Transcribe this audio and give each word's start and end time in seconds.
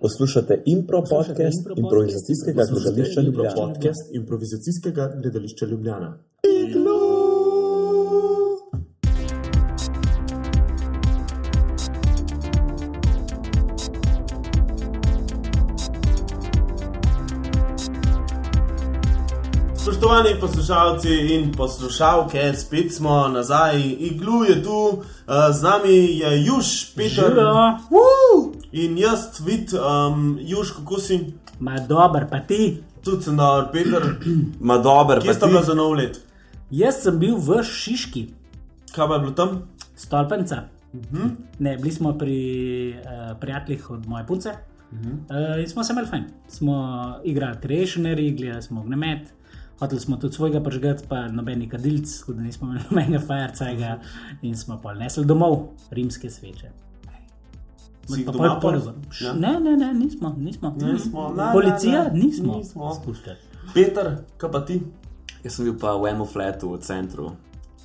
Poslušate 0.00 0.62
impro 0.66 1.02
podcast 1.10 1.60
improvizacijskega 1.76 2.62
gledališča 2.70 3.20
Ljubljana. 3.20 3.54
Podcast 3.56 4.14
improvizacijskega 4.14 5.12
gledališča 5.22 5.66
Ljubljana. 5.66 6.18
Spoštovani 19.82 20.40
poslušalci 20.40 21.08
in 21.08 21.52
poslušalke, 21.56 22.52
spet 22.56 22.94
smo 22.94 23.28
nazaj, 23.28 23.80
iglu 23.98 24.44
je 24.44 24.62
tu, 24.62 24.88
uh, 24.88 25.02
z 25.52 25.62
nami 25.62 26.18
je 26.18 26.44
Juž, 26.44 26.94
Peter 26.96 27.24
Živijo. 27.24 28.49
In 28.72 28.98
jaz, 28.98 29.40
vid, 29.40 29.72
um, 29.74 30.38
Juž, 30.40 30.70
kako 30.76 30.98
si, 31.00 31.34
Ma 31.60 31.78
dober, 31.80 32.28
pa 32.30 32.40
ti. 32.40 32.82
tudi 33.04 33.22
sem 33.22 33.36
dober, 33.36 33.70
Peter, 33.72 34.02
Ma 34.68 34.78
dober, 34.78 35.18
kje 35.20 35.26
pa 35.26 35.34
sta 35.34 35.46
ti. 35.46 35.52
bila 35.52 35.62
za 35.62 35.74
nov 35.74 35.94
let? 35.94 36.20
Jaz 36.70 37.02
sem 37.02 37.18
bil 37.18 37.34
v 37.36 37.62
Šiški, 37.62 38.28
Kaj 38.94 39.08
pa 39.08 39.14
je 39.14 39.20
bilo 39.20 39.32
tam? 39.32 39.62
stolpenca. 39.96 40.62
Uh 40.92 41.00
-huh. 41.00 41.30
Ne, 41.58 41.76
bili 41.76 41.90
smo 41.92 42.18
pri 42.18 42.38
uh, 42.90 43.38
prijateljih 43.40 43.90
od 43.90 44.06
moje 44.06 44.26
punce 44.26 44.50
uh, 44.92 45.60
in 45.60 45.68
smo 45.68 45.84
se 45.84 45.92
imeli 45.92 46.08
fajn. 46.08 46.24
Smo 46.48 46.74
igrali 47.24 47.56
Creationary, 47.62 48.36
gledali 48.36 48.62
smo 48.62 48.80
ognjemet, 48.80 49.28
hoteli 49.78 50.00
smo 50.00 50.16
tudi 50.16 50.34
svojega 50.34 50.60
pržgati, 50.60 51.04
pa 51.08 51.28
nobeni 51.28 51.68
kadilc, 51.68 52.18
tako 52.20 52.32
da 52.32 52.42
nismo 52.42 52.66
imeli 52.68 52.84
nobenega 52.90 53.18
firecajga 53.26 53.98
in 54.42 54.56
smo 54.56 54.80
pol 54.80 54.94
nesli 54.94 55.24
domov 55.24 55.58
rimske 55.90 56.30
sveče. 56.30 56.70
Si 58.10 58.20
jih 58.20 58.26
Pa 58.26 58.32
doma 58.32 58.60
prvo. 58.60 58.92
Ja. 59.20 59.32
Ne, 59.34 59.60
ne, 59.60 59.76
ne, 59.76 59.92
nismo. 59.94 60.34
nismo. 60.38 60.74
Nismo, 60.76 61.28
ne, 61.30 61.52
Policija, 61.52 62.04
ne, 62.04 62.10
ne, 62.10 62.20
nismo. 62.20 62.56
nismo. 62.56 62.94
Spuščali. 62.94 63.36
Peter, 63.74 64.10
kaj 64.36 64.50
pa 64.50 64.60
ti? 64.60 64.80
Jaz 65.44 65.52
sem 65.52 65.64
bil 65.64 65.76
pa 65.76 65.94
v 65.94 66.06
enem 66.06 66.26
flatu 66.26 66.70
v 66.70 66.78
centru. 66.80 67.30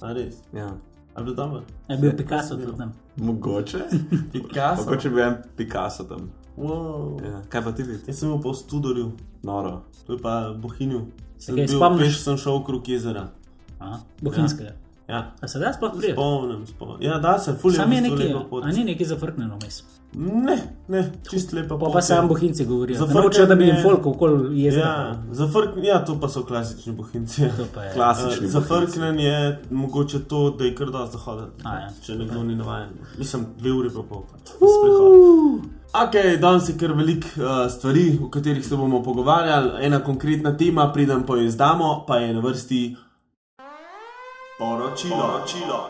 A 0.02 0.14
res, 0.14 0.42
Ja. 0.54 0.72
a 1.16 1.22
bil 1.22 1.36
tam? 1.36 1.62
Je 1.88 1.98
bil 1.98 2.12
Picasso 2.14 2.56
tudi 2.56 2.78
tam. 2.78 2.94
Mogoče. 3.18 3.80
Picasso. 4.34 4.84
Mogoče 4.84 5.10
bi 5.10 5.16
bil 5.16 5.24
en 5.24 5.36
Picasso 5.56 6.04
tam. 6.04 6.30
Wow. 6.58 7.20
Ja. 7.22 7.42
Kaj 7.50 7.64
pa 7.64 7.72
ti 7.72 7.84
vidiš? 7.84 8.08
Jaz 8.08 8.18
sem 8.18 8.30
bil 8.30 8.42
pa 8.42 8.50
v 8.50 8.56
Studorju, 8.56 9.12
Noro. 9.44 9.82
to 10.08 10.14
je 10.14 10.20
pa 10.20 10.54
Bohinju. 10.54 11.02
Sem 11.38 11.56
kaj 11.56 11.66
bil, 11.66 11.78
spomniš? 11.78 12.04
peš 12.06 12.20
sem 12.20 12.38
šel 12.38 12.54
okrog 12.54 12.88
jezera. 12.88 13.28
Aha, 13.80 14.00
Bohinjskega. 14.22 14.70
Ja, 14.70 14.76
A 15.42 15.48
se 15.48 15.60
da 15.60 15.74
sploh 15.74 15.92
prijeti? 15.98 16.14
spomnim, 16.14 16.68
spomnim. 16.68 16.98
Ja, 17.02 17.20
da 17.20 17.40
se, 17.40 17.54
fulje 17.62 17.76
Sam 17.76 17.92
je 17.92 18.02
nekaj, 18.02 18.34
a 18.64 18.72
ni 18.72 18.84
nekaj 18.84 19.06
zafrknjeno 19.06 19.58
vmes. 19.62 19.84
Ne, 20.18 20.58
ne, 20.88 21.12
čist 21.30 21.54
lepa 21.54 21.78
Pa 21.78 21.90
pa 21.94 22.02
sam 22.02 22.28
bohinci 22.28 22.66
govorijo. 22.66 23.00
Zafrknjen 23.00 23.24
Nočejo, 23.24 23.46
da 23.46 23.56
bi 23.56 23.66
jim 23.66 23.76
folk 23.84 24.06
okoli 24.06 24.62
jezera. 24.64 24.86
Ja, 24.88 25.24
zafrk, 25.32 25.70
ja, 25.84 26.06
to 26.06 26.20
pa 26.20 26.30
so 26.30 26.44
klasični 26.44 26.94
bohinci. 26.94 27.42
ja. 27.42 27.50
Klasični. 27.94 28.46
Uh, 28.48 28.52
Zafrknen 28.52 29.20
je 29.20 29.62
mogoče 29.72 30.20
to, 30.20 30.50
da 30.50 30.64
je 30.64 30.76
kar 30.76 30.92
dosti 30.92 31.18
zahoden. 31.18 31.50
Ja. 31.66 31.90
Če 32.06 32.16
nekdo 32.16 32.44
ni 32.44 32.56
navaden. 32.56 32.90
Mislim, 33.18 33.46
dve 33.60 33.72
uri 33.72 33.90
pa 33.90 34.04
pol. 34.10 34.24
sprehod. 34.46 35.70
Ok, 35.96 36.40
danes 36.42 36.70
je 36.70 36.78
kar 36.80 36.92
veliko 36.92 37.28
uh, 37.38 37.72
stvari, 37.72 38.20
o 38.24 38.30
katerih 38.30 38.66
se 38.66 38.76
bomo 38.76 39.04
pogovarjali. 39.04 39.86
Ena 39.86 40.00
konkretna 40.04 40.58
tema, 40.58 40.92
preden 40.94 41.24
pa 41.24 41.36
jo 41.36 41.44
izdamo, 41.44 42.04
pa 42.08 42.18
je 42.18 42.34
na 42.34 42.40
vrsti 42.40 42.96
poročilo. 44.58 45.16
poročilo. 45.18 45.90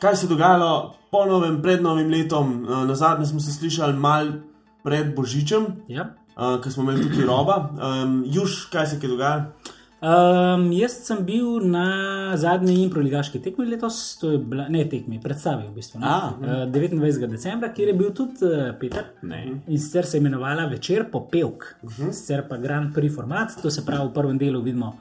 Kaj 0.00 0.16
se 0.16 0.26
je 0.26 0.28
dogajalo 0.28 0.94
po 1.10 1.24
novem, 1.26 1.62
pred 1.62 1.82
novim 1.82 2.08
letom? 2.10 2.64
Uh, 2.64 2.84
na 2.88 2.94
zadnje 2.94 3.26
smo 3.26 3.40
se 3.40 3.52
slišali 3.52 3.92
mal 3.92 4.26
pred 4.82 5.14
Božičem, 5.16 5.66
Ja. 5.88 6.06
uh, 6.36 6.60
ker 6.62 6.72
smo 6.72 6.82
imeli 6.82 7.02
tukaj 7.02 7.26
roba. 7.26 7.70
Um, 7.76 8.24
Juž, 8.26 8.70
kaj 8.72 8.86
se 8.86 8.96
je 8.96 9.00
kaj 9.00 9.10
dogajalo? 9.10 9.42
Um, 10.00 10.72
jaz 10.72 10.94
sem 11.04 11.18
bil 11.26 11.60
na 11.68 12.32
zadnji 12.36 12.78
improligaški 12.86 13.42
tekmi 13.44 13.66
letos, 13.68 14.16
to 14.16 14.30
je 14.30 14.38
bila, 14.38 14.64
ne 14.72 14.86
tekmi, 14.88 15.18
predstavi 15.20 15.66
v 15.68 15.74
bistvu. 15.76 16.00
ne. 16.00 16.06
A. 16.08 16.30
Uh, 16.40 16.72
29. 16.72 17.26
decembra, 17.28 17.68
kjer 17.68 17.88
je 17.88 17.94
bil 17.94 18.14
tudi 18.16 18.48
uh, 18.48 18.70
Peter. 18.80 19.04
Ne. 19.22 19.42
In 19.68 19.78
sicer 19.78 20.06
se 20.06 20.16
je 20.16 20.20
imenovala 20.20 20.64
Večer 20.72 21.10
popevk, 21.12 21.76
uh 21.82 21.90
-huh. 21.90 22.12
sicer 22.12 22.48
pa 22.48 22.56
Grand 22.56 22.94
Prix 22.94 23.14
format, 23.14 23.52
to 23.62 23.70
se 23.70 23.84
pravi 23.86 24.08
v 24.08 24.12
prvem 24.14 24.38
delu 24.38 24.62
vidimo 24.62 24.96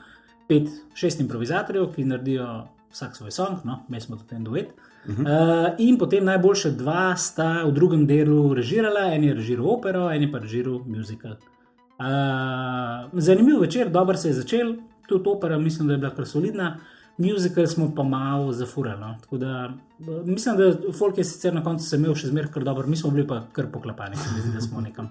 pet, 0.47 0.67
šest 0.93 1.19
improvizatorjev, 1.19 1.93
ki 1.95 2.03
naredijo 2.05 2.67
vsak 2.91 3.15
svoj 3.15 3.31
song, 3.31 3.57
no, 3.63 3.79
mi 3.87 4.01
smo 4.01 4.17
tudi 4.17 4.35
en 4.35 4.43
duet. 4.43 4.69
Uh 5.05 5.15
-huh. 5.15 5.21
uh, 5.21 5.75
in 5.77 5.97
potem 5.97 6.25
najboljše 6.25 6.71
dva 6.71 7.15
sta 7.15 7.63
v 7.63 7.71
drugem 7.71 8.07
delu 8.07 8.53
režirala, 8.53 9.13
en 9.13 9.23
je 9.23 9.33
režiral 9.33 9.69
opero, 9.69 10.11
en 10.11 10.21
je 10.21 10.31
pa 10.31 10.39
režiral 10.39 10.79
musical. 10.85 11.31
Uh, 11.31 13.09
zanimiv 13.13 13.59
večer, 13.59 13.89
dobro 13.89 14.17
se 14.17 14.27
je 14.27 14.33
začel, 14.33 14.75
tudi 15.07 15.29
opera, 15.29 15.57
mislim, 15.57 15.87
da 15.87 15.93
je 15.93 15.97
bila 15.97 16.15
kar 16.15 16.25
solidna, 16.27 16.77
musical 17.17 17.67
smo 17.67 17.95
pa 17.95 18.03
malo 18.03 18.51
zafurali. 18.51 18.99
No. 18.99 19.15
Tako 19.21 19.37
Da, 19.37 19.73
eh, 19.99 20.23
mislim, 20.25 20.57
da 20.57 20.91
folk 20.93 21.17
je 21.17 21.23
sicer 21.23 21.53
na 21.53 21.63
koncu 21.63 21.85
se 21.85 21.95
imel 21.95 22.15
še 22.15 22.27
zmeraj 22.27 22.51
kar 22.51 22.63
dobro, 22.63 22.87
mi 22.87 22.95
smo 22.95 23.11
bili 23.11 23.27
pa 23.27 23.43
kar 23.51 23.71
poklapani, 23.71 24.15
se 24.15 24.29
mi 24.35 24.41
zdi, 24.41 24.51
da 24.53 24.61
smo 24.61 24.81
nekam. 24.81 25.09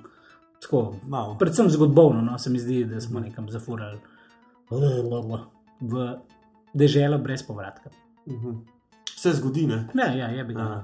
Tako, 0.62 0.95
predvsem 1.39 1.71
zgodovino, 1.71 2.22
no, 2.22 2.39
se 2.39 2.50
mi 2.50 2.59
zdi, 2.59 2.84
da 2.84 3.00
smo 3.00 3.21
nekam 3.21 3.50
zafurali 3.50 3.99
v 5.81 6.19
deželo 6.75 7.19
brez 7.19 7.43
povratka. 7.43 7.91
Se 9.17 9.33
zgodi, 9.33 9.67
ne? 9.67 9.87
Ja, 9.95 10.12
ja, 10.15 10.29
je 10.29 10.45
bil. 10.45 10.61
A. 10.61 10.83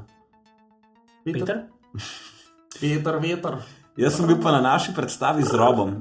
Peter? 1.25 1.63
Peter, 2.81 3.19
veter. 3.23 3.59
Jaz 3.97 4.17
sem 4.17 4.27
bil 4.27 4.41
pa 4.43 4.51
na 4.51 4.61
naši 4.61 4.91
predstavi 4.95 5.45
z 5.47 5.55
Robom, 5.55 5.93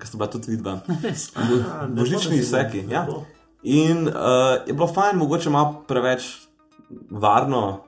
ki 0.00 0.06
sta 0.08 0.16
bila 0.16 0.30
tudi 0.32 0.54
vidva. 0.54 0.78
Božični 1.96 2.40
izseki. 2.40 2.86
Ja. 2.88 3.04
In 3.62 4.08
uh, 4.08 4.64
je 4.64 4.72
bilo 4.72 4.88
fajn, 4.88 5.20
mogoče 5.20 5.52
malo 5.52 5.82
preveč 5.88 6.48
varno. 7.10 7.84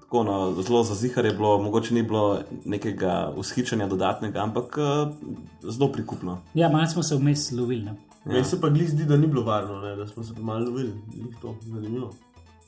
Tako, 0.00 0.22
no, 0.24 0.36
zelo 0.64 0.80
zazihar 0.82 1.28
je 1.28 1.34
bilo, 1.36 1.58
mogoče 1.62 1.94
ni 1.94 2.02
bilo 2.02 2.40
nekega 2.64 3.32
ushičanja 3.36 3.86
dodatnega, 3.86 4.40
ampak 4.40 4.78
uh, 4.80 5.12
zelo 5.60 5.92
prikupno. 5.92 6.40
Ja, 6.54 6.72
malo 6.72 6.88
smo 6.88 7.02
se 7.02 7.16
vmes 7.16 7.50
lovili. 7.52 7.92
Ja. 8.24 8.32
Meni 8.32 8.44
se 8.44 8.60
pa 8.60 8.68
glih 8.68 8.90
zdi, 8.90 9.04
da 9.04 9.16
ni 9.16 9.26
bilo 9.26 9.42
varno, 9.42 9.80
ne? 9.80 9.96
da 9.96 10.06
smo 10.06 10.24
se 10.24 10.34
pa 10.34 10.40
malo 10.40 10.64
lovili. 10.64 10.92
Glih 11.14 11.36
to, 11.42 11.56
zanimivo. 11.62 12.12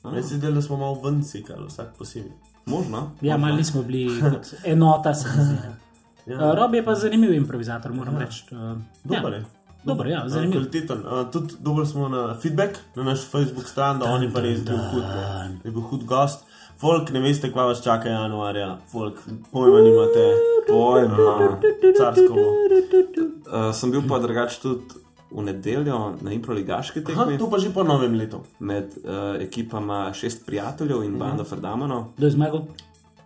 Meni 0.03 0.23
se 0.23 0.35
zdi, 0.35 0.51
da 0.51 0.61
smo 0.61 0.77
malo 0.77 1.01
ven 1.03 1.23
sekali, 1.23 1.67
vsak 1.67 1.97
posebej. 1.97 2.31
Možno. 2.65 3.11
Ja, 3.21 3.37
malo 3.37 3.55
nismo 3.55 3.83
bili 3.83 4.19
kot 4.21 4.53
enota, 4.63 5.13
se 5.13 5.29
mi 5.37 5.43
zdi. 5.43 5.57
Ja. 6.25 6.37
Uh, 6.37 6.55
Rob 6.57 6.73
je 6.73 6.85
pa 6.85 6.95
zanimiv 6.95 7.33
improvizator, 7.33 7.93
moram 7.93 8.17
reči. 8.17 8.45
Uh, 8.51 8.77
Dober 9.03 9.33
ja. 9.33 9.37
je. 9.37 9.45
Dober, 9.83 10.07
ja, 10.07 10.23
Uh, 10.23 10.31
zanimiv. 10.31 10.51
Kvaliteten. 10.51 10.97
Uh, 10.97 11.31
tudi 11.31 11.53
dober 11.59 11.87
smo 11.87 12.09
na 12.09 12.37
feedback 12.41 12.79
na 12.95 13.03
naš 13.03 13.27
Facebook 13.31 13.67
stran, 13.67 13.99
da 13.99 14.05
on 14.05 14.23
je 14.23 14.31
pa 14.33 14.41
res 14.41 14.63
bil 14.63 14.77
hud, 14.77 15.03
ne. 15.03 15.59
je 15.63 15.71
bil 15.71 15.81
hud 15.81 16.03
gost. 16.03 16.45
Folk, 16.77 17.11
ne 17.13 17.19
veste, 17.19 17.51
kva 17.51 17.67
vas 17.69 17.83
čaka 17.83 18.09
januarja. 18.09 18.77
Folk, 18.91 19.21
pojma 19.51 19.81
nimate. 19.81 20.25
Pojma. 20.67 21.59
Carsko. 21.97 22.33
Uh, 22.33 23.69
sem 23.73 23.91
bil 23.91 24.01
pa 24.09 24.19
drugače 24.19 24.61
tudi 24.61 25.04
v 25.31 25.41
nedeljo 25.41 26.13
na 26.21 26.31
improligaški 26.31 26.99
Aha, 26.99 27.05
tekmi 27.07 27.37
to 27.37 27.49
pa 27.49 27.59
že 27.59 27.73
po 27.73 27.83
novem 27.83 28.13
letu. 28.13 28.39
med 28.59 28.93
uh, 28.97 29.41
ekipama 29.41 30.13
šest 30.13 30.45
prijateljev 30.45 31.03
in 31.03 31.17
bando 31.17 31.43
Ferdamano. 31.43 32.11
Kdo 32.17 32.27
je 32.27 32.31
zmagal? 32.31 32.61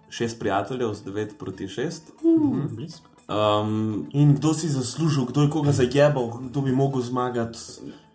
Šest 0.10 0.40
prijateljev 0.40 0.94
z 0.94 1.04
9 1.04 1.34
proti 1.38 1.68
6. 1.68 1.92
Uh, 2.24 2.66
blizu. 2.72 2.98
Um, 3.30 4.08
In 4.12 4.36
kdo 4.36 4.54
si 4.54 4.70
zaslužil, 4.70 5.26
kdo 5.26 5.42
je 5.42 5.50
koga 5.50 5.72
zajebal, 5.72 6.28
kdo 6.42 6.62
bi 6.62 6.72
mogel 6.72 7.02
zmagati. 7.02 7.60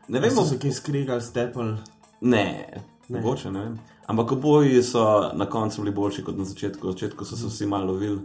ne 0.09 0.21
Vemo, 0.21 0.43
so 0.43 0.45
se 0.45 0.59
kaj 0.59 0.73
skregali, 0.73 1.21
stepel. 1.23 1.77
ne, 2.21 2.67
ne. 3.09 3.21
mogoče 3.21 3.51
ne 3.51 3.61
vem. 3.61 3.79
Ampak 4.07 4.33
oboji 4.33 4.83
so 4.83 5.31
na 5.35 5.47
koncu 5.47 5.83
bili 5.83 5.95
boljši 5.95 6.25
kot 6.25 6.39
na 6.39 6.45
začetku. 6.45 6.87
Na 6.87 6.93
začetku 6.93 7.25
so 7.25 7.37
se 7.37 7.47
vsi 7.47 7.67
malo 7.67 7.87
lovili, 7.87 8.19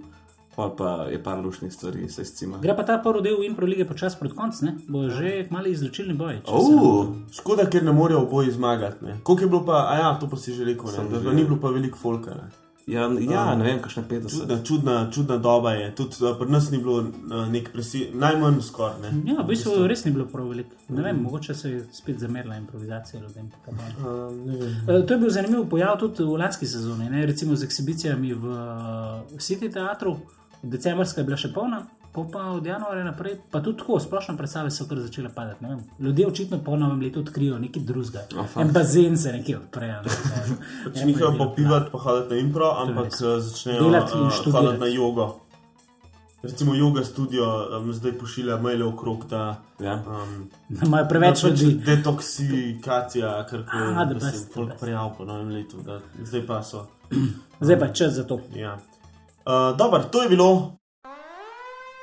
pol 0.59 0.75
pa 0.75 0.91
je 1.07 1.23
par 1.23 1.39
lušnih 1.39 1.73
stvari 1.73 2.09
se 2.11 2.21
izcima. 2.27 2.59
Gre 2.59 2.75
pa 2.75 2.83
ta 2.83 2.99
prvi 3.03 3.23
del 3.29 3.43
Impro 3.47 3.65
lige 3.65 3.87
počasi 3.87 4.19
pred 4.19 4.35
koncem, 4.35 4.67
ne? 4.67 4.75
bo 4.87 5.07
že 5.09 5.47
mali 5.49 5.71
izločilni 5.71 6.13
boj. 6.19 6.41
Uh, 6.47 7.15
Škoda, 7.31 7.69
ker 7.71 7.83
ne 7.83 7.95
morejo 7.95 8.25
oboji 8.27 8.51
zmagati. 8.51 9.05
ne. 9.05 9.19
Koliko 9.23 9.43
je 9.43 9.49
bilo 9.49 9.65
pa, 9.65 9.85
a 9.89 9.97
ja, 9.97 10.09
to 10.19 10.29
pa 10.29 10.37
si 10.37 10.53
že 10.53 10.65
rekel, 10.67 10.91
ne, 10.97 11.09
da, 11.11 11.19
da 11.19 11.31
ni 11.33 11.43
bilo 11.43 11.59
pa 11.61 11.69
veliko 11.69 11.97
folka. 11.97 12.35
Ne. 12.35 12.49
ja, 12.89 13.03
ja, 13.31 13.55
ne 13.55 13.63
vem, 13.63 13.79
kakšne 13.81 14.03
50. 14.09 14.29
Čudna, 14.33 14.55
čudna, 14.63 14.93
čudna 15.13 15.37
doba 15.37 15.71
je, 15.77 15.91
tudi 15.95 16.15
uh, 16.25 16.31
pri 16.39 16.49
nas 16.51 16.71
ni 16.73 16.77
bilo 16.81 17.03
uh, 17.05 17.43
nek 17.51 17.69
presi, 17.73 18.07
najmanj 18.13 18.61
skoraj. 18.65 18.97
ne. 19.03 19.11
Ja, 19.29 19.43
v 19.43 19.47
bistvu 19.51 19.75
res 19.87 20.01
ni 20.07 20.11
bilo 20.15 20.25
prav 20.25 20.47
veliko. 20.49 20.73
Ne 20.89 21.05
vem, 21.05 21.21
mogoče 21.21 21.53
se 21.53 21.69
je 21.71 21.83
spet 21.93 22.17
zamerila 22.19 22.57
improvizacija 22.57 23.21
ne 23.21 23.27
vem. 23.35 23.51
Eh, 24.89 25.05
To 25.05 25.13
je 25.13 25.19
bil 25.21 25.29
zanimiv 25.29 25.69
pojav 25.69 25.99
tudi 26.01 26.25
v 26.25 26.41
lanski 26.41 26.65
sezoni, 26.67 27.09
ne? 27.13 27.25
recimo 27.29 27.55
z 27.55 27.63
ekshibicijami 27.69 28.33
v 28.33 28.45
eh, 28.57 29.37
City 29.39 29.69
teatru. 29.73 30.17
Decembrska 30.63 31.21
je 31.21 31.25
bila 31.25 31.37
še 31.37 31.49
polna, 31.49 31.81
po 32.11 32.23
pa 32.25 32.43
od 32.49 32.65
januarja 32.65 33.03
naprej, 33.05 33.37
pa 33.51 33.61
tudi 33.61 33.77
tako, 33.77 33.99
splošno 33.99 34.37
predstave 34.37 34.71
so 34.71 34.85
kar 34.85 34.99
začele 34.99 35.29
padati. 35.29 35.65
Ljudje 35.99 36.27
očitno 36.27 36.59
po 36.59 36.75
novem 36.75 37.01
letu 37.01 37.19
odkrijo 37.19 37.59
nekaj 37.59 37.83
drugega. 37.83 38.23
Oh, 38.35 38.45
en 38.57 38.71
bazen 38.71 39.17
se 39.17 39.31
nekje 39.31 39.57
odprejo. 39.57 40.01
Ne, 40.01 40.15
ne, 40.25 40.57
Pač 40.85 40.95
ne, 40.95 41.05
nihajo 41.05 41.31
ne, 41.31 41.37
popivati, 41.39 41.91
pa 41.91 41.97
hoditi 41.99 42.33
na 42.33 42.39
impro, 42.39 42.71
ampak 42.77 43.05
uh, 43.13 43.37
začnejo 43.39 43.83
Delati 43.83 44.17
in 44.17 44.23
uh, 44.23 44.31
študirati. 44.31 44.65
hoditi 44.65 44.81
na 44.81 44.87
jogo. 44.87 45.27
recimo 46.41 46.73
Yoga 46.73 47.03
Studio 47.03 47.45
um, 47.73 47.93
zdaj 47.93 48.11
pošilja 48.13 48.57
maile 48.57 48.85
okrog, 48.85 49.25
da 49.25 49.55
Ja. 49.79 49.95
um, 49.97 50.49
Da 50.69 50.85
imajo 50.85 51.07
preveč 51.09 51.41
pač 51.41 51.61
ljudi. 51.61 51.73
detoksikacija, 51.85 53.45
kar 53.45 53.63
koli 53.65 53.95
se 54.11 54.15
best, 54.15 54.51
the 54.51 54.61
je 54.61 54.65
best. 54.67 54.79
prijavil 54.79 55.11
po 55.17 55.25
novem 55.25 55.49
letu, 55.49 55.77
da 55.79 55.99
zdaj 56.23 56.45
pa 56.47 56.63
so. 56.63 56.85
Zdaj 57.59 57.79
pa 57.79 57.85
je 57.85 57.93
čas 57.93 58.13
za 58.13 58.23
to. 58.23 58.39
Ja. 58.55 58.77
Uh, 59.41 59.77
Dobro, 59.77 59.99
to 60.01 60.21
je 60.21 60.29
bilo 60.29 60.77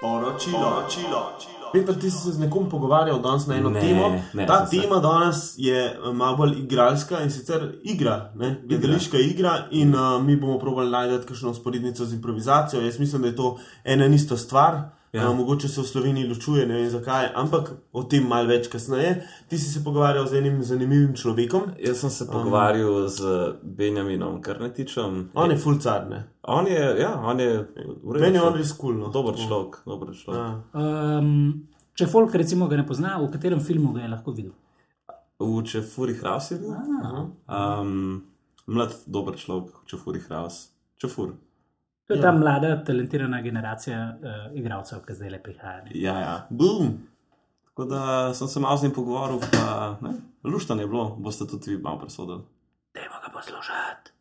poročilo. 0.00 0.58
poročilo. 0.60 1.32
Peter, 1.72 1.94
ti 1.94 2.10
si 2.10 2.18
se 2.18 2.32
z 2.32 2.38
nekom 2.38 2.68
pogovarjal 2.70 3.18
danes 3.20 3.46
na 3.46 3.54
eno 3.54 3.70
Ne, 3.70 3.80
temo. 3.80 4.20
ne, 4.34 4.46
Ta 4.46 4.58
sem 4.58 4.66
se. 4.70 4.82
tema 4.82 4.98
danes 4.98 5.54
je 5.56 5.98
uh, 6.00 6.14
malo 6.14 6.36
bolj 6.36 6.58
igralska 6.58 7.20
in 7.20 7.30
sicer 7.30 7.60
igra, 7.84 8.32
ne? 8.34 8.60
gledališka 8.64 9.18
igra. 9.18 9.66
In 9.70 9.94
uh, 9.94 10.22
mi 10.22 10.36
bomo 10.36 10.58
probali 10.58 10.90
najti 10.90 11.26
kakšno 11.26 11.54
sporednico 11.54 12.04
z 12.04 12.14
improvizacijo. 12.14 12.80
Jaz 12.80 12.98
mislim, 12.98 13.22
da 13.22 13.28
je 13.28 13.36
to 13.36 13.58
ena 13.84 14.04
in 14.04 14.14
ista 14.14 14.36
stvar. 14.36 14.95
Ja. 15.12 15.30
Uh, 15.30 15.36
mogoče 15.36 15.68
se 15.68 15.80
v 15.80 15.86
Sloveniji 15.86 16.28
ločuje, 16.28 16.66
ne 16.66 16.74
vem 16.74 16.88
zakaj, 16.90 17.30
ampak 17.34 17.70
o 17.92 18.02
tem 18.02 18.26
malo 18.28 18.48
več 18.48 18.66
kasneje. 18.68 19.22
Ti 19.48 19.58
si 19.58 19.70
se 19.70 19.84
pogovarjal 19.84 20.26
z 20.26 20.34
enim 20.40 20.58
zanimivim 20.62 21.14
človekom, 21.16 21.62
Jaz 21.80 22.00
sem 22.00 22.10
se 22.10 22.26
pogovarjal 22.26 23.08
z 23.08 23.22
Benjaminom 23.62 24.42
Krnetičem. 24.42 25.30
on 25.34 25.50
je 25.50 25.56
fulcarne. 25.56 26.24
On 26.42 26.66
je, 26.66 26.82
ja, 27.00 27.14
on 27.24 27.40
je, 27.40 27.64
redu 27.76 28.20
Meni 28.20 28.36
je 28.36 28.42
on 28.42 28.52
človek. 28.52 28.58
res 28.58 28.72
kul. 28.72 28.94
No. 28.98 29.08
dober 29.08 29.34
človek. 29.34 29.80
Dober 29.86 30.12
človek. 30.14 30.40
Ja. 30.74 31.18
Um, 31.18 31.68
če 31.94 32.06
folk 32.06 32.34
recimo 32.34 32.68
ga 32.68 32.76
ne 32.76 32.86
pozna, 32.86 33.16
v 33.18 33.30
katerem 33.32 33.60
filmu 33.60 33.92
ga 33.96 34.02
je 34.04 34.08
lahko 34.08 34.32
videl? 34.36 34.52
V 35.38 35.62
Čefuri 35.64 36.14
Hraus 36.20 36.50
je 36.50 36.58
bil. 36.58 36.72
Um, 37.48 38.22
mlad, 38.66 38.92
dober 39.06 39.36
človek, 39.36 39.72
Čefuri 39.86 40.20
Hraus. 40.28 40.68
Čefur. 41.00 41.34
To 42.06 42.14
je 42.14 42.20
ta 42.22 42.32
mlada, 42.32 42.84
talentirana 42.84 43.40
generacija 43.42 44.16
uh, 44.20 44.56
igralcev, 44.58 45.00
ki 45.06 45.14
zdaj 45.14 45.30
le 45.30 45.42
prihaja. 45.42 45.82
ne. 45.84 45.90
Ja, 45.94 46.18
ja. 46.18 46.46
Boom! 46.50 46.92
Tako 47.66 47.84
da 47.84 48.34
sem 48.34 48.48
se 48.48 48.60
malo 48.60 48.76
z 48.76 48.82
njim 48.82 48.92
pogovoril, 48.92 49.38
pa 49.52 49.96
ne, 50.00 50.10
luštanje 50.44 50.82
je 50.82 50.86
bilo, 50.86 51.16
boste 51.18 51.46
tudi 51.46 51.70
vi 51.70 51.82
malo 51.82 51.98
presodili. 51.98 52.40
Dajmo 52.94 53.14
ga 53.26 53.32
poslušati. 53.32 54.12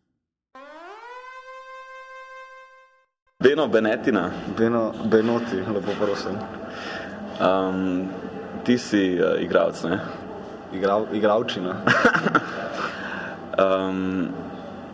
Beno 3.40 3.68
Benetina, 3.68 4.32
Beno, 4.58 4.94
Benoti, 5.12 5.56
lepo 5.56 5.92
prosim. 6.06 6.36
um, 7.40 8.08
ti 8.64 8.78
si 8.78 9.20
uh, 9.22 9.42
igralec, 9.42 9.84
ne? 9.84 10.00
Igral, 10.74 11.06
igravčina. 11.14 11.76
Um, 13.60 14.30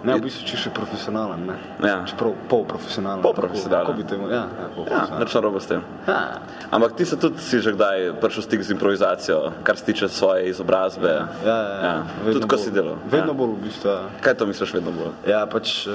Ne, 0.03 0.15
v 0.15 0.21
bistvu 0.23 0.43
če 0.43 0.57
še 0.57 0.69
profesionalen, 0.71 1.45
ne. 1.45 1.55
ja, 1.79 2.01
Čeprav 2.03 2.33
polprofesionalen. 2.49 3.21
Polprofesionalen. 3.21 3.85
Kako 3.85 3.93
bi 3.93 4.03
temu, 4.03 4.25
ja, 4.27 4.47
ja, 4.49 4.67
ja 4.87 5.19
nič 5.19 5.29
narobe 5.31 5.59
s 5.59 5.67
tem. 5.67 5.81
Ja, 6.07 6.41
Ampak 6.69 6.95
ti 6.95 7.05
se 7.05 7.15
tudi 7.15 7.37
si 7.37 7.59
že 7.59 7.71
kdaj 7.71 8.17
prišel 8.17 8.41
stik 8.41 8.61
z 8.61 8.71
improvizacijo, 8.71 9.51
kar 9.61 9.77
se 9.77 9.85
tiče 9.85 10.09
svoje 10.09 10.49
izobrazbe. 10.49 11.07
ja, 11.07 11.27
ja, 11.45 11.57
ja. 11.75 11.79
Ja, 11.83 11.93
vedno 12.19 12.33
tudi 12.33 12.47
ko 12.47 12.55
bolj- 12.55 12.63
si 12.63 12.71
delal. 12.71 12.97
Vedno 13.05 13.27
Ja. 13.27 13.33
bolj 13.35 13.51
v 13.51 13.61
bistvu, 13.61 13.87
ja. 13.87 14.01
Kaj 14.19 14.33
to 14.33 14.45
misliš 14.45 14.73
vedno 14.73 14.91
bolj? 14.91 15.13
Ja, 15.27 15.45
pač 15.45 15.85
uh, 15.85 15.93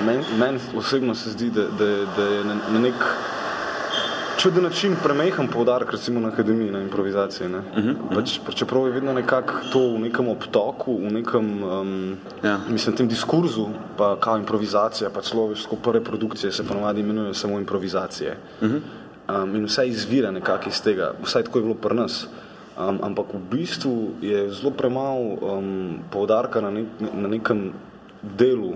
meni 0.00 0.22
men 0.36 0.60
osebno 0.72 1.14
se 1.14 1.30
zdi, 1.30 1.50
da, 1.50 1.66
da, 1.72 1.86
da 2.08 2.24
je 2.24 2.44
na, 2.44 2.54
na 2.68 2.78
nek 2.80 2.98
čuden 4.42 4.64
način 4.64 4.96
premehen 5.02 5.48
poudarek, 5.48 5.92
recimo 5.92 6.20
na 6.20 6.28
akademiji, 6.28 6.70
na 6.70 6.80
improvizaciji. 6.82 7.48
Ne? 7.48 7.58
Uh 7.58 7.64
-huh. 7.84 7.94
pač, 8.14 8.38
pa 8.46 8.52
čeprav 8.52 8.86
je 8.86 8.92
vedno 8.92 9.12
nekako 9.12 9.52
to 9.72 9.78
v 9.94 9.98
nekem 9.98 10.28
obtoku, 10.28 10.96
v 10.98 11.12
nekem, 11.12 11.62
um, 11.62 12.16
Ja. 12.42 12.58
mislim, 12.68 12.96
tem 12.96 13.08
diskurzu, 13.08 13.68
pa 13.96 14.16
kao 14.20 14.36
improvizacija, 14.36 15.10
pa 15.10 15.22
človeško 15.22 15.76
prve 15.76 16.04
produkcije 16.04 16.52
se 16.52 16.66
ponovadi 16.66 17.00
imenujejo 17.00 17.34
samo 17.34 17.58
improvizacije. 17.58 18.36
Uh 18.60 18.68
-huh. 18.68 18.80
um, 19.42 19.56
in 19.56 19.64
vse 19.64 19.86
izvira 19.88 20.30
nekako 20.30 20.68
iz 20.68 20.82
tega, 20.82 21.12
vsaj 21.24 21.42
tako 21.42 21.58
je 21.58 21.62
bilo 21.62 21.74
pri 21.74 21.94
nas. 21.94 22.26
Um, 22.88 22.98
ampak 23.02 23.26
v 23.34 23.56
bistvu 23.56 24.10
je 24.20 24.50
zelo 24.50 24.70
premalo 24.70 25.20
um, 25.40 25.98
poudarka 26.10 26.60
na, 26.60 26.70
nek, 26.70 26.86
na 27.14 27.28
nekem 27.28 27.72
delu 28.22 28.74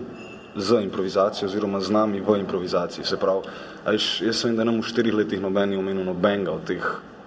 z 0.57 0.83
improvizacijo, 0.83 1.49
oziroma 1.49 1.81
z 1.81 1.91
nami 1.91 2.21
v 2.21 2.39
improvizaciji. 2.41 3.05
Se 3.05 3.17
pravi, 3.17 3.49
veš, 3.87 4.23
jaz 4.23 4.45
vem, 4.45 4.57
da 4.57 4.65
nam 4.65 4.81
v 4.81 4.89
štirih 4.89 5.15
letih 5.15 5.41
noben 5.41 5.71
ni 5.71 5.77
omenil 5.77 6.05
nobenega 6.05 6.53
od 6.53 6.65
teh 6.65 6.85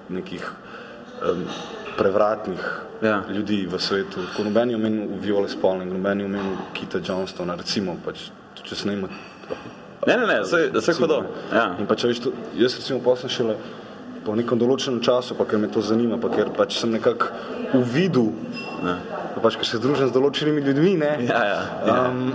nekih 0.09 0.45
um, 1.21 1.45
prevratnih 1.97 2.85
Ja. 3.01 3.23
ljudi 3.31 3.63
v 3.71 3.79
svetu. 3.79 4.19
Tako 4.27 4.43
noben 4.43 4.69
je 4.69 4.75
omenil 4.75 5.07
Viole 5.21 5.49
Spalning, 5.49 5.93
noben 5.93 6.19
je 6.19 6.25
omenil 6.25 6.57
Kita 6.73 6.99
Johnstona, 6.99 7.55
recimo, 7.55 7.95
pač, 8.05 8.27
če 8.63 8.75
se 8.75 8.87
ne 8.87 8.93
ima. 8.97 9.07
Ne, 10.07 10.17
ne, 10.17 10.25
ne, 10.27 10.41
vse 10.43 10.91
je 10.91 10.95
hudo. 10.99 11.21
Ja. 11.53 11.75
In 11.79 11.87
pa 11.87 11.95
če 11.95 12.11
veš, 12.11 12.19
to, 12.25 12.33
jaz 12.59 12.75
recimo 12.75 12.99
posem 13.03 13.31
šele 13.31 13.55
po 14.25 14.35
nekem 14.35 14.59
določenem 14.59 14.99
času, 15.03 15.35
pa 15.39 15.47
ker 15.47 15.61
me 15.61 15.69
to 15.71 15.81
zanima, 15.81 16.19
pa 16.19 16.27
ker 16.33 16.51
pač 16.55 16.75
sem 16.81 16.91
nekako 16.91 17.31
uvidel, 17.79 18.33
pa 18.83 19.39
pač, 19.39 19.55
ker 19.55 19.67
se 19.67 19.79
družim 19.79 20.11
z 20.11 20.15
določenimi 20.15 20.63
ljudmi, 20.65 20.97
ne, 20.99 21.13
Ja, 21.29 21.39
ja, 21.47 21.61
ja. 21.87 21.97
Um, 22.09 22.33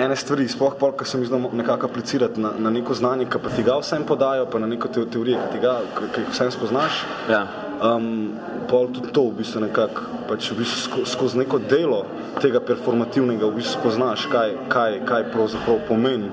ene 0.00 0.16
stvari, 0.16 0.48
sploh 0.48 0.74
pol, 0.74 0.92
ko 0.92 1.04
sem 1.04 1.20
jih 1.20 1.28
znal 1.28 1.48
nekako 1.52 1.86
aplicirati 1.86 2.40
na, 2.40 2.52
na 2.58 2.70
neko 2.70 2.94
znanje, 2.94 3.26
ki 3.26 3.38
pa 3.38 3.48
ti 3.50 3.62
ga 3.62 3.78
vsem 3.78 4.04
podajo, 4.04 4.46
pa 4.46 4.58
na 4.58 4.66
neko 4.66 4.88
te, 4.88 5.04
teorijo, 5.06 5.38
ki 5.40 5.52
ti 5.52 5.62
ga, 5.62 5.80
ki 5.96 6.12
ki 6.14 6.20
jih 6.20 6.30
vsem 6.30 6.50
spoznaš. 6.50 7.04
ja. 7.30 7.44
Um, 7.80 8.36
pol 8.68 8.90
tudi 8.92 9.08
to 9.08 9.22
v 9.24 9.38
bistvu 9.40 9.62
nekako, 9.64 10.02
pač 10.28 10.50
v 10.52 10.58
bistvu 10.58 10.80
sko, 10.84 10.98
skozi 11.08 11.38
neko 11.40 11.56
delo 11.58 12.02
tega 12.36 12.60
performativnega 12.60 13.48
v 13.48 13.56
bistvu 13.56 13.80
spoznaš, 13.80 14.26
kaj, 14.28 14.52
kaj, 14.68 14.98
kaj 15.08 15.24
pravzaprav 15.32 15.78
pomeni 15.88 16.28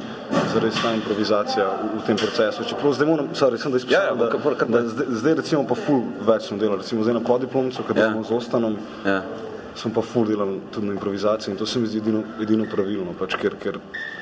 zares 0.51 0.75
ta 0.83 0.91
improvizacija 0.91 1.63
v, 1.71 2.01
v 2.01 2.03
tem 2.03 2.19
procesu. 2.19 2.67
Čeprav 2.67 2.91
zdaj 2.99 3.07
moram, 3.07 3.29
sorry, 3.31 3.55
sem 3.55 3.71
da 3.71 3.79
Ja, 3.87 4.03
ja, 4.11 4.27
kar- 4.27 4.67
da, 4.67 4.81
da 4.81 4.87
zdaj, 4.91 5.07
zdaj 5.23 5.33
recimo 5.39 5.63
pa 5.63 5.79
ful 5.79 6.03
več 6.27 6.51
sem 6.51 6.59
delal, 6.59 6.83
recimo 6.83 7.07
zdaj 7.07 7.15
na 7.15 7.23
podiplomcu, 7.23 7.79
ker 7.87 7.95
Ja. 7.95 8.01
delamo 8.03 8.27
z 8.27 8.31
Ostanom, 8.35 8.75
ja. 9.07 9.21
Sem 9.77 9.93
pa 9.93 10.01
ful 10.01 10.25
delal 10.25 10.57
tudi 10.73 10.87
na 10.87 10.93
improvizaciji 10.93 11.51
in 11.53 11.57
to 11.57 11.65
se 11.65 11.79
mi 11.79 11.87
zdi 11.87 11.97
edino, 12.01 12.23
edino 12.41 12.65
pravilno, 12.71 13.13
pač, 13.19 13.35
ker, 13.37 13.55
ker 13.61 13.77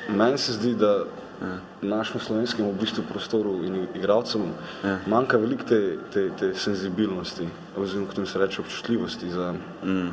meni 0.08 0.38
se 0.38 0.52
zdi, 0.52 0.74
da 0.74 1.04
Ja. 1.36 1.58
našemu 1.82 2.20
slovenskemu 2.20 2.70
v 2.72 2.78
bistvu 2.80 3.02
prostoru 3.12 3.58
in 3.64 3.86
igralcem 3.94 4.40
Ja. 4.84 4.94
manjka 5.06 5.36
veliko 5.36 5.64
te, 5.68 5.80
te, 6.12 6.30
te 6.30 6.54
senzibilnosti, 6.54 7.44
oziroma 7.76 8.06
kot 8.08 8.28
se 8.28 8.38
reče 8.38 8.60
občutljivosti 8.60 9.30
za, 9.30 9.52
Mm. 9.84 10.08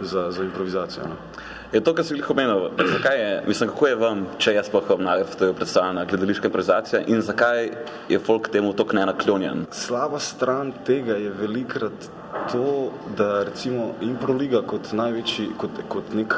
za, 0.00 0.30
za 0.30 0.42
improvizacijo. 0.44 1.02
No. 1.08 1.16
Je 1.72 1.80
to, 1.80 1.94
kar 1.94 2.04
si 2.04 2.14
jih 2.14 2.30
omenil, 2.30 2.70
zakaj 2.78 3.18
je, 3.18 3.42
mislim, 3.46 3.68
kako 3.70 3.86
je 3.86 3.96
vam, 3.96 4.26
če 4.38 4.54
jaz 4.54 4.66
sploh 4.66 4.90
obnavljam 4.90 5.26
predstavljena 5.56 6.04
gledališka 6.04 6.46
improvizacija 6.46 7.02
in 7.06 7.20
zakaj 7.20 7.70
je 8.08 8.18
folk 8.18 8.48
temu 8.48 8.72
tako 8.72 8.96
nenaklonjen? 8.96 9.66
Slaba 9.70 10.18
stran 10.18 10.72
tega 10.86 11.14
je 11.14 11.30
velikrat 11.30 12.06
to, 12.52 12.90
da 13.16 13.42
recimo 13.44 13.92
Improliga 14.00 14.62
kot 14.62 14.92
največji, 14.92 15.50
kot, 15.58 15.70
kot 15.88 16.14
nek 16.14 16.34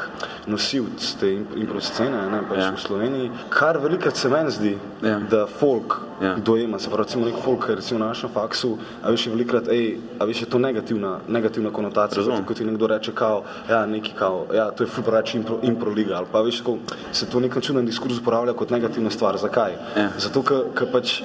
nosilc 0.47 1.15
te 1.19 1.33
im- 1.33 1.47
impro 1.55 1.81
scene 1.81 2.29
ne, 2.31 2.41
pač 2.49 2.57
Ja. 2.59 2.71
v 2.71 2.79
Sloveniji, 2.79 3.31
kar 3.49 3.77
velikrat 3.77 4.15
se 4.15 4.29
meni 4.29 4.51
zdi, 4.51 4.77
Ja. 5.01 5.19
da 5.19 5.45
folk 5.47 5.97
Ja. 6.21 6.35
dojema, 6.35 6.79
se 6.79 6.89
pravi 6.89 7.03
recimo 7.03 7.25
nek 7.25 7.35
folk, 7.43 7.69
recimo 7.69 7.99
na 7.99 8.07
našem 8.07 8.29
faksu, 8.29 8.77
a 9.03 9.09
veš 9.09 9.27
je 9.27 9.31
velikrat, 9.31 9.67
ej, 9.67 9.97
a 10.19 10.25
veš 10.25 10.41
je 10.41 10.45
to 10.45 10.59
negativna, 10.59 11.19
negativna 11.27 11.71
konotacija, 11.71 12.17
Razumem. 12.17 12.45
kot, 12.45 12.57
ti 12.57 12.65
nekdo 12.65 12.87
reče, 12.87 13.11
kao, 13.11 13.43
ja, 13.69 13.85
neki 13.85 14.13
kao, 14.13 14.45
ja, 14.53 14.71
to 14.71 14.83
je 14.83 14.87
ful 14.87 15.03
preveč 15.03 15.35
impro, 15.35 15.59
Improliga, 15.61 16.15
ali 16.17 16.27
pa 16.31 16.41
veš, 16.41 16.61
ko 16.61 16.77
se 17.11 17.25
to 17.25 17.39
nek 17.39 17.61
čuden 17.61 17.85
diskurs 17.85 18.17
uporablja 18.17 18.53
kot 18.53 18.69
negativna 18.69 19.09
stvar, 19.09 19.37
zakaj? 19.37 19.71
Ja. 19.97 20.09
Zato, 20.17 20.41
ker 20.75 20.87
pač 20.91 21.21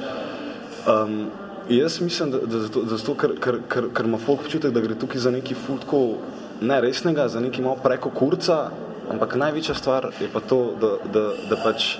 Um, 0.81 1.29
jaz 1.71 2.01
mislim, 2.01 2.31
da, 2.31 2.39
da, 2.39 2.59
zato, 2.59 2.83
da 2.83 2.97
zato, 2.97 3.15
ker, 3.15 3.35
ker, 3.41 3.59
ker, 3.69 3.89
ker 3.95 4.07
ima 4.07 4.19
folk 4.19 4.41
občutek, 4.47 4.73
da 4.75 4.81
gre 4.81 4.95
tukaj 4.99 5.21
za 5.21 5.31
nekaj 5.31 5.57
futko 5.67 6.01
neresnega, 6.61 7.29
za 7.29 7.41
nekaj 7.41 7.65
malo 7.65 7.79
preko 7.83 8.11
kurca, 8.11 8.71
ampak 9.11 9.35
največja 9.37 9.75
stvar 9.75 10.11
je 10.21 10.29
pa 10.33 10.41
to, 10.41 10.61
da, 10.81 10.95
da, 11.13 11.25
da 11.51 11.59
pač 11.65 11.97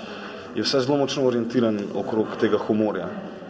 je 0.55 0.63
vse 0.63 0.83
zelo 0.83 0.97
močno 0.97 1.23
orientiran 1.27 1.79
okrog 1.95 2.37
tega 2.39 2.57
humorja, 2.57 3.07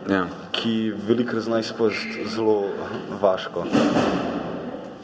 Ja. 0.09 0.25
ki 0.51 0.93
velikrat 1.07 1.43
zna 1.45 1.59
izpasti 1.61 2.23
zelo 2.35 2.71
vaško. 3.21 3.65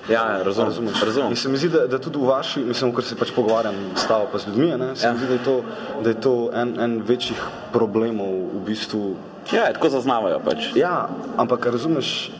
Ja, 0.09 0.43
razumem. 0.43 0.69
Razumeš? 0.69 1.01
razumem. 1.03 1.29
In 1.29 1.35
se 1.35 1.49
mi 1.49 1.57
zdi, 1.57 1.69
da, 1.69 1.87
da 1.87 1.99
tudi 1.99 2.17
v 2.17 2.27
vaši, 2.29 2.59
mislim, 2.63 2.93
ker 2.95 3.03
se 3.03 3.15
pač 3.15 3.31
pogovarjam 3.35 3.75
s 3.95 4.07
tabo 4.07 4.27
pa 4.31 4.39
z 4.39 4.47
ljudmi, 4.47 4.77
ne, 4.77 4.95
se 4.95 5.05
Ja. 5.05 5.09
ja. 5.09 5.13
mi 5.13 5.19
zdi, 5.19 5.27
da 5.27 5.33
je 5.33 5.43
to, 5.43 5.63
da 6.03 6.09
je 6.09 6.21
to 6.21 6.35
en, 6.53 6.79
en 6.79 7.01
večjih 7.07 7.41
problemov 7.73 8.31
v 8.53 8.63
bistvu 8.65 9.15
Ja, 9.51 9.73
tako 9.73 9.89
zaznavajo 9.89 10.39
pač. 10.43 10.75
Ja, 10.75 11.07
ampak 11.37 11.65
razumeš, 11.65 12.31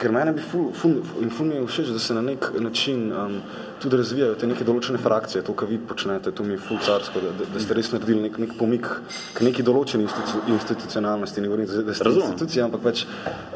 ker 0.00 0.12
meni 0.12 0.32
bi 0.32 0.40
ful, 0.40 0.70
ful, 0.72 0.94
in 1.20 1.30
ful 1.30 1.46
mi 1.46 1.58
je 1.58 1.66
všeč, 1.66 1.90
da 1.92 1.98
se 2.00 2.14
na 2.16 2.22
nek 2.24 2.46
način 2.60 3.12
um, 3.12 3.34
tudi 3.82 3.98
razvijajo 4.00 4.38
te 4.40 4.48
neke 4.48 4.64
določene 4.64 5.00
frakcije, 5.00 5.42
to, 5.44 5.52
kar 5.56 5.68
vi 5.68 5.76
počnete, 5.90 6.32
to 6.36 6.44
mi 6.46 6.56
je 6.56 6.60
ful 6.64 6.80
carsko, 6.84 7.20
da, 7.20 7.34
da, 7.42 7.60
ste 7.60 7.76
res 7.76 7.92
naredili 7.92 8.24
nek, 8.24 8.38
nek 8.40 8.54
pomik 8.58 8.88
k 9.36 9.44
neki 9.44 9.64
določeni 9.66 10.06
institu, 10.08 10.40
institucionalnosti, 10.54 11.44
ne 11.44 11.52
govorim, 11.52 11.68
da 11.68 11.96
ste 11.96 12.08
Razumem. 12.08 12.32
institucija, 12.32 12.68
ampak 12.70 12.84
pač 12.86 13.04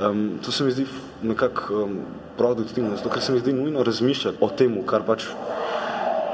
um, 0.04 0.24
to 0.44 0.52
se 0.52 0.68
mi 0.68 0.76
zdi 0.76 0.86
nekako 1.24 1.84
um, 1.86 1.98
produktivno, 2.36 2.96
zato 3.00 3.12
ker 3.14 3.24
se 3.24 3.32
mi 3.32 3.40
zdi 3.40 3.56
nujno 3.56 3.84
razmišljati 3.86 4.44
o 4.44 4.50
tem, 4.52 4.76
kar 4.88 5.06
pač 5.08 5.30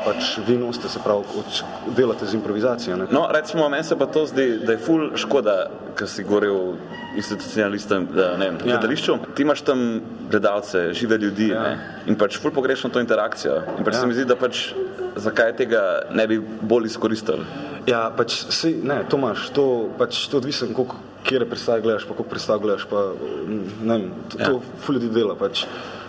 pač 0.05 0.39
vi 0.47 0.57
nosite, 0.57 0.89
se 0.89 0.99
pravi, 0.99 1.25
od- 1.37 1.63
delate 1.97 2.27
z 2.27 2.35
improvizacijo. 2.35 2.97
Ne? 2.97 3.07
No, 3.11 3.27
recimo, 3.31 3.69
meni 3.69 3.85
se 3.85 3.97
pa 3.97 4.07
to 4.07 4.27
zdi, 4.27 4.59
da 4.59 4.73
je 4.73 4.79
ful 4.79 5.11
škoda, 5.15 5.67
ker 5.95 6.09
si 6.09 6.25
govoril 6.25 6.75
institucionalistem, 7.17 8.07
da 8.07 8.37
ne 8.37 8.47
vem, 8.47 8.57
Ja. 8.57 8.65
gledališču. 8.65 9.19
Ti 9.35 9.43
imaš 9.43 9.61
tam 9.61 10.01
gledalce, 10.31 10.93
žive 10.93 11.19
ljudi 11.19 11.49
Ja. 11.49 11.63
ne? 11.63 11.79
in 12.07 12.17
pač 12.17 12.39
ful 12.39 12.51
pogrešam 12.51 12.91
to 12.91 13.01
interakcijo. 13.01 13.63
In 13.79 13.85
pač 13.85 13.95
Ja. 13.95 14.01
se 14.01 14.07
mi 14.07 14.15
zdi, 14.15 14.25
da 14.25 14.37
pač 14.37 14.73
zakaj 15.17 15.57
tega 15.57 15.83
ne 16.11 16.27
bi 16.27 16.39
bolj 16.63 16.87
izkoristili. 16.87 17.45
Ja, 17.87 18.11
pač 18.17 18.45
si, 18.51 18.75
ne, 18.83 19.05
to 19.09 19.17
imaš, 19.17 19.51
to 19.51 19.89
pač 19.99 20.29
to 20.29 20.37
odvisno, 20.37 20.69
koliko 20.75 20.97
kjer 21.25 21.49
predstave 21.49 21.81
gledaš, 21.81 22.05
pa 22.05 22.15
koliko 22.15 22.31
predstav 22.31 22.59
gledaš, 22.61 22.87
pa 22.91 23.13
mm, 23.47 23.65
ne 23.83 23.99
vem, 23.99 24.11
to, 24.29 24.39
Ja. 24.39 24.47
to 24.47 24.61
ful 24.81 24.95
ljudi 24.95 25.09
dela, 25.09 25.35
pač 25.37 25.65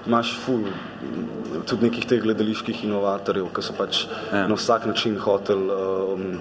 imaš 0.07 0.33
ful 0.45 0.63
mm, 0.65 1.63
tudi 1.69 1.85
nekih 1.89 2.05
teh 2.09 2.21
gledaliških 2.23 2.83
inovatorjev, 2.85 3.49
ki 3.53 3.61
so 3.61 3.73
pač 3.77 4.05
Ja. 4.33 4.47
na 4.47 4.55
vsak 4.55 4.85
način 4.85 5.17
hotel 5.19 5.57
um, 5.71 6.39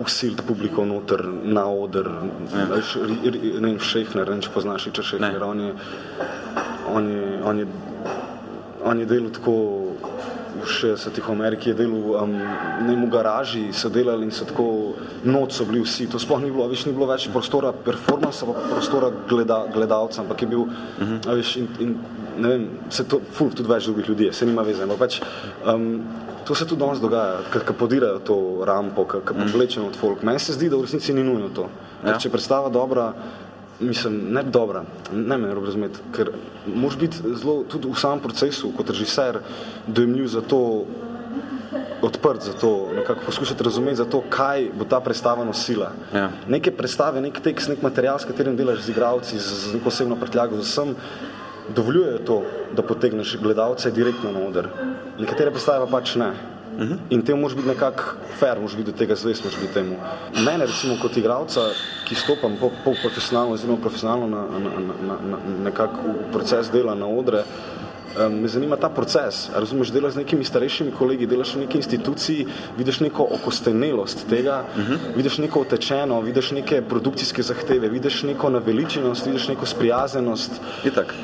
usiliti 0.00 0.42
publiko 0.48 0.84
noter 0.84 1.22
na 1.44 1.66
oder, 1.70 2.08
ja. 2.52 2.58
ne 2.58 2.64
vem, 3.60 3.78
Šehner, 3.78 4.26
ne 4.26 4.30
vem, 4.30 4.40
če 4.40 4.50
poznaš 4.54 4.86
Richard 4.90 5.06
Šehner, 5.06 5.40
Ne. 5.40 5.46
on 5.46 5.60
je, 5.60 5.72
on 6.94 7.08
je, 7.08 7.40
on 7.44 7.58
je, 7.58 7.66
on 8.84 9.00
je 9.00 9.06
delal 9.06 9.30
tako 9.30 9.54
v 10.62 10.66
60-ih 10.66 11.24
v 11.28 11.32
Ameriki 11.32 11.70
je 11.70 11.74
delal 11.74 12.22
um, 12.22 12.34
ne, 12.86 12.96
v 12.96 13.08
garaži, 13.10 13.72
so 13.72 13.88
delali 13.88 14.24
in 14.26 14.30
so 14.30 14.44
tako 14.44 14.66
noč 15.24 15.52
so 15.52 15.64
bili 15.64 15.82
vsi, 15.82 16.06
to 16.10 16.18
sploh 16.18 16.40
ni 16.42 16.50
bilo, 16.50 16.66
več 16.70 16.84
ni 16.86 16.92
bilo 16.92 17.06
več 17.06 17.28
prostora 17.32 17.72
performansa, 17.72 18.46
pa 18.48 18.64
prostora 18.72 19.10
gleda, 19.28 19.62
gledalca, 19.74 20.20
ampak 20.22 20.42
je 20.42 20.48
bil, 20.48 20.60
uh 20.60 20.68
-huh. 20.98 21.30
a 21.30 21.34
veš, 21.34 21.56
in, 21.56 21.68
in 21.80 21.94
ne 22.38 22.48
vem, 22.48 22.68
se 22.90 23.04
to, 23.04 23.20
ful, 23.32 23.50
tudi 23.50 23.68
več 23.68 23.84
drugih 23.84 24.08
ljudi 24.08 24.24
je, 24.24 24.32
se 24.32 24.46
nima 24.46 24.62
veze, 24.62 24.82
ampak 24.82 24.98
pač, 24.98 25.20
um, 25.74 26.02
to 26.44 26.54
se 26.54 26.66
tudi 26.66 26.80
danes 26.80 27.00
dogaja, 27.00 27.38
ko 27.66 27.72
podirajo 27.72 28.18
to 28.18 28.64
rampo, 28.64 29.04
ko 29.04 29.34
povlečeno 29.34 29.86
od 29.86 29.96
folk. 29.96 30.22
Meni 30.22 30.38
se 30.38 30.52
zdi, 30.52 30.68
da 30.68 30.76
v 30.76 30.82
resnici 30.82 31.14
ni 31.14 31.24
nujno 31.24 31.48
to. 31.48 31.68
Ja. 32.04 32.10
Ja. 32.10 32.18
Če 32.18 32.30
predstava 32.30 32.68
dobra, 32.68 33.12
mislim, 33.80 34.32
ne 34.32 34.42
dobra, 34.42 34.84
ne 35.12 35.38
me 35.38 35.48
narobe 35.48 35.66
razumeti, 35.66 36.00
ker 36.12 36.32
moraš 36.66 36.98
biti 36.98 37.34
zelo 37.34 37.62
tudi 37.68 37.90
v 37.90 37.98
samem 37.98 38.20
procesu 38.20 38.72
kot 38.76 38.90
režiser 38.90 39.38
dojemljiv 39.86 40.26
za 40.26 40.40
to, 40.40 40.84
odprt 42.02 42.42
za 42.42 42.52
to, 42.52 42.88
nekako 42.96 43.20
poskušati 43.26 43.64
razumeti 43.64 43.96
za 43.96 44.04
to, 44.04 44.22
kaj 44.30 44.70
bo 44.78 44.84
ta 44.84 45.00
predstava 45.00 45.44
nosila. 45.44 45.92
Ja. 46.14 46.30
Neke 46.48 46.70
predstave, 46.70 47.20
nek 47.20 47.40
tekst, 47.40 47.68
nek 47.68 47.82
material, 47.82 48.18
s 48.18 48.26
katerim 48.28 48.56
delaš 48.56 48.82
z 48.86 48.90
igravci, 48.90 49.38
z, 49.38 49.60
z 49.66 49.74
neko 49.74 49.88
osebno 49.88 50.16
prtljago, 50.16 50.58
z 50.60 50.66
vsem, 50.66 50.96
dovoljujejo 51.74 52.18
to, 52.26 52.42
da 52.76 52.82
potegneš 52.82 53.36
gledalce 53.42 53.90
direktno 53.90 54.32
na 54.32 54.40
oder. 54.48 54.68
Nekatere 55.18 55.50
predstave 55.50 55.86
pa 55.86 55.98
pač 55.98 56.16
ne. 56.16 56.32
In 57.10 57.22
te 57.22 57.34
moraš 57.34 57.56
biti 57.56 57.68
nekako 57.68 58.02
fair, 58.38 58.56
moraš 58.58 58.76
biti 58.76 58.90
do 58.90 58.96
tega 58.98 59.14
zvest, 59.14 59.44
moraš 59.44 59.60
biti 59.60 59.74
temu. 59.74 59.96
Mene 60.44 60.66
recimo 60.66 60.96
kot 61.02 61.16
igralca, 61.16 61.68
ki 62.08 62.16
stopam 62.16 62.56
pol, 62.60 62.72
pol 62.84 62.96
profesionalno 63.02 63.54
oziroma 63.54 63.78
profesionalno 63.80 64.26
na, 64.26 64.42
na, 64.58 64.70
na, 64.80 65.16
na, 65.30 65.40
nekako 65.68 66.14
v 66.16 66.30
proces 66.32 66.70
dela 66.72 66.94
na 66.94 67.06
odre, 67.06 67.44
um, 68.16 68.40
me 68.40 68.48
zanima 68.48 68.76
ta 68.76 68.88
proces. 68.88 69.48
Razumeš, 69.54 69.92
delaš 69.92 70.12
z 70.12 70.22
nekimi 70.22 70.44
starejšimi 70.44 70.92
kolegi, 70.98 71.26
delaš 71.26 71.54
v 71.54 71.64
neki 71.64 71.78
instituciji, 71.78 72.46
vidiš 72.78 73.00
neko 73.00 73.28
okostenelost 73.38 74.26
tega, 74.30 74.64
uh 74.76 74.82
-huh. 74.82 74.98
vidiš 75.16 75.38
neko 75.38 75.60
utečeno, 75.60 76.20
vidiš 76.20 76.50
neke 76.50 76.82
produkcijske 76.82 77.42
zahteve, 77.42 77.88
vidiš 77.88 78.22
neko 78.22 78.50
naveličenost, 78.50 79.26
vidiš 79.26 79.48
neko 79.48 79.66
sprijazenost. 79.66 80.60
Itak. 80.84 81.14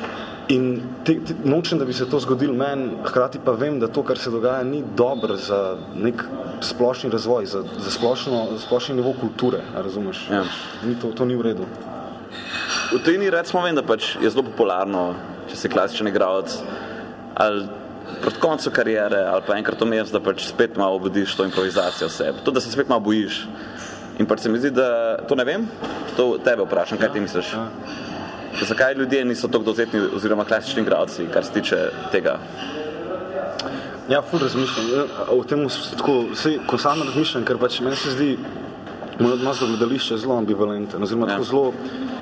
In 0.49 0.81
te, 1.05 1.19
te, 1.25 1.35
nočem, 1.45 1.79
da 1.79 1.85
bi 1.85 1.93
se 1.93 2.07
to 2.11 2.21
zgodilo 2.21 2.55
meni, 2.55 2.91
hkrati 3.05 3.39
pa 3.45 3.53
vem, 3.53 3.81
da 3.81 3.89
to, 3.89 4.03
kar 4.03 4.19
se 4.19 4.31
dogaja, 4.31 4.63
ni 4.65 4.83
dobro 4.97 5.37
za 5.37 5.77
nek 5.95 6.25
splošni 6.61 7.11
razvoj, 7.11 7.47
za, 7.47 7.63
za, 7.79 7.91
splošno, 7.91 8.47
za 8.53 8.59
splošni 8.59 8.95
nivo 8.95 9.15
kulture. 9.21 9.61
Razumeš? 9.77 10.29
Ja. 10.31 10.45
Ni 10.87 10.95
to, 11.01 11.13
to 11.13 11.25
ni 11.25 11.37
v 11.37 11.43
redu. 11.43 11.67
V 12.93 13.03
tujini 13.05 13.31
recimo 13.31 13.63
vem, 13.63 13.77
da 13.77 13.83
pač 13.83 14.17
je 14.23 14.31
zelo 14.31 14.47
popularno, 14.49 15.15
če 15.51 15.57
si 15.57 15.69
klasičen 15.69 16.09
igralec, 16.09 16.55
ali 17.35 17.69
proti 18.23 18.41
koncu 18.41 18.71
kariere, 18.75 19.21
ali 19.29 19.43
pa 19.47 19.57
enkrat 19.59 19.81
vmes, 19.85 20.11
da 20.11 20.21
pač 20.21 20.47
spet 20.49 20.77
malo 20.77 20.97
obudiš 20.97 21.37
to 21.37 21.45
improvizacijo 21.45 22.09
sebe. 22.09 22.41
To, 22.45 22.51
da 22.51 22.61
se 22.61 22.73
spet 22.73 22.89
malo 22.89 23.01
bojiš. 23.01 23.47
In 24.19 24.27
pač 24.27 24.41
se 24.41 24.51
mi 24.51 24.59
zdi, 24.59 24.71
da 24.75 25.19
to 25.29 25.37
ne 25.39 25.45
vem, 25.45 25.69
to 26.17 26.39
tebe 26.45 26.65
vprašam, 26.67 26.99
kaj 26.99 27.13
ti 27.15 27.21
misliš? 27.21 27.53
Ja. 27.55 27.69
Zakaj 28.67 28.95
ljudje 28.99 29.25
niso 29.25 29.49
tako 29.49 29.65
dovzetni 29.65 30.01
oziroma 30.17 30.45
klasični 30.45 30.83
igralci, 30.83 31.29
kar 31.33 31.45
se 31.45 31.53
tiče 31.53 31.77
tega? 32.13 32.39
Ja, 34.09 34.23
ful 34.23 34.41
razmišljam. 34.41 34.87
Ja, 34.97 35.05
O 35.31 35.45
tem, 35.45 35.67
tako, 35.97 36.33
sej, 36.35 36.59
ko 36.67 36.79
sam 36.81 37.03
razmišljam, 37.05 37.45
ker 37.45 37.59
pač 37.61 37.81
meni 37.85 37.97
se 37.97 38.11
zdi, 38.17 38.31
moj 39.21 39.37
odnos 39.37 39.61
do 39.61 39.67
gledališča 39.67 40.15
je 40.15 40.23
zelo 40.25 40.39
ambivalenten, 40.39 41.03
oziroma 41.03 41.29
Ja. 41.29 41.37
tako 41.37 41.45
zelo. 41.45 41.73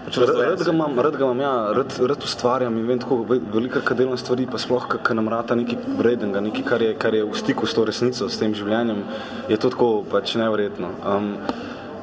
Rad, 0.07 0.63
ga 0.63 0.71
imam, 0.71 1.01
rad 1.01 1.17
ga 1.19 1.25
imam, 1.25 1.41
ja, 1.41 1.73
rad, 1.75 1.95
rad 1.99 2.23
ustvarjam 2.23 2.77
in 2.79 2.87
vem 2.87 2.99
tako 3.03 3.25
ve- 3.29 3.41
velika 3.55 3.81
kad 3.81 3.99
delam 3.99 4.17
stvari, 4.17 4.47
pa 4.47 4.59
sploh, 4.59 4.87
ki 5.03 5.15
nam 5.15 5.29
rata 5.29 5.55
nekaj 5.59 5.79
vrednega, 5.99 6.41
nekaj, 6.41 6.65
kar 6.65 6.83
je, 6.83 6.95
kar 6.95 7.15
je 7.15 7.25
v 7.25 7.35
stiku 7.35 7.67
s 7.67 7.75
to 7.75 7.85
resnico, 7.85 8.29
s 8.29 8.39
tem 8.39 8.55
življenjem, 8.55 9.03
je 9.49 9.57
to 9.59 9.71
tako 9.75 10.05
pač 10.11 10.37
neverjetno. 10.39 10.93
Um, 11.03 11.33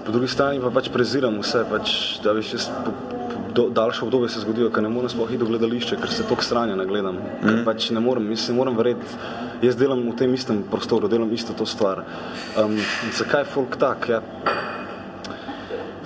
po 0.03 0.11
drugi 0.11 0.27
strani 0.27 0.59
pa 0.59 0.69
pač 0.69 0.91
preziram 0.91 1.39
vse, 1.39 1.63
pač, 1.71 2.19
da 2.23 2.35
veš, 2.35 2.53
jaz 2.57 2.67
po, 2.83 2.91
po 2.91 3.23
do, 3.53 3.69
daljše 3.69 4.03
obdobje 4.05 4.29
se 4.29 4.43
zgodijo, 4.43 4.67
ker 4.73 4.83
ne 4.83 4.89
morem 4.91 5.09
sploh 5.09 5.31
iti 5.31 5.43
v 5.43 5.53
gledališče, 5.53 5.97
ker 6.01 6.11
se 6.11 6.27
toliko 6.27 6.43
stranja 6.43 6.75
nagledam. 6.75 7.15
Mm. 7.15 7.47
Ker 7.47 7.63
pač 7.65 7.89
ne 7.95 8.03
morem, 8.03 8.27
jaz 8.35 8.49
ne 8.49 8.57
morem 8.57 8.75
verjeti, 8.77 9.15
jaz 9.63 9.79
delam 9.79 10.03
v 10.09 10.15
tem 10.19 10.33
istem 10.33 10.63
prostoru, 10.67 11.07
delam 11.07 11.31
isto 11.31 11.53
to 11.55 11.65
stvar. 11.65 12.03
Um, 12.59 12.75
zakaj 13.15 13.45
je 13.45 13.51
folk 13.53 13.77
tak? 13.79 14.09
Ja, 14.09 14.21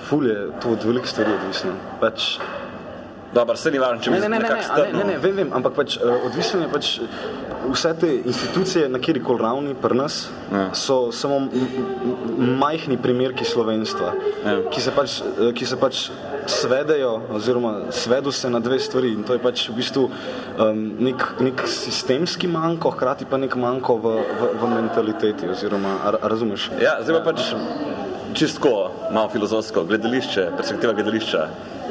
ful 0.08 0.26
je 0.26 0.38
to 0.62 0.72
od 0.76 0.84
velikih 0.88 1.10
stvari 1.10 1.36
odvisno. 1.40 1.76
Pač, 2.00 2.38
Dobro, 3.28 3.56
se 3.60 3.70
ni 3.70 3.76
važno, 3.78 4.00
če 4.00 4.10
Ne, 4.10 4.16
bi 4.16 4.22
ne, 4.22 4.28
ne, 4.28 4.38
ne, 4.38 4.48
ne, 4.48 4.56
ne, 4.56 4.92
ne, 4.92 5.04
ne, 5.04 5.16
vem, 5.20 5.34
vem, 5.36 5.50
ampak 5.52 5.74
pač, 5.76 5.98
uh, 6.00 6.24
odvisno 6.24 6.62
je 6.62 6.68
pač 6.72 6.86
vse 7.68 7.90
te 8.00 8.08
institucije 8.24 8.86
na 8.88 8.98
kjer 8.98 9.18
koli 9.22 9.42
ravni 9.42 9.74
pri 9.76 9.98
nas 9.98 10.28
Ja. 10.52 10.70
so 10.72 11.12
samo 11.12 11.42
majhni 12.38 12.96
primerki 12.96 13.44
slovenstva, 13.44 14.12
Ja. 14.46 14.54
ki, 14.72 14.80
se 14.80 14.94
pač, 14.96 15.18
eh, 15.20 15.52
ki 15.52 15.66
se 15.66 15.76
pač 15.76 16.08
svedejo 16.46 17.20
oziroma 17.36 17.92
svedu 17.92 18.32
se 18.32 18.48
na 18.50 18.60
dve 18.64 18.78
stvari 18.80 19.12
in 19.12 19.22
to 19.28 19.36
je 19.36 19.38
pač 19.44 19.68
v 19.68 19.76
bistvu 19.76 20.08
um, 20.08 20.80
nek, 20.98 21.26
nek 21.40 21.66
sistemski 21.68 22.48
manjko, 22.48 22.94
hkrati 22.96 23.28
pa 23.28 23.36
nek 23.36 23.56
manjko 23.60 23.98
v, 24.00 24.14
v, 24.40 24.48
v 24.62 24.70
mentaliteti 24.72 25.48
oziroma, 25.52 25.98
a, 26.04 26.16
a 26.16 26.28
razumeš? 26.28 26.70
Ja, 26.80 26.96
zdaj 27.04 27.20
pa 27.20 27.32
pač 27.32 27.52
čistko, 28.38 28.90
malo 29.10 29.28
filozofsko, 29.28 29.84
gledališče, 29.84 30.50
perspektiva 30.56 30.92
gledališča. 30.92 31.46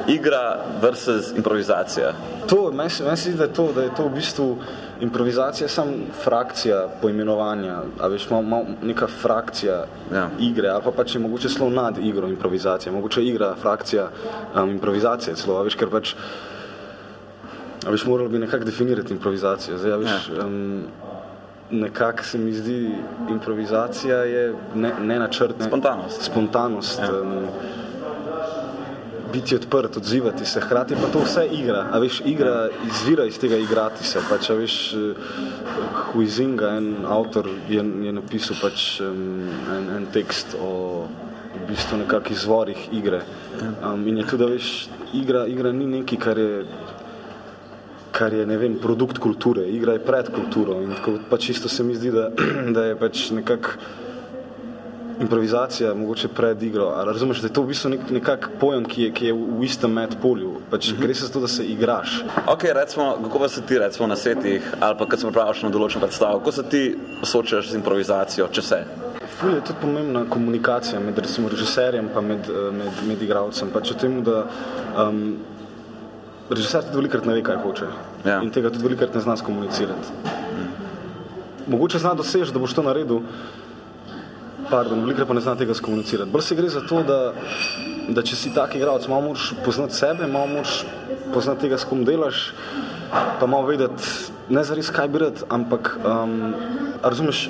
Igra 0.08 0.60
versus 0.82 1.34
improvizacija. 1.36 2.14
To, 2.50 2.72
meni 2.72 2.90
se 2.90 3.04
meni 3.04 3.18
se 3.18 3.32
zdi, 3.32 3.38
da 3.38 3.44
je 3.44 3.54
to, 3.54 3.72
da 3.76 3.84
je 3.84 3.96
to 3.96 4.06
v 4.08 4.14
bistvu 4.16 4.58
improvizacija 5.02 5.68
samo 5.68 5.92
frakcija 6.24 6.88
poimenovanja, 7.02 7.82
a 8.00 8.08
veš, 8.08 8.30
mal, 8.30 8.42
mal 8.42 8.64
neka 8.84 9.08
frakcija 9.08 9.86
Ja. 10.14 10.30
igre, 10.40 10.70
ali 10.70 10.84
pa 10.84 10.92
pač 10.92 11.16
je 11.16 11.22
mogoče 11.22 11.50
celo 11.50 11.70
nad 11.70 11.98
igro 11.98 12.28
improvizacije, 12.28 12.94
mogoče 12.94 13.26
igra 13.26 13.56
frakcija 13.62 14.08
um, 14.56 14.70
improvizacije 14.70 15.36
celo, 15.36 15.58
a 15.60 15.66
veš, 15.68 15.76
ker 15.76 15.92
pač, 15.92 16.14
a 17.86 17.92
veš, 17.92 18.06
moralo 18.06 18.30
bi 18.30 18.40
nekako 18.40 18.66
definirati 18.66 19.14
improvizacijo, 19.14 19.78
zdaj, 19.78 19.92
a 19.92 19.98
veš, 19.98 20.30
ja. 20.38 20.46
um, 20.46 20.88
nekako 21.72 22.24
se 22.24 22.38
mi 22.38 22.54
zdi, 22.54 22.92
improvizacija 23.30 24.18
je 24.18 24.56
ne, 24.76 24.94
nenačrtna. 25.02 25.66
Spontanost. 25.66 26.22
Spontanost. 26.22 27.00
Ja. 27.00 27.06
Ja. 27.06 27.22
Um, 27.22 27.48
biti 29.34 29.56
odprt, 29.56 29.98
odzivati 29.98 30.46
se, 30.46 30.60
hkrati 30.60 30.96
pa 30.96 31.08
to 31.14 31.20
vse 31.20 31.48
igra. 31.52 31.88
A 31.92 32.00
veš, 32.00 32.22
igra 32.26 32.70
izvira 32.88 33.26
iz 33.26 33.40
tega 33.40 33.58
igrati 33.58 34.04
se. 34.04 34.20
Pač, 34.30 34.50
a 34.50 34.54
veš, 34.54 34.94
eh, 34.94 35.16
Huizinga, 36.12 36.70
en 36.78 36.96
avtor, 37.06 37.50
je, 37.70 37.84
je 38.06 38.14
napisal 38.14 38.58
pač 38.62 39.02
um, 39.02 39.50
en, 39.76 39.90
en 39.98 40.06
tekst 40.14 40.56
o 40.62 41.08
v 41.58 41.68
bistvu 41.68 41.98
nekakih 41.98 42.38
izvorih 42.38 42.88
igre. 42.94 43.22
Um, 43.84 44.08
in 44.08 44.18
je 44.18 44.28
tudi, 44.28 44.44
da 44.44 44.50
veš, 44.52 44.72
igra, 45.14 45.46
igra 45.48 45.72
ni 45.72 45.88
nekaj, 45.98 46.20
kar 46.22 46.38
je 46.38 46.66
kar 48.18 48.34
je, 48.34 48.46
ne 48.50 48.58
vem, 48.58 48.80
produkt 48.82 49.22
kulture, 49.22 49.68
igra 49.70 49.94
je 49.94 50.04
pred 50.06 50.30
kulturo 50.34 50.82
in 50.82 50.96
tako 50.98 51.20
pač 51.30 51.52
isto 51.54 51.70
se 51.70 51.84
mi 51.84 51.96
zdi, 51.96 52.12
da, 52.12 52.30
da 52.76 52.90
je 52.90 53.00
pač 53.00 53.30
nekako 53.38 53.78
improvizacija 55.22 55.94
mogoče 55.94 56.28
pred 56.28 56.64
igro, 56.64 56.86
ali 56.86 57.12
razumeš, 57.14 57.40
da 57.42 57.48
je 57.48 57.54
to 57.54 57.62
v 57.62 57.68
bistvu 57.68 57.90
nek, 57.90 58.10
nekak 58.12 58.50
pojem, 58.60 58.86
ki 58.86 59.04
je, 59.04 59.14
ki 59.14 59.26
je 59.26 59.34
v 59.34 59.66
istem 59.66 59.94
medpolju, 59.94 60.52
pač 60.70 60.92
gre 61.00 61.16
se 61.16 61.26
za 61.26 61.34
to, 61.34 61.42
da 61.42 61.48
se 61.48 61.66
igraš. 61.66 62.20
Ok, 62.48 62.68
recimo, 62.78 63.16
kako 63.24 63.40
pa 63.40 63.50
se 63.50 63.62
ti 63.66 63.80
recimo 63.80 64.08
na 64.08 64.16
setih 64.16 64.74
ali 64.80 64.98
pa 64.98 65.06
kad 65.06 65.20
se 65.20 65.26
pripravljaš 65.26 65.64
na 65.64 65.74
določen 65.74 66.02
predstav, 66.02 66.38
kako 66.38 66.52
se 66.52 66.64
ti 66.70 66.84
soočaš 67.24 67.72
z 67.72 67.82
improvizacijo, 67.82 68.48
če 68.54 68.62
se? 68.62 68.82
Ful 69.38 69.54
je 69.54 69.66
tudi 69.66 69.82
pomembna 69.82 70.26
komunikacija 70.30 71.00
med 71.00 71.18
recimo 71.18 71.50
režiserjem 71.50 72.10
pa 72.14 72.22
med, 72.22 72.50
eh, 72.50 72.72
med, 72.74 73.04
med 73.08 73.22
igralcem, 73.22 73.74
pač 73.74 73.92
o 73.94 73.98
tem, 73.98 74.22
da 74.24 74.46
um, 75.08 75.38
režiser 76.50 76.84
tudi 76.84 76.98
velikrat 76.98 77.26
ne 77.26 77.34
ve, 77.34 77.44
kaj 77.44 77.58
hoče 77.64 77.86
Ja. 78.26 78.42
in 78.42 78.52
tega 78.52 78.70
tudi 78.70 78.84
velikrat 78.84 79.16
ne 79.16 79.22
zna 79.22 79.38
skomunicirati. 79.38 80.08
mogoče 81.68 82.00
zna 82.00 82.14
doseči, 82.14 82.52
da 82.54 82.60
boš 82.60 82.74
to 82.74 82.82
naredil. 82.84 83.20
Pardon, 84.70 85.00
veliko 85.00 85.26
pa 85.26 85.34
ne 85.34 85.42
zna 85.42 85.56
tega 85.56 85.74
skomunicirati. 85.74 86.32
Bolj 86.32 86.42
se 86.42 86.56
gre 86.56 86.70
za 86.70 86.82
to, 86.82 87.04
da, 87.04 87.34
da 88.10 88.24
če 88.24 88.36
si 88.36 88.54
tak 88.56 88.76
igralec, 88.76 89.08
malo 89.08 89.22
moraš 89.22 89.54
poznati 89.66 89.96
sebe, 89.96 90.28
malo 90.28 90.48
moraš 90.48 90.86
poznati 91.34 91.62
tega, 91.62 91.78
s 91.78 91.88
kom 91.88 92.04
delaš, 92.06 92.54
pa 93.40 93.48
malo 93.48 93.68
vedeti, 93.68 94.04
ne 94.50 94.64
zares 94.64 94.90
kaj 94.92 95.08
bi 95.08 95.24
rad, 95.24 95.44
ampak 95.50 95.98
um, 96.04 96.54
razumeš, 97.04 97.50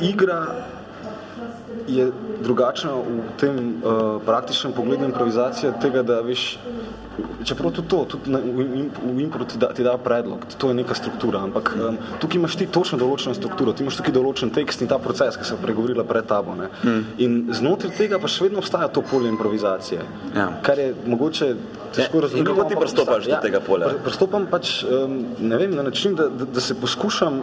igra 0.00 0.46
je 1.88 2.10
drugačna 2.40 2.90
v 2.92 3.04
tem 3.36 3.54
uh, 3.76 3.92
praktičnem 4.20 4.72
pogledu 4.72 5.04
improvizacije 5.04 5.72
tega, 5.78 6.02
da 6.02 6.20
veš, 6.20 6.58
čeprav 7.42 7.70
tudi 7.70 7.88
to, 7.88 8.04
tudi 8.06 8.28
na, 8.28 8.38
v, 8.40 8.60
im- 8.76 8.90
v 9.08 9.20
impro 9.20 9.44
ti 9.44 9.56
da, 9.56 9.68
ti 9.68 9.82
da 9.82 9.96
predlog, 9.96 10.38
to 10.52 10.68
je 10.68 10.74
neka 10.74 10.94
struktura, 10.94 11.40
ampak 11.40 11.70
um, 11.74 11.96
tukaj 12.18 12.36
imaš 12.36 12.56
ti 12.56 12.66
točno 12.68 12.98
določeno 12.98 13.32
strukturo, 13.32 13.72
ti 13.72 13.82
imaš 13.82 13.96
tukaj 13.96 14.12
določen 14.12 14.50
tekst 14.50 14.82
in 14.82 14.88
ta 14.88 14.98
proces, 14.98 15.36
ki 15.36 15.44
se 15.44 15.54
je 15.54 15.62
pregovorila 15.62 16.04
pred 16.04 16.26
tabo. 16.26 16.54
Ne? 16.54 16.68
Mm. 16.82 17.02
In 17.18 17.32
znotraj 17.52 17.94
tega 17.94 18.18
pa 18.18 18.28
še 18.28 18.44
vedno 18.44 18.58
obstaja 18.58 18.88
to 18.88 19.02
polje 19.02 19.28
improvizacije, 19.28 20.00
Ja. 20.34 20.50
kar 20.60 20.78
je 20.78 20.92
mogoče 21.06 21.54
težko 21.92 22.02
Ja, 22.02 22.18
in 22.18 22.22
razumeti. 22.22 22.46
kako 22.46 22.64
ti 22.64 22.76
pristopaš 22.76 23.24
do 23.26 23.38
tega 23.40 23.60
polja? 23.62 23.94
Pristopam 24.02 24.46
pač, 24.46 24.82
um, 24.84 25.16
ne 25.40 25.56
vem, 25.56 25.72
na 25.72 25.82
način, 25.84 26.14
da, 26.14 26.28
da, 26.28 26.44
da 26.46 26.60
se 26.60 26.74
poskušam, 26.76 27.40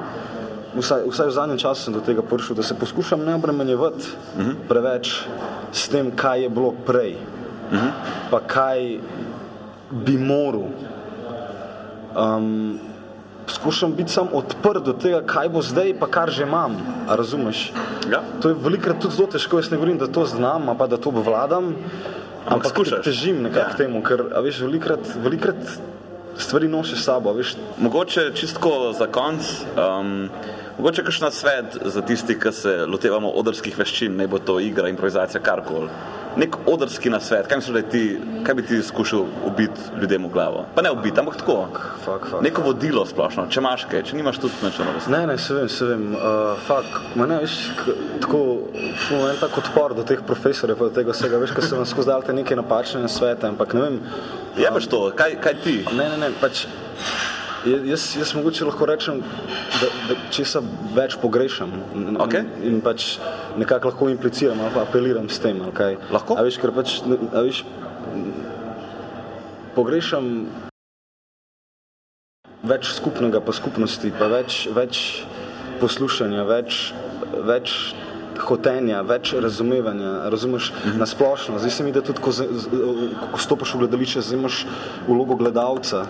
vsaj, 0.78 1.02
vsaj 1.10 1.28
v 1.28 1.32
zadnjem 1.32 1.58
času 1.58 1.82
sem 1.84 1.94
do 1.94 2.02
tega 2.02 2.22
prišel, 2.22 2.56
da 2.56 2.64
se 2.64 2.76
poskušam 2.76 3.26
ne 3.26 3.36
obremenjevati 3.36 4.06
uh 4.38 4.46
-huh. 4.46 4.56
preveč 4.68 5.26
s 5.72 5.88
tem, 5.90 6.12
kaj 6.16 6.42
je 6.44 6.50
bilo 6.50 6.74
prej, 6.86 7.16
uh 7.72 7.78
-huh. 7.78 7.92
pa 8.32 8.40
kaj 8.40 9.00
bi 9.92 10.18
moral. 10.18 10.68
Um, 12.16 12.80
Skušam 13.48 13.94
biti 13.94 14.12
sam 14.12 14.28
odprt 14.34 14.84
do 14.84 14.94
tega, 14.94 15.22
kaj 15.26 15.50
bo 15.50 15.62
zdaj, 15.62 15.94
pa 16.00 16.08
kar 16.08 16.30
že 16.32 16.44
imam. 16.44 16.78
A 17.10 17.16
razumeš? 17.16 17.74
Ja. 18.12 18.22
To 18.42 18.50
je 18.50 18.56
velikrat 18.56 19.00
tudi 19.02 19.16
zelo 19.16 19.28
težko. 19.28 19.58
Jaz 19.60 19.72
ne 19.72 19.78
govorim, 19.78 19.98
da 19.98 20.08
to 20.08 20.26
znam, 20.26 20.78
pa 20.78 20.88
da 20.88 20.98
to 20.98 21.10
obvladam. 21.10 21.76
Ampak 22.48 22.72
skušaš. 22.72 22.98
te- 22.98 23.02
težim 23.12 23.42
nekako 23.44 23.70
Ja. 23.70 23.76
temu, 23.76 24.04
ker 24.04 24.24
a 24.36 24.40
veš, 24.40 24.62
velikrat, 24.62 25.00
velikrat 25.24 25.56
stvari 26.38 26.68
nosiš 26.68 27.00
s 27.02 27.04
sabo. 27.04 27.34
Veš, 27.34 27.56
Mogoče 27.78 28.32
čistko 28.36 28.94
za 28.98 29.08
konc, 29.08 29.42
um, 29.76 30.30
mogoče 30.78 31.04
kakšen 31.04 31.32
svet 31.32 31.78
za 31.86 32.02
tisti, 32.02 32.40
ki 32.40 32.52
se 32.52 32.74
lotevamo 32.90 33.30
odrskih 33.30 33.78
veščin, 33.78 34.16
ne 34.18 34.28
bo 34.28 34.40
to 34.40 34.60
igra, 34.60 34.90
improvizacija, 34.90 35.42
karkoli. 35.42 35.90
Nek 36.34 36.56
odrski 36.66 37.12
nasvet, 37.14 37.46
kaj 37.48 37.60
misliš, 37.60 37.74
da 37.74 37.80
je 37.84 37.90
ti, 37.90 38.04
kaj 38.44 38.56
bi 38.58 38.64
ti 38.66 38.80
skušal 38.84 39.26
ubiti 39.46 39.82
ljudem 40.02 40.24
v 40.26 40.30
glavo? 40.34 40.64
Pa 40.76 40.82
ne 40.82 40.90
ubiti, 40.92 41.20
ampak 41.20 41.36
tako. 41.38 41.68
Fak, 42.06 42.26
fak. 42.32 42.42
Neko 42.42 42.64
vodilo 42.66 43.04
splošno, 43.06 43.46
če 43.54 43.62
imaš 43.62 43.84
kaj, 43.92 44.02
če 44.10 44.18
nimaš 44.18 44.40
tudi 44.42 44.64
nič 44.64 44.80
na 44.82 44.96
Ne, 45.14 45.20
ne, 45.28 45.38
se 45.38 45.54
vem, 45.54 45.70
se 45.70 45.86
vem. 45.86 46.08
Uh, 46.16 46.58
fak, 46.66 46.90
ma 47.16 47.28
ne, 47.30 47.38
veš, 47.44 47.58
k, 47.78 47.94
tako, 48.26 48.42
ful, 49.06 49.28
en 49.30 49.38
tak 49.44 49.58
odpor 49.62 49.94
do 49.94 50.04
teh 50.04 50.26
profesorjev, 50.26 50.82
do 50.82 50.90
tega 50.90 51.14
vsega, 51.14 51.38
veš, 51.38 51.54
ko 51.54 51.62
se 51.62 51.78
vam 51.78 51.86
skozi 51.86 52.10
dal 52.10 52.26
te 52.26 52.34
neke 52.34 52.58
napačne 52.58 53.06
svete, 53.06 53.48
ampak 53.54 53.78
ne 53.78 53.86
vem, 53.86 54.02
Je 54.58 54.70
pač 54.74 54.90
to, 54.90 55.12
kaj, 55.18 55.38
kaj 55.42 55.56
ti? 55.62 55.78
ne, 55.94 56.10
ne, 56.10 56.18
ne, 56.18 56.34
pač, 56.42 56.66
je- 56.66 57.33
jaz, 57.66 58.16
jaz 58.18 58.34
mogoče 58.36 58.66
lahko 58.66 58.86
rečem, 58.86 59.22
da, 59.82 59.88
da 60.10 60.16
česa 60.32 60.62
več 60.96 61.16
pogrešam 61.22 61.72
in, 61.96 62.18
Okej. 62.20 62.44
in 62.64 62.82
pač 62.82 63.18
nekako 63.58 63.88
lahko 63.92 64.10
impliciram 64.10 64.60
ali 64.60 64.74
pa 64.74 64.82
apeliram 64.84 65.30
s 65.30 65.40
tem, 65.40 65.62
ali 65.62 65.72
kaj. 65.72 65.98
Lahko. 66.12 66.36
A 66.38 66.44
veš, 66.44 66.58
ker 66.62 66.72
pač, 66.76 67.00
a 67.34 67.42
veš, 67.42 67.64
pogrešam 69.76 70.46
več 72.64 72.94
skupnega, 72.96 73.42
pa 73.44 73.52
skupnosti, 73.52 74.12
pa 74.16 74.30
več, 74.32 74.68
več 74.72 75.26
poslušanja, 75.82 76.44
več, 76.48 76.94
več 77.44 77.74
hotenja, 78.44 79.02
več 79.06 79.34
razumevanja, 79.38 80.30
razumeš 80.32 80.72
Mhm. 80.74 81.00
na 81.00 81.06
splošno. 81.06 81.60
Zdaj 81.60 81.72
se 81.72 81.84
mi, 81.84 81.92
da 81.92 82.02
tudi, 82.02 82.22
ko, 82.22 82.32
z, 82.32 82.48
ko 83.32 83.38
stopiš 83.40 83.74
v 83.76 83.84
gledališče, 83.84 84.22
zdaj 84.22 84.40
imaš 84.40 84.66
vlogo 85.08 85.36
gledalca. 85.36 86.06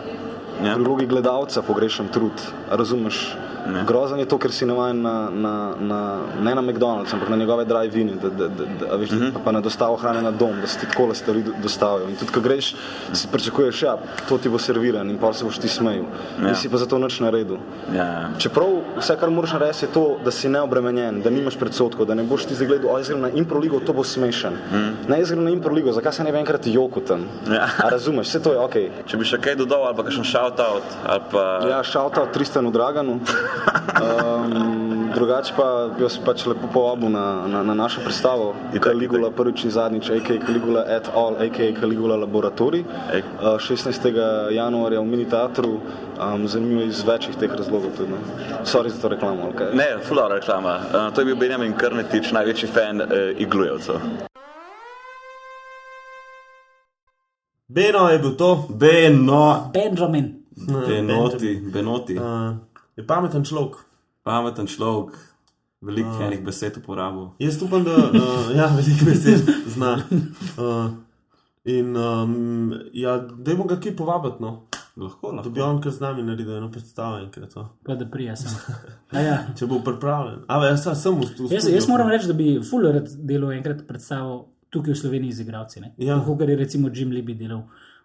Ja. 0.63 0.75
Vlogi 0.77 1.05
gledalca 1.05 1.61
pogrešam 1.61 2.07
trud, 2.07 2.45
razumeš? 2.69 3.35
Ne. 3.67 3.83
Grozen 3.87 4.19
je 4.19 4.25
to, 4.25 4.37
ker 4.37 4.51
si 4.51 4.65
navaden 4.65 5.01
na, 5.01 5.29
na, 5.31 5.53
na, 5.79 5.99
ne 6.41 6.55
na 6.55 6.61
McDonald's, 6.61 7.13
ampak 7.13 7.29
na 7.29 7.35
njegove 7.35 7.65
drive-ine, 7.65 8.11
da, 8.21 8.29
da, 8.29 8.47
da, 8.47 8.63
da, 8.79 8.95
veš, 8.95 9.11
Mhm. 9.11 9.21
uh 9.23 9.33
-huh. 9.33 9.43
pa, 9.43 9.51
na 9.51 9.61
dostavo 9.61 9.95
hrane 9.95 10.21
na 10.21 10.31
dom, 10.31 10.61
da 10.61 10.67
se 10.67 10.79
ti 10.79 10.85
takole 10.85 11.15
stvari 11.15 11.43
do- 11.43 11.51
dostavijo. 11.63 12.09
In 12.09 12.15
tudi, 12.15 12.31
ko 12.31 12.39
greš, 12.41 12.75
si 13.13 13.27
pričakuješ, 13.31 13.81
ja, 13.83 13.97
to 14.29 14.37
ti 14.37 14.49
bo 14.49 14.57
serviran 14.57 15.09
in 15.09 15.17
pa 15.17 15.33
se 15.33 15.45
boš 15.45 15.57
ti 15.57 15.67
smejal. 15.67 16.03
Ja. 16.41 16.47
Nisi 16.49 16.69
pa 16.69 16.77
za 16.77 16.85
to 16.85 16.97
nič 16.97 17.19
naredil. 17.19 17.57
Ja. 17.95 18.29
Čeprav 18.37 18.67
vse, 18.97 19.15
kar 19.19 19.29
moraš 19.29 19.53
narediti, 19.53 19.85
je 19.85 19.89
to, 19.89 20.17
da 20.25 20.31
si 20.31 20.49
neobremenjen, 20.49 21.21
da 21.21 21.29
nimaš 21.29 21.55
predsotkov, 21.57 22.05
da 22.05 22.13
ne 22.13 22.23
boš 22.23 22.45
ti 22.45 22.55
zdaj 22.55 22.67
gledal, 22.67 22.91
o, 22.91 22.97
jaz 22.97 23.07
grem 23.09 23.21
na 23.21 23.29
improligo, 23.29 23.79
to 23.79 23.93
bo 23.93 24.03
smešen. 24.03 24.53
Mm. 24.73 24.91
Ne, 25.07 25.23
grem 25.23 25.43
na 25.43 25.49
improligo, 25.49 25.91
zakaj 25.91 26.11
se 26.13 26.23
ne 26.23 26.31
bi 26.31 26.37
enkrat 26.37 26.67
joko 26.67 26.99
tam? 26.99 27.25
Ja. 27.47 27.67
A 27.85 27.89
razumeš, 27.89 28.27
vse 28.27 28.39
to 28.39 28.51
je 28.53 28.59
ok. 28.59 28.75
Če 29.05 29.17
bi 29.17 29.25
še 29.25 29.37
kaj 29.37 29.55
dodal, 29.55 29.83
ali 29.85 29.95
pa 29.95 30.03
kakšen 30.03 30.23
shoutout, 30.23 30.83
ali 31.07 31.21
pa... 31.31 31.59
Ja, 31.69 31.83
šalta 31.83 32.25
Tristanu 32.25 32.71
Draganu. 32.71 33.19
Um, 34.03 35.11
drugače 35.15 35.53
pa 35.57 35.89
bi 35.97 36.03
vas 36.03 36.17
pač 36.25 36.45
lepo 36.45 36.67
povabil 36.73 37.09
na, 37.09 37.47
na, 37.47 37.63
na 37.63 37.73
našo 37.73 38.01
predstavo. 38.01 38.53
Itak, 38.73 38.83
Caligula 38.83 39.27
itak. 39.27 39.37
prvič 39.37 39.63
in 39.63 39.71
zadnjič, 39.71 40.09
a.k.a. 40.09 40.39
Caligula 40.45 40.85
et 40.87 41.09
al, 41.13 41.37
a.k.a. 41.39 41.73
Caligula 41.79 42.15
Laboratorij. 42.15 42.83
Uh, 42.83 43.59
16. 43.59 44.09
januarja 44.51 44.99
v 44.99 45.05
Mini 45.05 45.25
Teatru. 45.29 45.79
Um, 46.19 46.47
zanimivo 46.47 46.81
iz 46.81 47.03
večjih 47.07 47.35
teh 47.35 47.51
razlogov 47.57 47.95
tudi. 47.97 48.11
No. 48.11 48.17
Sorry 48.65 48.89
za 48.89 49.01
to 49.01 49.07
reklamo. 49.07 49.43
ali 49.43 49.53
kaj? 49.57 49.73
Ne, 49.73 49.97
fulano 50.07 50.35
reklama. 50.35 50.75
Uh, 50.75 51.13
to 51.13 51.21
je 51.21 51.25
bil 51.25 51.35
Benjamin 51.35 51.73
Krnetič, 51.73 52.31
največji 52.31 52.69
fan 52.69 53.01
uh, 53.01 53.07
iglujevcev. 53.37 53.95
Beno 57.67 58.09
je 58.09 58.19
bil 58.19 58.35
to, 58.37 58.67
Beno, 58.69 59.71
Benjamin. 59.73 60.43
Benoti, 60.87 61.61
Benoti. 61.73 62.17
uh, 62.17 62.72
je 62.95 63.05
pameten 63.07 63.43
človek. 63.43 63.75
Pameten 64.23 64.67
človek, 64.67 65.15
veliko 65.81 66.19
enih 66.23 66.43
besed 66.45 66.77
uporabil. 66.77 67.31
Jaz 67.39 67.61
upam, 67.61 67.83
da 67.83 67.95
uh, 67.95 68.51
ja, 68.55 68.67
veliko 68.75 69.05
besed 69.09 69.49
zna. 69.67 69.97
Uh, 70.57 70.91
in 71.65 71.95
um, 71.97 72.73
ja, 72.93 73.17
dajmo 73.17 73.63
ga 73.65 73.79
kaj 73.79 73.95
povabiti, 73.95 74.41
no. 74.43 74.67
Lahko, 74.95 75.31
da 75.31 75.35
lahko. 75.41 75.49
bi 75.49 75.61
on 75.61 75.79
kar 75.81 75.91
z 75.91 75.99
nami 76.03 76.21
naredil 76.23 76.57
eno 76.57 76.67
predstavo 76.71 77.17
enkrat. 77.17 77.55
no. 77.55 77.63
Pa 77.85 77.95
da 77.95 78.05
prija 78.05 78.35
sem. 78.35 78.51
A 79.11 79.19
Ja. 79.19 79.37
Če 79.57 79.65
bo 79.65 79.79
pripravljen. 79.81 80.43
Ampak 80.47 80.69
jaz 80.69 80.83
sem 81.01 81.15
v 81.15 81.25
v 81.25 81.49
Jaz, 81.49 81.63
studiu. 81.63 81.75
jaz 81.75 81.87
moram 81.89 82.11
reči, 82.13 82.27
da 82.29 82.33
bi 82.37 82.59
Fuller 82.61 82.93
rad 82.99 83.09
delal 83.25 83.55
enkrat 83.55 83.81
predstavo 83.87 84.49
tukaj 84.69 84.93
v 84.93 84.97
Sloveniji 84.97 85.33
z 85.33 85.41
igralci. 85.47 85.81
Ja. 85.97 86.19
Kot 86.21 86.41
je 86.45 86.55
recimo 86.55 86.91
Jim 86.93 87.09
Libby 87.11 87.33
delal 87.33 87.63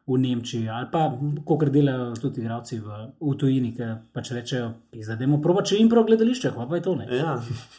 v 0.09 0.19
Nemčiji, 0.19 0.69
ali 0.69 0.87
pa 0.93 1.13
kot 1.45 1.69
delajo 1.69 2.15
tudi 2.21 2.41
igralci 2.41 2.79
v, 2.81 3.01
v 3.21 3.35
tujini, 3.37 3.75
ki 3.77 3.89
pač 4.13 4.33
rečejo, 4.33 4.71
da 4.95 5.17
idemo 5.19 5.41
proba, 5.45 5.63
če 5.63 5.77
jim 5.77 5.91
prav 5.93 6.07
gledališče, 6.09 6.55
pa 6.57 6.69
je 6.77 6.83
to 6.83 6.95
ne. 6.97 7.09
Ja. 7.13 7.37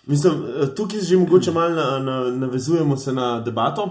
Mislim, 0.08 0.44
eh, 0.46 0.70
tukaj 0.78 1.02
že 1.02 1.18
mogoče 1.18 1.52
malo 1.52 1.76
na, 1.76 1.88
na, 2.00 2.20
navezujemo 2.46 2.98
se 2.98 3.14
na 3.14 3.40
debato. 3.42 3.90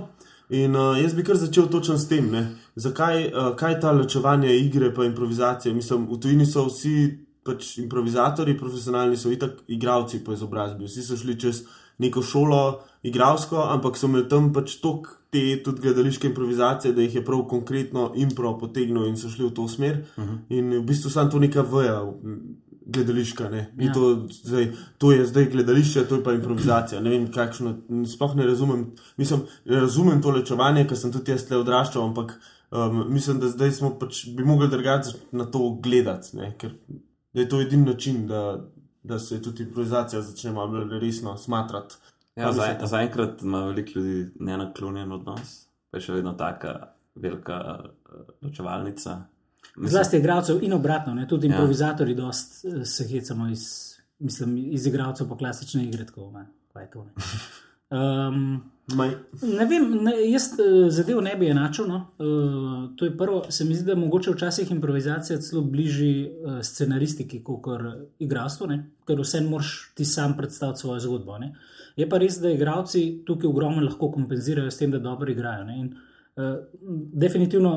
In 0.48 0.76
uh, 0.76 0.96
jaz 0.96 1.12
bi 1.12 1.20
kar 1.24 1.36
začel 1.36 1.66
točno 1.68 1.98
s 1.98 2.08
tem, 2.08 2.30
ne. 2.32 2.46
zakaj 2.72 3.26
uh, 3.26 3.50
kaj 3.56 3.80
ta 3.82 3.90
ločevanje 3.92 4.54
igre 4.56 4.86
in 4.96 5.10
improvizacije. 5.10 5.74
Mislim, 5.74 6.06
v 6.08 6.16
tujini 6.20 6.46
so 6.46 6.64
vsi 6.70 7.18
pač 7.44 7.78
improvizatori, 7.82 8.56
profesionalni 8.56 9.16
so 9.16 9.32
itak 9.32 9.60
igravci 9.68 10.22
po 10.24 10.32
izobrazbi. 10.32 10.88
Vsi 10.88 11.02
so 11.02 11.16
šli 11.16 11.36
čez 11.40 11.62
neko 11.98 12.22
šolo 12.22 12.80
igralsko, 13.02 13.62
ampak 13.72 13.96
so 13.96 14.06
imeli 14.06 14.28
tam 14.28 14.52
pač 14.52 14.78
tok 14.82 15.08
te 15.30 15.42
tudi 15.64 15.82
gledališke 15.84 16.30
improvizacije, 16.30 16.94
da 16.96 17.02
jih 17.02 17.18
je 17.18 17.24
prav 17.24 17.42
konkretno 17.50 18.12
impro 18.16 18.54
potegnil 18.58 19.06
in 19.08 19.16
so 19.16 19.28
šli 19.28 19.46
v 19.46 19.54
to 19.54 19.68
smer. 19.68 20.04
Uh 20.16 20.24
-huh. 20.24 20.38
In 20.48 20.72
v 20.78 20.84
bistvu 20.86 21.10
sam 21.10 21.30
to 21.30 21.38
neka 21.38 21.62
veja 21.62 22.00
gledališka. 22.88 23.48
Ne? 23.50 23.74
Ja. 23.78 23.92
To, 23.92 24.28
zdaj, 24.30 24.72
to 24.98 25.12
je 25.12 25.26
zdaj 25.26 25.50
gledališče, 25.50 26.04
to 26.08 26.14
je 26.14 26.24
pa 26.24 26.32
improvizacija. 26.32 27.00
Ne 27.00 27.10
vem, 27.10 27.26
kakšno, 27.32 27.74
sploh 28.06 28.36
ne 28.36 28.46
razumem. 28.46 28.86
Mislim, 29.16 29.40
razumem 29.64 30.22
to 30.22 30.30
lečevanje, 30.30 30.86
ker 30.88 30.98
sem 30.98 31.12
tudi 31.12 31.30
jaz 31.30 31.44
tle 31.48 31.60
odraščal, 31.60 32.02
ampak 32.02 32.40
um, 32.70 33.04
mislim, 33.12 33.40
da 33.40 33.48
zdaj 33.48 33.72
smo 33.80 33.92
pač 34.00 34.24
bi 34.36 34.44
mogli 34.44 34.68
drugače 34.68 35.10
na 35.32 35.44
to 35.44 35.70
gledati, 35.82 36.36
ne? 36.36 36.54
ker 36.58 36.72
da 37.34 37.40
je 37.40 37.48
to 37.48 37.60
edini 37.60 37.84
način, 37.84 38.26
da, 38.26 38.64
da 39.02 39.18
se 39.18 39.42
tudi 39.42 39.62
improvizacija 39.62 40.22
začne 40.22 40.52
malo 40.52 40.68
bolj 40.68 40.98
resno 41.00 41.36
smatrati. 41.36 41.94
Ja, 42.36 42.52
za-? 42.52 42.86
Zaenkrat 42.86 43.42
ima 43.42 43.64
veliko 43.64 43.98
ljudi 43.98 44.30
nenaklonjen 44.40 45.12
odnos, 45.12 45.66
pa 45.90 45.98
je 45.98 46.02
še 46.06 46.12
vedno 46.12 46.32
taka 46.32 46.92
velika 47.14 47.58
uh, 47.78 48.20
ločevalnica. 48.42 49.22
Mislim, 49.76 49.90
Zlasti 49.90 50.16
igralcev 50.16 50.62
in 50.62 50.72
obratno, 50.72 51.14
ne? 51.14 51.28
tudi 51.28 51.46
Ja. 51.46 51.54
improvizatori 51.54 52.14
dost 52.14 52.64
eh, 52.64 52.84
se 52.84 53.04
hecamo 53.08 53.48
iz, 53.48 53.64
mislim, 54.18 54.56
iz 54.72 54.86
igralcev 54.86 55.28
po 55.28 55.36
klasične 55.36 55.84
igre. 55.84 56.06
Tako, 56.06 56.30
ne, 56.30 56.46
kaj 56.72 56.82
je 56.82 56.90
to, 56.90 57.04
ne. 57.04 57.12
Um, 57.90 58.70
Ne 59.42 59.66
vem, 59.68 59.84
ne, 60.04 60.14
jaz 60.30 60.46
eh, 60.56 60.86
zadev 60.90 61.20
ne 61.24 61.34
bi 61.36 61.50
enačil. 61.52 61.88
No. 61.90 61.98
Uh, 62.18 62.96
to 62.96 63.04
je 63.04 63.16
prvo, 63.16 63.42
se 63.50 63.64
mi 63.64 63.74
zdi, 63.74 63.84
da 63.84 63.92
je 63.92 64.00
mogoče 64.00 64.32
včasih 64.32 64.70
improvizacija 64.72 65.38
celo 65.44 65.62
bližji 65.62 66.14
uh, 66.28 66.60
scenaristiki 66.62 67.42
kot 67.44 67.68
igralstvu, 68.18 68.66
ne? 68.66 68.78
ker 69.08 69.20
vse 69.20 69.42
moraš 69.44 69.74
ti 69.96 70.04
sam 70.04 70.36
predstaviti 70.36 70.80
svojo 70.80 71.00
zgodbo. 71.04 71.38
Ne? 71.38 71.52
Je 71.96 72.08
pa 72.08 72.18
res, 72.18 72.40
da 72.40 72.50
igravci 72.50 73.22
tukaj 73.26 73.48
ogromno 73.48 73.84
lahko 73.84 74.10
kompenzirajo 74.14 74.70
s 74.70 74.80
tem, 74.80 74.90
da 74.90 75.02
dobro 75.04 75.30
igrajo. 75.32 75.68
In, 75.68 75.92
uh, 76.36 76.56
definitivno 77.12 77.74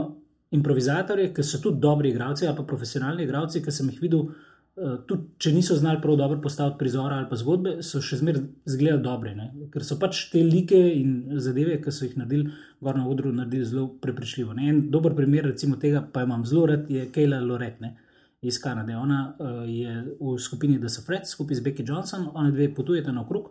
improvizatorje, 0.51 1.33
ki 1.33 1.43
so 1.43 1.59
tudi 1.63 1.79
dobri 1.79 2.09
igralci, 2.11 2.47
ali 2.47 2.55
pa 2.55 2.63
profesionalni 2.63 3.23
igralci, 3.23 3.63
ki 3.63 3.71
sem 3.71 3.91
jih 3.91 3.99
videl. 4.01 4.31
Uh, 4.71 4.93
tudi 5.03 5.33
če 5.43 5.51
niso 5.51 5.75
znali 5.75 5.99
prav 5.99 6.15
dobro 6.15 6.37
postaviti 6.41 6.77
prizora 6.79 7.17
ali 7.19 7.27
pa 7.27 7.35
zgodbe, 7.35 7.73
so 7.83 7.99
še 7.99 8.21
zmeraj 8.21 8.45
izgledali 8.69 9.03
dobre, 9.03 9.33
ne? 9.35 9.49
ker 9.73 9.83
so 9.83 9.97
pač 9.99 10.21
te 10.31 10.39
like 10.47 10.77
in 10.77 11.41
zadeve, 11.43 11.75
ki 11.83 11.91
so 11.91 12.05
jih 12.05 12.13
naredili, 12.15 12.53
gor 12.79 12.95
na 12.95 13.03
odru, 13.11 13.33
naredili 13.35 13.67
zelo 13.67 13.89
prepričljivo. 14.01 14.53
Ne? 14.55 14.69
En 14.71 14.79
dober 14.93 15.11
primer 15.17 15.49
tega, 15.57 16.05
pa 16.13 16.23
imam 16.23 16.45
zelo 16.47 16.69
rad, 16.71 16.85
je 16.89 17.03
Kayla 17.11 17.41
Loret 17.43 17.81
ne? 17.83 17.97
iz 18.41 18.61
Kanade. 18.63 18.95
Ona 18.95 19.19
uh, 19.27 19.57
je 19.67 19.91
v 20.19 20.37
skupini 20.39 20.79
The 20.79 20.89
Safreds 20.89 21.35
skupaj 21.35 21.59
z 21.59 21.65
Becky 21.65 21.83
Johnson, 21.87 22.29
ona 22.33 22.51
dve 22.51 22.69
potujete 22.73 23.11
naokrog. 23.11 23.49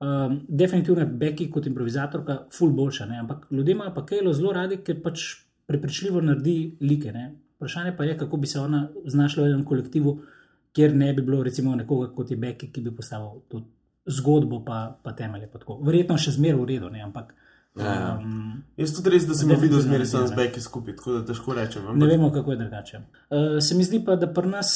Um, 0.00 0.40
definitivno 0.48 1.00
je 1.04 1.12
Becky 1.20 1.46
kot 1.50 1.66
improvizatorka 1.70 2.48
ful 2.54 2.74
boljša, 2.74 3.06
ne? 3.06 3.20
ampak 3.22 3.46
ljudje 3.50 3.76
imajo 3.76 3.94
pa 3.94 4.02
Kaylo 4.10 4.34
zelo 4.34 4.52
radi, 4.58 4.80
ker 4.82 4.98
pač 5.06 5.28
prepričljivo 5.70 6.20
naredi 6.20 6.56
like. 6.80 7.14
Ne? 7.14 7.30
Vprašanje 7.56 7.94
pa 7.96 8.04
je, 8.10 8.18
kako 8.18 8.42
bi 8.42 8.50
se 8.50 8.58
ona 8.58 8.88
znašla 9.06 9.44
v 9.44 9.52
enem 9.52 9.64
kolektivu 9.64 10.18
kjer 10.72 10.94
ne 10.96 11.12
bi 11.14 11.22
bilo 11.22 11.42
recimo 11.42 11.74
nekoga 11.76 12.12
kot 12.14 12.30
je 12.30 12.36
Becky, 12.36 12.72
ki 12.72 12.80
bi 12.80 12.94
postavil 12.94 13.42
to 13.48 13.62
zgodbo, 14.06 14.64
pa, 14.64 14.98
pa 15.02 15.12
temelje. 15.12 15.50
Pa 15.52 15.58
tako. 15.58 15.80
Verjetno 15.84 16.16
še 16.18 16.32
zmeraj 16.32 16.60
v 16.60 16.68
redu, 16.72 16.90
ne? 16.90 17.02
ampak. 17.04 17.34
Um, 17.78 18.62
jaz 18.76 18.90
tudi 18.96 19.12
res, 19.12 19.26
da 19.28 19.36
sem 19.38 19.52
videl 19.60 19.78
zmeraj 19.84 20.08
sam 20.10 20.24
z 20.26 20.34
Beki 20.34 20.60
skupaj, 20.60 20.96
tako 20.98 21.12
da 21.12 21.20
težko 21.28 21.54
rečem. 21.54 21.84
ne 21.84 21.90
ampak- 21.90 22.10
vemo, 22.10 22.30
kako 22.32 22.50
je 22.50 22.56
drugače. 22.56 22.96
Uh, 23.30 23.58
se 23.60 23.74
mi 23.74 23.84
zdi 23.84 24.00
pa, 24.04 24.16
da 24.16 24.26
pri 24.26 24.48
nas 24.48 24.70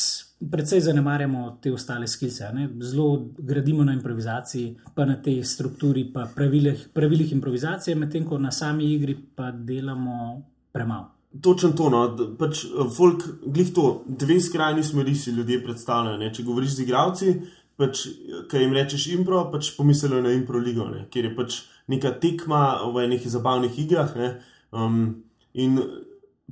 precej 0.51 0.81
zanemarjamo 0.81 1.59
te 1.63 1.73
ostale 1.73 2.07
skilce. 2.07 2.45
a 2.45 2.53
ne. 2.53 2.69
Zelo 2.81 3.33
gradimo 3.39 3.85
na 3.85 3.93
improvizaciji, 3.93 4.77
pa 4.95 5.05
na 5.05 5.17
tej 5.17 5.43
strukturi, 5.45 6.13
pa 6.13 6.29
pravilih, 6.35 6.89
pravilih 6.95 7.33
improvizacije, 7.33 7.97
medtem 7.97 8.25
ko 8.25 8.39
na 8.39 8.51
sami 8.51 8.93
igri 8.95 9.17
pa 9.37 9.51
delamo 9.51 10.43
premalo. 10.73 11.11
Točno 11.40 11.71
to, 11.73 11.88
no, 11.88 12.03
pač 12.38 12.64
eh, 12.64 12.85
folk, 12.97 13.25
glih 13.47 13.73
to, 13.73 14.03
dve 14.07 14.40
skrajni 14.40 14.85
smeri 14.85 15.14
si 15.16 15.33
ljudje 15.33 15.62
predstavljajo. 15.64 16.21
Ne? 16.21 16.29
Če 16.35 16.45
govoriš 16.45 16.77
z 16.77 16.85
igravci, 16.85 17.35
pač, 17.81 18.07
ki 18.51 18.64
jim 18.64 18.75
rečeš 18.77 19.09
impro, 19.16 19.47
pač 19.53 19.73
pomislijo 19.77 20.21
na 20.21 20.35
impro 20.37 20.61
ligo, 20.61 20.90
ne? 20.92 21.07
kjer 21.11 21.31
je 21.31 21.35
pač 21.37 21.61
neka 21.92 22.12
tekma 22.21 22.83
v 22.92 23.09
nekih 23.14 23.33
zabavnih 23.33 23.79
igrah. 23.81 24.12
Ne? 24.18 24.33
Um, 24.77 25.23
in 25.57 25.81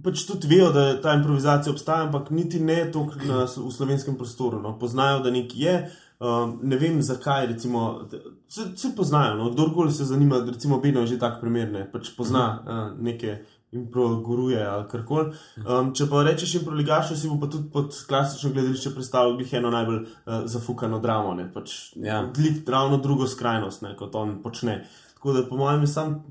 pač 0.01 0.25
tudi 0.29 0.49
vejo, 0.49 0.71
da 0.73 0.95
ta 1.03 1.15
improvizacija 1.19 1.75
obstaja, 1.75 2.09
ampak 2.09 2.31
niti 2.33 2.61
ne 2.61 2.83
toliko 2.93 3.45
v 3.45 3.73
slovenskem 3.73 4.17
prostoru. 4.17 4.63
No? 4.65 4.79
Poznajo, 4.81 5.21
da 5.27 5.35
nekaj 5.35 5.67
je. 5.67 5.77
Um, 6.21 6.59
ne 6.69 6.77
vem 6.77 6.99
zakaj, 7.03 7.47
recimo, 7.53 8.09
se, 8.49 8.73
se 8.77 8.95
poznajo. 8.97 9.37
No? 9.37 9.53
Kdorkoli 9.53 9.93
se 9.93 10.05
zanima, 10.05 10.41
recimo, 10.49 10.81
Beno 10.81 11.05
je 11.05 11.15
že 11.15 11.21
tak 11.21 11.41
primer, 11.41 11.69
ne? 11.73 11.87
pač 11.93 12.13
pozna 12.17 12.45
uh, 12.61 12.85
neke 12.97 13.43
improguruje 13.73 14.67
ali 14.67 14.89
karkoli. 14.89 15.33
Um, 15.59 15.95
če 15.95 16.07
pa 16.07 16.23
rečeš 16.23 16.55
improligašo, 16.55 17.17
si 17.17 17.29
bo 17.29 17.39
pa 17.41 17.47
tudi 17.47 17.71
pod 17.71 17.95
klasično 18.09 18.51
gledališče 18.51 18.91
predstavljal 18.91 19.37
glih 19.37 19.53
eno 19.55 19.71
najbolj 19.71 19.97
uh, 19.97 20.09
zafukano 20.45 20.99
dramo, 20.99 21.35
ne 21.35 21.53
pač 21.53 21.93
Ja. 21.97 22.25
glih 22.35 22.63
ravno 22.69 22.97
drugo 22.99 23.27
skrajnost, 23.27 23.83
ne, 23.83 23.97
kot 23.97 24.15
on 24.15 24.43
počne. 24.43 24.85
Tako 25.15 25.33
da 25.33 25.43
po 25.45 25.57
mojem 25.57 25.81
je 25.81 25.87
sam, 25.87 26.25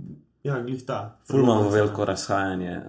ja, 0.43 0.61
glih 0.61 0.85
ta. 0.85 1.17
Ful 1.23 1.39
imamo 1.39 1.69
veliko 1.69 2.05
razhajanje. 2.05 2.81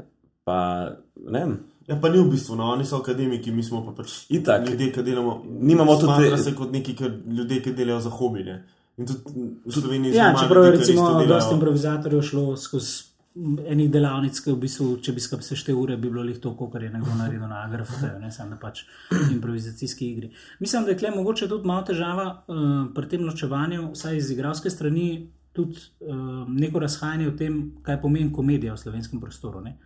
Pa, 0.45 0.89
ne 1.17 1.41
vem, 1.41 1.59
Ja, 1.87 1.97
pa 1.97 2.09
ni 2.09 2.19
v 2.19 2.31
bistvu, 2.31 2.55
no, 2.55 2.69
oni 2.71 2.85
so 2.85 2.97
akademiki, 2.97 3.51
mi 3.51 3.63
smo 3.63 3.81
pa 3.83 3.91
pač 3.93 4.13
Itak. 4.29 4.63
ljudje, 4.63 4.93
ki 4.93 5.03
delamo. 5.03 5.43
Nimamo 5.45 5.93
tudi- 5.95 6.05
smatra 6.05 6.39
se 6.39 6.55
kot 6.55 6.71
neki 6.73 6.95
ki, 6.95 7.05
ljudje, 7.29 7.63
ki 7.63 7.73
delajo 7.73 8.01
za 8.01 8.11
hobi. 8.11 8.45
Ne. 8.45 8.55
In 8.97 9.07
tudi 9.07 9.25
v 9.67 9.73
Sloveniji 9.73 10.11
Ja, 10.11 10.15
zelo 10.15 10.33
malo 10.33 10.39
čeprav 10.39 10.65
je 10.65 10.71
recimo 10.71 11.25
dosta 11.27 11.55
improvizatorjev 11.55 12.23
šlo 12.23 12.57
skozi 12.57 13.10
enih 13.37 13.91
delavnic, 13.91 14.39
ki 14.43 14.51
v 14.51 14.59
bistvu, 14.65 14.87
če 15.05 15.15
bi 15.15 15.23
skupaj 15.23 15.47
sešteli 15.53 15.77
ure, 15.79 15.97
bi 16.01 16.11
bilo 16.11 16.23
lih 16.27 16.39
to, 16.43 16.51
kar 16.73 16.83
je 16.83 16.91
nekdo 16.91 17.15
naredil 17.15 17.47
na 17.47 17.63
Agrafu, 17.63 17.95
ne 18.19 18.31
samo 18.35 18.57
na 18.57 18.59
pač 18.59 18.83
improvizacijski 19.37 20.09
igri. 20.11 20.33
Mislim, 20.61 20.85
da 20.85 20.95
je 20.95 20.99
klej 20.99 21.15
mogoče 21.15 21.49
tudi 21.49 21.69
malo 21.69 21.87
težava 21.87 22.27
uh, 22.33 22.65
pri 22.95 23.13
tem 23.13 23.23
ločevanju, 23.27 23.93
vsaj 23.95 24.19
iz 24.19 24.33
igralske 24.35 24.71
strani, 24.71 25.31
tudi 25.55 25.79
uh, 25.79 26.43
neko 26.49 26.83
razhajanje 26.83 27.31
o 27.31 27.37
tem, 27.39 27.63
kaj 27.87 28.01
pomeni 28.03 28.33
komedija 28.35 28.75
v 28.75 28.83
slovenskem 28.83 29.23
prostoru. 29.23 29.63
Ne? 29.63 29.77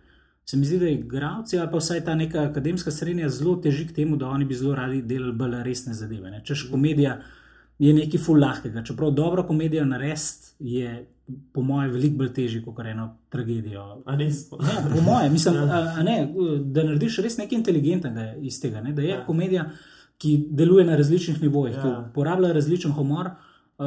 Se 0.45 0.57
mi 0.57 0.65
zdi, 0.65 0.81
da 0.81 0.89
igravci 0.89 1.59
ali 1.59 1.69
pa 1.71 1.81
vsaj 1.81 2.03
ta 2.05 2.15
neka 2.17 2.49
akademska 2.49 2.91
srednja 2.93 3.29
zelo 3.29 3.55
teži 3.61 3.87
k 3.87 3.95
temu, 4.01 4.17
da 4.17 4.29
oni 4.29 4.45
bi 4.45 4.57
zelo 4.57 4.75
radi 4.77 5.01
delali 5.01 5.33
bolj 5.33 5.61
resne 5.65 5.93
zadeve. 5.93 6.33
Ne? 6.33 6.41
Češ 6.45 6.67
komedija 6.71 7.19
je 7.79 7.93
nekaj 7.93 8.21
ful 8.21 8.41
lahkega. 8.41 8.83
Čeprav 8.85 9.11
dobro 9.13 9.43
komedijo 9.45 9.85
narediti 9.85 10.53
je, 10.59 11.05
po 11.53 11.61
mojem, 11.61 11.91
veliko 11.91 12.17
bolj 12.17 12.33
težje 12.33 12.61
kot 12.65 12.79
eno 12.85 13.17
tragedijo. 13.33 13.81
Ja, 14.05 14.17
po 14.93 15.01
mojem, 15.01 15.31
mislim, 15.33 15.55
a, 15.75 15.81
a 15.97 16.03
ne, 16.03 16.19
da 16.61 16.83
narediš 16.83 17.17
res 17.25 17.37
nekaj 17.37 17.57
inteligentnega 17.57 18.33
iz 18.41 18.59
tega. 18.61 18.81
Ne? 18.81 18.93
Da 18.93 19.01
je 19.01 19.09
ja. 19.15 19.23
komedija, 19.25 19.65
ki 20.21 20.35
deluje 20.49 20.85
na 20.85 20.95
različnih 20.95 21.41
nivojih, 21.41 21.75
ja. 21.75 21.81
ki 21.81 21.87
Ja. 21.87 21.99
uporablja 22.09 22.53
različen 22.53 22.93
humor. 22.95 23.33
Uh, 23.77 23.85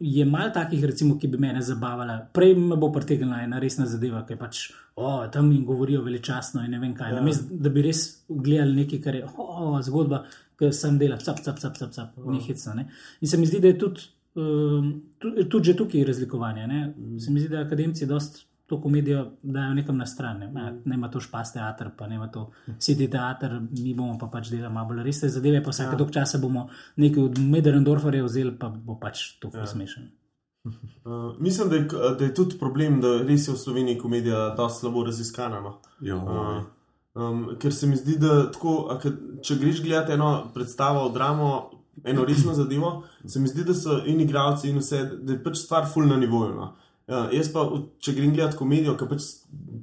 je 0.00 0.24
malo 0.28 0.50
takih, 0.52 0.82
recimo, 0.84 1.14
ki 1.18 1.28
bi 1.32 1.38
mene 1.40 1.62
zabavala. 1.64 2.18
Prej 2.36 2.50
me 2.60 2.76
bo 2.76 2.90
pritegnila 2.92 3.38
ena 3.46 3.56
resna 3.58 3.86
zadeva, 3.88 4.20
ki 4.28 4.36
pač 4.36 4.58
o, 4.94 5.24
tam 5.32 5.48
jim 5.52 5.62
govorijo 5.64 6.02
veličastno 6.04 6.60
in 6.66 6.70
ne 6.70 6.78
vem 6.82 6.92
kaj. 6.94 7.14
Ja. 7.14 7.22
Namest, 7.22 7.46
da 7.50 7.72
bi 7.72 7.80
res 7.86 8.02
gledali 8.28 8.82
nekaj, 8.82 9.00
kar 9.00 9.16
je 9.16 9.24
o, 9.40 9.78
zgodba, 9.86 10.26
ki 10.60 10.68
sem 10.72 10.98
delal, 11.00 11.22
cap, 11.24 11.40
cap, 11.44 11.56
cap, 11.62 11.78
cap, 11.80 11.94
cap 11.96 12.12
Ja. 12.18 12.26
nehicno. 12.28 12.74
Ne? 12.76 12.90
In 13.24 13.28
se 13.32 13.40
mi 13.40 13.48
zdi, 13.48 13.62
da 13.64 13.72
je 13.72 13.78
tudi, 13.78 14.04
tudi, 15.18 15.48
tudi 15.48 15.64
že 15.64 15.76
tukaj 15.76 16.04
razlikovanje. 16.04 16.66
Ne? 16.66 16.94
Se 17.20 17.30
mi 17.30 17.40
zdi, 17.40 17.48
da 17.48 17.64
akademci 17.64 18.06
dost 18.06 18.46
to 18.66 18.80
komedijo 18.80 19.32
dajo 19.42 19.74
nekam 19.74 19.96
na 19.96 20.06
stran. 20.06 20.38
Ne, 20.38 20.80
ne 20.84 20.94
ima 20.94 21.10
to 21.10 21.20
špas 21.20 21.52
teater, 21.52 21.90
pa 21.98 22.06
ne 22.06 22.14
ima 22.14 22.28
to 22.28 22.50
sedi 22.78 23.10
teater, 23.10 23.60
mi 23.70 23.94
bomo 23.94 24.18
pa 24.18 24.26
pač 24.26 24.50
delali 24.50 24.74
malo 24.74 24.88
bolj 24.88 25.04
resne 25.06 25.28
zadeve, 25.28 25.62
pa 25.62 25.70
vsake 25.70 25.94
ja. 25.94 25.98
dolg 25.98 26.10
časa 26.14 26.38
bomo 26.42 26.68
nekaj 26.96 27.22
od 27.22 27.38
Mederendorferja 27.38 28.24
vzeli, 28.24 28.56
pa 28.58 28.68
bo 28.68 28.98
pač 29.00 29.28
to 29.40 29.50
ja. 29.54 29.66
smešen. 29.66 30.10
Uh, 31.06 31.36
mislim, 31.38 31.68
da 31.68 31.76
je, 31.76 32.14
da 32.18 32.24
je 32.24 32.34
tudi 32.34 32.56
problem, 32.58 32.96
da 33.00 33.12
res 33.22 33.44
je 33.46 33.52
v 33.54 33.58
Sloveniji 33.58 33.98
komedija 33.98 34.48
dosti 34.58 34.80
slabo 34.80 35.04
raziskana. 35.06 35.60
No. 35.62 35.76
Jo. 36.02 36.16
Uh, 36.18 36.64
um, 37.22 37.44
ker 37.62 37.74
se 37.74 37.86
mi 37.86 37.94
zdi, 37.96 38.16
da 38.18 38.48
tako, 38.50 38.72
če 39.46 39.56
greš 39.60 39.84
gledati 39.84 40.16
eno 40.16 40.48
predstavo, 40.54 41.04
dramo, 41.14 41.52
eno 42.04 42.24
resno 42.24 42.54
zadevo, 42.54 43.02
se 43.26 43.40
mi 43.40 43.48
zdi, 43.48 43.64
da 43.64 43.74
so 43.74 44.00
in 44.06 44.20
igravci, 44.20 44.70
in 44.70 44.78
vse, 44.78 45.02
da 45.22 45.32
je 45.32 45.42
pač 45.42 45.60
stvar 45.62 45.86
full 45.92 46.08
na 46.08 46.16
nivoju. 46.16 46.54
No. 46.54 46.72
Uh, 47.06 47.28
jaz 47.30 47.52
pa, 47.54 47.62
če 48.02 48.16
grem 48.16 48.32
gledati 48.34 48.58
komedijo, 48.58 48.96
ker 48.98 49.08
pač 49.10 49.28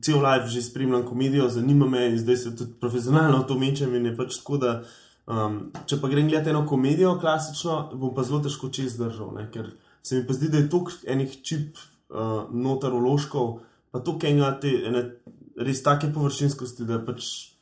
cel 0.04 0.20
life 0.20 0.50
že 0.52 0.62
spremljam 0.66 1.06
komedijo, 1.08 1.48
zanima 1.50 1.88
me 1.88 2.10
in 2.10 2.18
zdaj 2.20 2.38
se 2.38 2.52
tudi 2.56 2.76
profesionalno 2.82 3.46
to 3.48 3.56
mečem 3.60 3.96
in 3.96 4.10
je 4.10 4.16
pač 4.18 4.42
tako, 4.42 4.60
da 4.60 4.74
um, 5.32 5.56
če 5.88 6.02
pa 6.02 6.12
grem 6.12 6.28
gledati 6.28 6.52
eno 6.52 6.66
komedijo 6.68 7.16
klasično, 7.22 7.78
bom 7.96 8.12
pa 8.16 8.28
zelo 8.28 8.42
težko 8.44 8.68
čez 8.76 8.98
držal, 9.00 9.32
ne, 9.38 9.48
ker 9.54 9.72
se 10.04 10.20
mi 10.20 10.28
pa 10.28 10.36
zdi, 10.36 10.52
da 10.52 10.60
je 10.60 10.68
toliko 10.74 11.00
enih 11.16 11.40
čip 11.48 11.80
uh, 11.80 12.52
notarološkov, 12.52 13.56
pa 13.96 14.04
toliko 14.04 14.28
enega 14.28 14.52
te 14.60 14.74
ene, 14.92 15.06
res 15.64 15.80
take 15.86 16.12
površinskosti, 16.12 16.84
da 16.90 17.00
pač. 17.08 17.53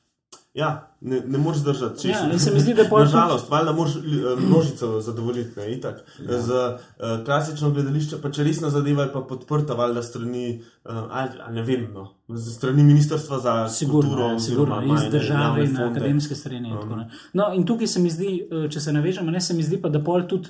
Ja, 0.53 0.69
ne, 1.01 1.21
ne 1.21 1.37
moreš 1.37 1.59
držati. 1.59 2.07
Ja, 2.07 2.25
in 2.33 2.39
se 2.39 2.51
mi 2.51 2.59
zdi, 2.59 2.73
da 2.73 2.83
pol 2.89 2.99
tudi- 2.99 3.05
Nažalost, 3.05 3.49
valjda 3.49 3.71
moraš 3.71 3.93
eh, 3.95 3.99
množico 4.41 5.01
zadovoljiti, 5.01 5.59
ne, 5.59 5.71
itak. 5.73 5.95
Ja. 6.21 6.41
Za 6.41 6.61
uh, 6.77 7.25
klasično 7.25 7.71
gledališče, 7.71 8.17
pa 8.21 8.31
če 8.31 8.43
resna 8.43 8.69
zadeva 8.69 9.03
je 9.03 9.13
pa 9.13 9.21
podprta, 9.21 9.73
valjda 9.73 10.03
strani, 10.03 10.43
uh, 10.85 10.91
ali, 11.09 11.29
ali 11.39 11.55
ne 11.55 11.63
vem, 11.63 11.87
no, 11.93 12.07
strani 12.37 12.83
Ministrstva 12.83 13.39
za 13.39 13.69
Sigurno, 13.69 14.01
kulturo, 14.01 14.27
ja, 14.27 14.35
oziroma 14.35 14.39
sigurno, 14.75 14.83
iz 14.85 14.89
ima 14.89 15.01
ene 15.01 15.09
države 15.11 15.61
in 15.61 15.67
fonde. 15.69 15.89
akademske 15.91 16.35
strani. 16.35 16.73
Um. 16.73 17.03
No, 17.33 17.53
in 17.53 17.65
tukaj 17.65 17.87
se 17.87 17.99
mi 17.99 18.09
zdi, 18.09 18.33
eh, 18.43 18.69
če 18.69 18.79
se 18.79 18.93
navežemo, 18.93 19.31
ne 19.31 19.41
se 19.41 19.53
mi 19.53 19.63
zdi 19.63 19.77
pa, 19.77 19.89
da 19.89 19.99
pol 20.01 20.27
tudi 20.27 20.49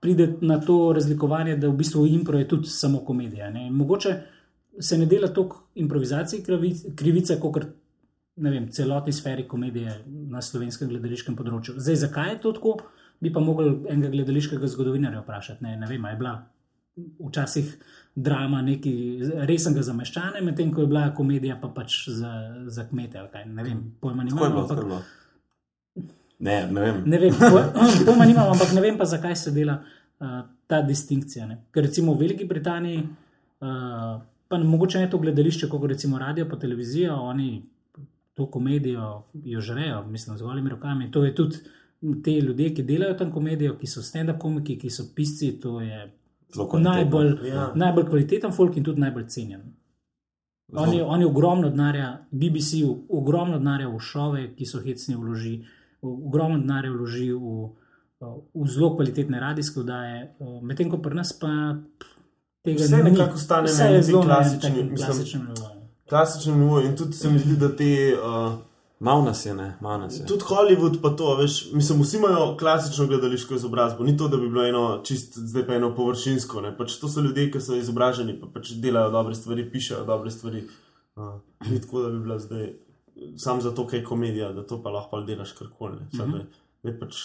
pride 0.00 0.34
na 0.40 0.60
to 0.60 0.92
razlikovanje, 0.92 1.56
da 1.56 1.68
v 1.68 1.72
bistvu 1.74 2.06
impro 2.08 2.38
je 2.38 2.48
tudi 2.48 2.68
samo 2.68 2.98
komedija. 3.00 3.50
Ne? 3.50 3.66
In 3.66 3.72
Mogoče 3.74 4.14
se 4.80 4.98
ne 4.98 5.06
dela 5.06 5.28
toliko 5.28 5.64
improvizacij 5.76 6.38
krivic- 6.40 6.94
krivice, 6.94 7.40
kot 7.40 7.64
vem, 8.42 8.68
celotni 8.68 9.12
sferi 9.12 9.44
komedije 9.44 9.98
na 10.06 10.40
slovenskem 10.40 10.88
gledališkem 10.88 11.36
področju. 11.36 11.74
Zdaj, 11.76 11.96
zakaj 11.98 12.30
je 12.30 12.38
to 12.38 12.52
tako, 12.52 12.72
bi 13.20 13.28
pa 13.28 13.40
mogel 13.40 13.84
enega 13.86 14.08
gledališkega 14.08 14.66
zgodovinarja 14.66 15.20
vprašati. 15.20 15.60
Ne, 15.60 15.74
ne 15.76 15.86
vem, 15.86 16.06
je 16.06 16.16
bila 16.16 16.32
včasih 17.20 17.74
drama 18.16 18.62
nekaj 18.62 18.96
resnega 19.44 19.82
za 19.82 19.92
meščane, 19.92 20.40
medtem 20.40 20.72
ko 20.72 20.80
je 20.80 20.88
bila 20.88 21.10
komedija 21.10 21.56
pa 21.56 21.68
pač 21.70 22.08
za, 22.08 22.32
za 22.66 22.84
kmete. 22.84 23.18
ali 23.18 23.28
kaj, 23.28 23.44
Ne 23.46 23.62
vem, 23.62 23.82
pojma 24.00 24.24
Tako 24.24 24.44
je 24.44 24.48
nimam. 24.48 24.52
bilo, 24.52 24.64
tako 24.64 24.80
je 24.80 24.84
Ampak, 24.84 24.86
bilo. 24.86 25.02
Ne, 26.40 26.66
ne 26.66 26.80
vem. 26.80 27.02
ne 27.04 27.18
vem, 27.18 27.32
poj- 27.34 27.68
pojma 28.06 28.24
nimam, 28.24 28.48
ampak 28.48 28.72
ne 28.72 28.80
vem 28.80 28.96
pa, 28.96 29.04
zakaj 29.04 29.36
se 29.36 29.50
dela 29.50 29.82
uh, 30.20 30.40
ta 30.66 30.80
distinkcija. 30.82 31.46
Ne? 31.46 31.58
Ker 31.70 31.84
recimo 31.84 32.14
v 32.14 32.18
Veliki 32.18 32.44
Britaniji, 32.44 33.02
uh, 33.60 34.14
pa 34.48 34.58
mogoče 34.58 34.98
ne 34.98 35.10
to 35.10 35.18
gledališče, 35.18 35.68
kot 35.68 35.84
recimo 35.86 36.18
radio 36.18 36.48
pa 36.48 36.56
televizijo, 36.56 37.14
oni 37.14 37.62
to 38.40 38.46
komedijo 38.48 39.06
jo 39.34 39.60
žrejo, 39.62 40.04
mislim, 40.06 40.38
z 40.38 40.42
golimi 40.42 40.70
rokami. 40.70 41.10
To 41.10 41.24
je 41.24 41.34
tudi 41.34 41.56
te 42.22 42.30
ljudje, 42.32 42.74
ki 42.74 42.82
delajo 42.84 43.14
tam 43.14 43.32
komedijo, 43.32 43.74
ki 43.76 43.86
so 43.86 44.00
stand-up 44.02 44.38
komiki, 44.38 44.78
ki 44.78 44.90
so 44.90 45.04
pisci, 45.14 45.52
to 45.54 45.80
je 45.80 46.06
najbolj, 46.74 47.34
Ja. 47.46 47.72
najbolj 47.74 48.06
kvaliteten 48.06 48.52
folk 48.52 48.76
in 48.76 48.84
tudi 48.84 49.00
najbolj 49.00 49.26
cenjen. 49.26 49.60
Oni, 50.72 51.00
oni 51.02 51.24
ogromno 51.24 51.68
denarja, 51.68 52.08
BBC, 52.32 52.80
ogromno 53.10 53.58
denarja 53.58 53.88
v 53.88 53.98
šove, 54.00 54.54
ki 54.54 54.66
so 54.66 54.80
hecni 54.80 55.16
vloži, 55.16 55.64
ogromno 56.02 56.58
denarja 56.58 56.92
vloži 56.92 57.32
v, 57.32 57.68
v 58.54 58.66
zelo 58.68 58.94
kvalitetne 58.96 59.40
radijske 59.40 59.80
vdaje, 59.80 60.20
medtem 60.62 60.90
ko 60.90 60.98
pri 60.98 61.14
nas 61.14 61.32
pa 61.32 61.50
tega 62.62 62.78
Vse 62.78 62.96
ni. 62.96 63.10
nekako 63.10 63.34
ostane 63.34 63.66
Vse 63.66 63.82
na 63.82 63.90
enem 63.90 64.22
klasični, 64.22 64.60
takem 64.62 64.90
mislim- 64.90 65.69
klasičnem 66.10 66.58
nivoju. 66.58 66.86
In 66.86 66.96
tudi 66.96 67.12
se 67.14 67.30
mi 67.30 67.38
zdi, 67.38 67.56
da 67.56 67.70
te. 67.70 67.88
Uh, 68.16 68.58
Mal 69.00 69.22
nas 69.24 69.46
je, 69.46 69.54
ne, 69.54 69.78
mal 69.80 69.96
nas 70.00 70.18
je. 70.18 70.26
Tudi 70.26 70.44
Hollywood, 70.44 70.98
pa 71.00 71.08
to, 71.10 71.30
veš, 71.34 71.70
mislim, 71.72 72.02
vsi 72.02 72.16
imajo 72.16 72.56
klasično 72.58 73.06
gledališko 73.06 73.54
izobrazbo, 73.54 74.04
ni 74.04 74.12
to, 74.16 74.28
da 74.28 74.36
bi 74.36 74.48
bilo 74.48 74.66
eno 74.66 75.00
čist, 75.00 75.38
zdaj 75.38 75.64
pa 75.66 75.74
eno 75.74 75.88
površinsko. 75.96 76.60
Ne? 76.60 76.74
Pač 76.76 76.98
to 77.00 77.08
so 77.08 77.20
ljudje, 77.20 77.46
ki 77.50 77.60
so 77.60 77.78
izobraženi, 77.78 78.34
pa 78.36 78.50
pač 78.52 78.74
delajo 78.76 79.08
dobre 79.10 79.34
stvari, 79.34 79.64
pišejo 79.72 80.02
dobre 80.04 80.30
stvari. 80.30 80.66
Uh, 81.16 81.32
ni 81.64 81.80
tako, 81.80 82.02
da 82.02 82.10
bi 82.10 82.20
bila 82.20 82.38
zdaj 82.38 82.66
sam 83.36 83.60
zato, 83.60 83.86
ker 83.86 83.98
je 84.00 84.04
komedija, 84.04 84.52
da 84.52 84.62
to 84.62 84.82
pa 84.82 84.90
lahko 84.90 85.22
delaš 85.22 85.52
karkoli. 85.52 85.96
ne. 85.96 86.06
Da 86.12 86.24
je- 86.36 86.46
da 86.82 86.88
je 86.90 86.98
pač 87.00 87.16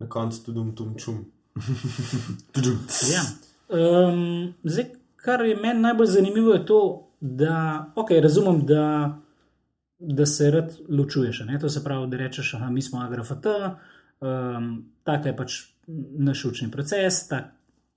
na 0.00 0.08
koncu 0.08 0.40
tudi 0.44 0.58
um 0.58 0.72
tum 0.72 0.94
čum. 0.96 1.20
Ja. 3.12 3.22
Um, 3.68 4.54
zdaj, 4.64 4.84
kar 5.16 5.40
je 5.40 5.56
meni 5.56 5.80
najbolj 5.80 6.06
zanimivo, 6.06 6.52
je 6.52 6.66
to, 6.66 6.80
da 7.20 7.86
okay, 7.96 8.20
razumem, 8.22 8.66
da, 8.66 9.18
da 9.98 10.26
se 10.26 10.50
rad 10.50 10.76
ločuješ. 10.88 11.40
ne. 11.46 11.58
To 11.58 11.68
se 11.68 11.84
pravi, 11.84 12.10
da 12.10 12.16
rečeš, 12.16 12.52
da 12.52 12.70
mi 12.70 12.82
smo 12.82 13.00
agrafat, 13.00 13.46
um, 13.46 14.92
tako 15.04 15.28
je 15.28 15.36
pač 15.36 15.60
naš 16.18 16.44
učni 16.44 16.70
proces, 16.70 17.28
tak, 17.28 17.44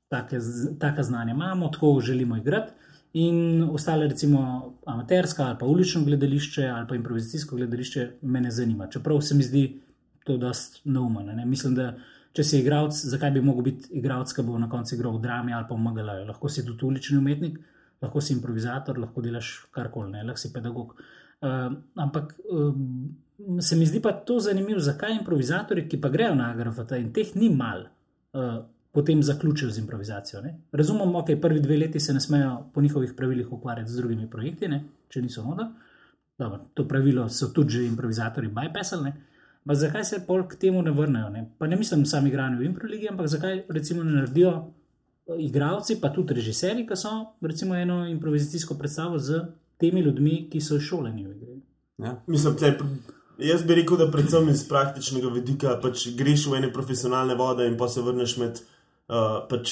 take, 0.08 0.40
taka 0.80 1.04
znanja 1.04 1.32
imamo, 1.32 1.68
tako 1.68 2.00
želimo 2.00 2.38
igrati. 2.38 2.74
In 3.14 3.64
ostale, 3.64 4.08
recimo, 4.08 4.74
amaterska 4.86 5.44
ali 5.44 5.58
pa 5.60 5.66
ulično 5.66 6.04
gledališče 6.04 6.66
ali 6.68 6.88
pa 6.88 6.96
improvizacijsko 6.96 7.56
gledališče, 7.56 8.12
me 8.22 8.42
ne 8.42 8.52
zanima. 8.52 8.88
Čeprav 8.88 9.22
se 9.22 9.36
mi 9.36 9.44
zdi 9.44 9.82
to 10.24 10.38
dost 10.38 10.82
neumno. 10.84 11.22
Ne? 11.22 11.46
Mislim, 11.46 11.76
da 11.76 11.96
če 12.38 12.44
si 12.44 12.60
igralec, 12.60 13.00
zakaj 13.10 13.32
bi 13.32 13.42
mogel 13.42 13.66
biti 13.72 13.90
igralec, 13.98 14.34
ki 14.34 14.44
bo 14.46 14.60
na 14.62 14.70
koncu 14.70 14.96
igral 14.96 15.16
v 15.18 15.24
drami 15.24 15.56
ali 15.56 15.66
pa 15.70 15.76
v 15.76 15.86
MGL-ju. 15.88 16.28
Lahko 16.28 16.50
si 16.50 16.66
tudi 16.66 16.86
ulični 16.86 17.18
umetnik, 17.18 17.58
lahko 18.02 18.22
si 18.22 18.34
improvizator, 18.34 19.00
lahko 19.00 19.22
delaš 19.22 19.68
karkoli, 19.72 20.12
ne? 20.12 20.24
lahko 20.24 20.42
si 20.42 20.54
pedagog. 20.54 20.96
Uh, 21.42 21.74
ampak 21.96 22.34
um, 22.50 23.60
se 23.62 23.76
mi 23.76 23.86
zdi 23.86 24.02
pa 24.02 24.12
to 24.12 24.40
zanimivo, 24.40 24.80
zakaj 24.80 25.14
improvizatori, 25.20 25.88
ki 25.90 26.02
pa 26.02 26.10
grejo 26.10 26.36
na 26.36 26.52
agrafata 26.52 26.98
in 26.98 27.12
teh 27.14 27.36
ni 27.36 27.50
mal. 27.54 27.88
Uh, 28.34 28.58
Potem 28.98 29.20
zaključijo 29.22 29.70
z 29.70 29.78
improvizacijo. 29.78 30.40
Ne? 30.42 30.56
Razumem, 30.74 31.12
okay, 31.20 31.36
prvi 31.42 31.60
dve 31.62 31.76
leti 31.78 32.00
se 32.00 32.14
ne 32.14 32.22
smejo 32.24 32.64
po 32.74 32.82
njihovih 32.82 33.12
pravilih 33.18 33.52
ukvarjati 33.54 33.92
z 33.92 34.00
drugimi 34.00 34.30
projekti, 34.30 34.68
ne? 34.68 34.80
če 35.14 35.22
niso 35.22 35.44
moda. 35.46 35.68
Dobro, 36.38 36.60
to 36.74 36.88
pravilo 36.88 37.30
so 37.30 37.52
tudi 37.54 37.76
že 37.76 37.86
improvizatori 37.86 38.48
bypassali. 38.48 39.12
Pa 39.68 39.76
zakaj 39.76 40.04
se 40.06 40.20
pol 40.28 40.48
k 40.48 40.56
temu 40.56 40.82
ne 40.82 40.92
vrnejo? 40.92 41.30
Ne? 41.30 41.46
Pa 41.60 41.68
ne 41.68 41.76
mislim 41.76 42.06
samo 42.06 42.28
igranje 42.28 42.58
v 42.58 42.66
improligi, 42.72 43.10
ampak 43.10 43.28
zakaj 43.28 43.64
recimo 43.70 44.04
ne 44.04 44.12
naredijo 44.12 44.52
igralci, 45.36 46.00
pa 46.02 46.10
tudi 46.14 46.34
režiserji, 46.34 46.86
ki 46.88 46.96
so 46.96 47.10
recimo 47.42 47.76
eno 47.76 48.06
improvizacijsko 48.08 48.78
predstavo 48.80 49.20
z 49.20 49.42
temi 49.78 50.02
ljudmi, 50.02 50.48
ki 50.52 50.62
so 50.62 50.80
šoleni 50.80 51.26
v 51.26 51.36
igri. 51.36 51.60
Ja. 51.98 52.16
Mislim, 52.28 52.56
tle, 52.56 52.74
jaz 53.38 53.64
bi 53.64 53.76
rekel, 53.76 53.98
da 53.98 54.12
predvsem 54.12 54.50
iz 54.50 54.64
praktičnega 54.70 55.30
vidika 55.34 55.76
pač 55.82 56.08
greš 56.18 56.48
v 56.52 56.62
ene 56.62 56.72
profesionalne 56.74 57.36
vode 57.36 57.68
in 57.68 57.78
pa 57.78 57.90
se 57.90 58.02
vrneš 58.02 58.38
med. 58.42 58.66
Uh, 59.08 59.38
pač 59.48 59.72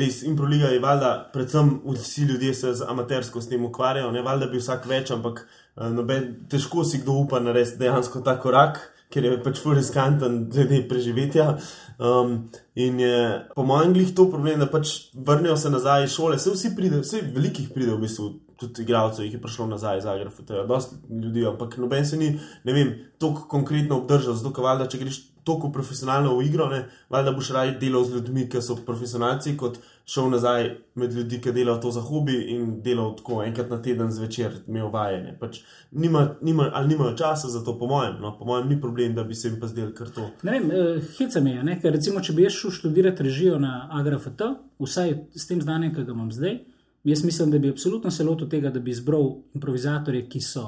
res 0.00 0.22
improliga 0.24 0.70
je 0.72 0.78
valjda, 0.80 1.08
predvsem 1.34 1.74
vsi 1.84 2.22
ljudje 2.24 2.54
se 2.54 2.70
z 2.78 2.86
amatersko 2.88 3.42
s 3.44 3.50
tem 3.50 3.64
ukvarjajo, 3.66 4.08
ne 4.14 4.22
valjda 4.24 4.46
bi 4.48 4.56
vsak 4.56 4.86
več, 4.88 5.10
ampak 5.12 5.42
uh, 5.42 5.90
noben, 5.92 6.30
težko 6.48 6.80
si 6.88 7.02
kdo 7.02 7.18
upa 7.26 7.42
narediti 7.44 7.76
dejansko 7.82 8.22
ta 8.24 8.38
korak, 8.40 8.80
ker 9.10 9.26
je 9.26 9.38
pač 9.42 9.60
full 9.62 9.78
riskanten 9.78 10.44
glede 10.52 10.82
preživetja. 10.88 11.56
Um, 12.00 12.50
in 12.74 13.00
je 13.02 13.16
po 13.54 13.64
mojem 13.66 13.92
glih 13.92 14.14
to 14.16 14.28
problem, 14.30 14.62
da 14.62 14.70
pač 14.70 15.10
vrnejo 15.14 15.56
se 15.60 15.72
nazaj 15.72 16.06
iz 16.06 16.14
šole, 16.14 16.38
se 16.38 16.54
vsi 16.54 16.72
pridejo, 16.76 17.02
vsi 17.04 17.24
velikih 17.34 17.72
pridejo 17.74 17.98
v 17.98 18.06
bistvu. 18.06 18.30
Tudi 18.60 18.84
igralcev 18.84 19.24
jih 19.24 19.34
je 19.38 19.40
prišlo 19.40 19.66
nazaj 19.70 19.98
iz 19.98 20.04
Zagreba, 20.04 20.44
to 20.46 20.56
je 20.56 20.66
dosti 20.68 20.96
ljudi, 21.22 21.46
ampak 21.48 21.78
noben 21.80 22.04
se 22.04 22.18
ni, 22.20 22.34
ne 22.64 22.72
vem, 22.76 22.90
tako 23.20 23.46
konkretno 23.48 24.02
obdržal, 24.02 24.36
zato 24.36 24.52
ker 24.52 24.66
valjda, 24.66 24.88
če 24.92 25.00
greš 25.00 25.20
tako 25.44 25.70
profesionalno 25.72 26.36
v 26.36 26.46
igro, 26.46 26.66
ne, 26.68 26.84
valjda 27.08 27.32
boš 27.32 27.50
raje 27.56 27.72
delal 27.80 28.04
z 28.04 28.14
ljudmi, 28.14 28.48
ki 28.50 28.62
so 28.62 28.76
profesionalci, 28.86 29.56
kot 29.56 29.78
šel 30.10 30.30
nazaj 30.30 30.68
med 30.98 31.12
ljudi, 31.14 31.38
ki 31.40 31.52
delajo 31.52 31.78
to 31.80 31.90
za 31.94 32.00
hobi 32.00 32.36
in 32.54 32.80
delal 32.82 33.12
tako 33.16 33.42
enkrat 33.44 33.70
na 33.70 33.78
teden 33.82 34.10
zvečer, 34.12 34.56
imel 34.68 34.90
vajene. 34.90 35.36
Pač 35.40 35.60
nima, 35.92 36.26
nima, 36.42 36.70
ali 36.74 36.94
nimajo 36.94 37.14
časa 37.16 37.48
za 37.48 37.62
to, 37.64 37.76
po 37.78 37.86
mojem, 37.86 38.18
no, 38.20 38.34
po 38.38 38.44
mojem 38.44 38.68
ni 38.68 38.80
problem, 38.80 39.14
da 39.14 39.24
bi 39.24 39.34
se 39.34 39.48
jim 39.48 39.60
pa 39.60 39.70
zdel 39.70 39.94
kar 39.94 40.10
to. 40.14 40.28
Ne 40.42 40.56
vem, 40.56 40.68
uh, 40.70 41.12
hica 41.18 41.40
me 41.40 41.54
je, 41.54 41.62
ne? 41.70 41.78
ker 41.80 41.94
recimo, 41.94 42.20
če 42.20 42.34
bi 42.36 42.44
jaz 42.46 42.58
šel 42.58 42.76
študirati 42.80 43.26
režijo 43.26 43.58
na 43.62 43.86
AGRFT, 44.00 44.44
vsaj 44.82 45.16
s 45.36 45.46
tem 45.46 45.62
znanjem, 45.62 45.94
ki 45.94 46.04
ga 46.04 46.16
imam 46.16 46.32
zdaj, 46.34 46.58
jaz 47.04 47.24
mislim, 47.24 47.54
da 47.54 47.58
bi 47.58 47.70
absolutno 47.70 48.10
se 48.10 48.24
lotil 48.24 48.50
tega, 48.50 48.70
da 48.70 48.80
bi 48.80 48.90
izbral 48.90 49.30
improvizatorje, 49.54 50.26
ki 50.28 50.42
so 50.44 50.66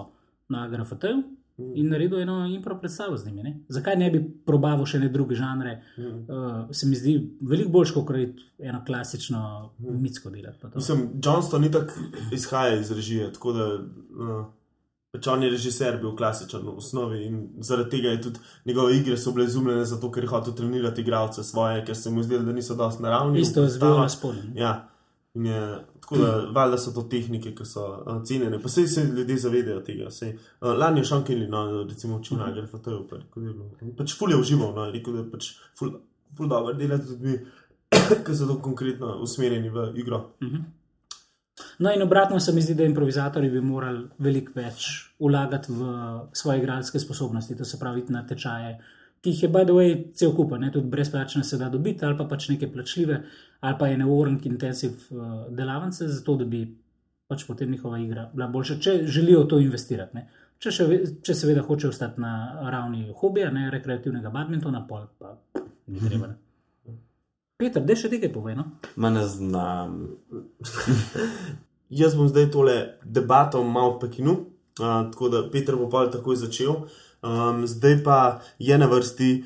na 0.49 0.65
AGRFT. 1.59 1.77
In 1.77 1.88
naredil 1.88 2.21
eno 2.21 2.47
impro 2.47 2.79
predstavo 2.79 3.17
z 3.17 3.27
njimi. 3.27 3.43
Ne? 3.43 3.53
Zakaj 3.69 3.97
ne 3.97 4.11
bi 4.11 4.23
probavil 4.47 4.87
še 4.87 4.99
ne 4.99 5.09
druge 5.09 5.37
žanre? 5.38 5.83
Mm. 5.99 6.07
Uh, 6.07 6.73
se 6.73 6.87
mi 6.87 6.97
zdi 6.97 7.17
veliko 7.41 7.71
bolj, 7.71 7.93
kot 7.95 8.11
eno 8.59 8.83
klasično 8.87 9.43
mm. 9.79 10.01
mitsko 10.03 10.31
to. 10.61 10.73
Mislim, 10.75 11.09
Johnston 11.25 11.62
ni 11.62 11.71
tako 11.71 11.93
izhaja 12.33 12.81
iz 12.81 12.91
režije, 12.91 13.33
tako 13.33 13.53
da 13.53 13.67
uh, 13.75 14.45
pač 15.12 15.27
on 15.29 15.43
je 15.43 15.51
režiser, 15.53 15.99
bil 16.01 16.15
klasičen 16.17 16.62
v 16.65 16.77
osnovi 16.81 17.25
in 17.27 17.41
zaradi 17.61 17.91
tega 17.91 18.15
je 18.15 18.23
tudi 18.23 18.41
njegove 18.65 18.97
igre 18.97 19.17
so 19.17 19.33
bile 19.33 19.47
izumljene, 19.47 19.85
zato 19.85 20.11
ker 20.12 20.25
je 20.25 20.31
hotel 20.31 20.55
trenirati 20.57 21.01
igralce 21.01 21.45
svoje, 21.45 21.85
ker 21.85 21.97
se 21.97 22.11
mu 22.11 22.23
zdelo, 22.23 22.47
da 22.49 22.53
niso 22.53 22.75
dosti 22.75 23.03
naravni. 23.03 23.41
Isto 23.41 23.62
v 23.62 23.69
z 23.69 23.79
bilo 23.79 23.91
postavah. 23.91 24.03
na 24.03 24.09
spodnjem. 24.09 24.57
Ja. 24.57 24.73
In 25.35 25.47
Je, 25.47 25.85
tako 26.01 26.16
da, 26.16 26.31
valjda 26.53 26.79
so 26.79 26.92
to 26.92 27.03
tehnike, 27.09 27.55
ki 27.57 27.64
so 27.64 27.87
uh, 27.88 28.18
cenjene. 28.25 28.59
Pa 28.62 28.68
sej 28.68 28.87
se 28.87 29.05
ljudje 29.05 29.38
zavedajo 29.47 29.81
tega. 29.81 30.11
Sej, 30.11 30.35
uh, 30.61 30.75
lani 30.77 31.01
je 31.01 31.05
Sean 31.09 31.25
Kelly, 31.25 31.49
no, 31.49 31.62
recimo, 31.88 32.18
učil 32.21 32.37
na 32.38 32.51
GRFT-ju, 32.53 33.07
pa 33.09 33.16
je 33.16 33.25
bilo. 33.40 33.71
Pač 33.97 34.16
ful 34.18 34.31
je 34.31 34.37
užival, 34.37 34.75
no, 34.77 34.90
rekel, 34.92 35.16
da 35.16 35.25
pač 35.33 35.55
ful, 35.79 35.95
ful 36.37 36.53
dobro 36.53 36.77
delati 36.77 37.09
ljudmi, 37.14 37.38
ki 38.27 38.37
so 38.37 38.47
tako 38.47 38.61
konkretno 38.68 39.16
usmerjeni 39.25 39.73
v 39.73 39.88
igro. 40.05 40.27
No, 41.79 41.92
in 41.92 42.03
obratno 42.03 42.40
se 42.40 42.53
mi 42.53 42.61
zdi, 42.62 42.75
da 42.75 42.85
improvizatori 42.85 43.49
bi 43.51 43.61
morali 43.61 44.05
veliko 44.18 44.53
več 44.55 44.90
vlagati 45.21 45.73
v 45.73 45.92
svoje 46.33 46.61
igralske 46.61 47.01
sposobnosti, 47.01 47.57
to 47.57 47.64
se 47.64 47.81
pravi 47.81 48.05
na 48.09 48.27
tečaje, 48.27 48.77
ki 49.23 49.31
jih 49.31 49.43
je, 49.43 49.49
by 49.49 49.65
the 49.65 49.75
way, 49.75 49.97
cel 50.19 50.35
kup, 50.35 50.53
ne 50.59 50.71
tudi 50.75 50.91
brezplačne 50.91 51.45
se 51.45 51.59
da 51.59 51.69
dobiti, 51.71 52.05
ali 52.05 52.19
pa 52.19 52.27
pač 52.27 52.49
neke 52.51 52.67
plačljive, 52.73 53.23
ali 53.61 53.77
pa 53.79 53.89
ene 53.89 54.05
warning 54.05 54.47
intensive 54.47 54.95
uh, 55.11 55.45
delavnice, 55.51 56.09
zato 56.09 56.37
da 56.37 56.45
bi 56.45 56.65
pač 57.31 57.47
potem 57.47 57.71
njihova 57.71 57.99
igra 58.03 58.29
bila 58.35 58.49
boljša, 58.51 58.79
če 58.83 58.97
želijo 59.07 59.45
to 59.45 59.59
investirati. 59.63 60.17
Ne. 60.17 60.29
Če, 60.59 60.71
še, 60.71 60.87
če 61.23 61.35
seveda 61.35 61.63
hoče 61.67 61.89
ostati 61.89 62.21
na 62.23 62.33
ravni 62.71 63.13
hobija, 63.19 63.51
ne 63.51 63.71
rekreativnega 63.71 64.31
badmintona, 64.31 64.83
pol 64.89 65.07
pa 65.19 65.37
ni 65.87 66.03
treba. 66.03 66.33
Ne. 66.33 66.97
Peter, 67.63 67.83
da 67.87 67.95
še 67.99 68.11
nekaj 68.11 68.33
povej. 68.35 68.59
No? 68.59 68.67
Ma 68.99 69.11
ne 69.15 69.23
znam. 69.31 70.01
Jaz 72.03 72.19
bom 72.19 72.27
zdaj 72.31 72.51
tole 72.51 72.77
debato 73.05 73.63
malo 73.63 74.01
prekinu, 74.03 74.35
uh, 74.83 74.85
tako 75.15 75.31
da 75.31 75.47
Petr 75.51 75.79
bo 75.79 75.87
pa 75.93 76.09
takoj 76.11 76.41
začel. 76.43 76.83
Um, 77.23 77.67
zdaj 77.67 78.05
pa 78.05 78.41
je 78.59 78.79
na 78.79 78.87
vrsti 78.87 79.45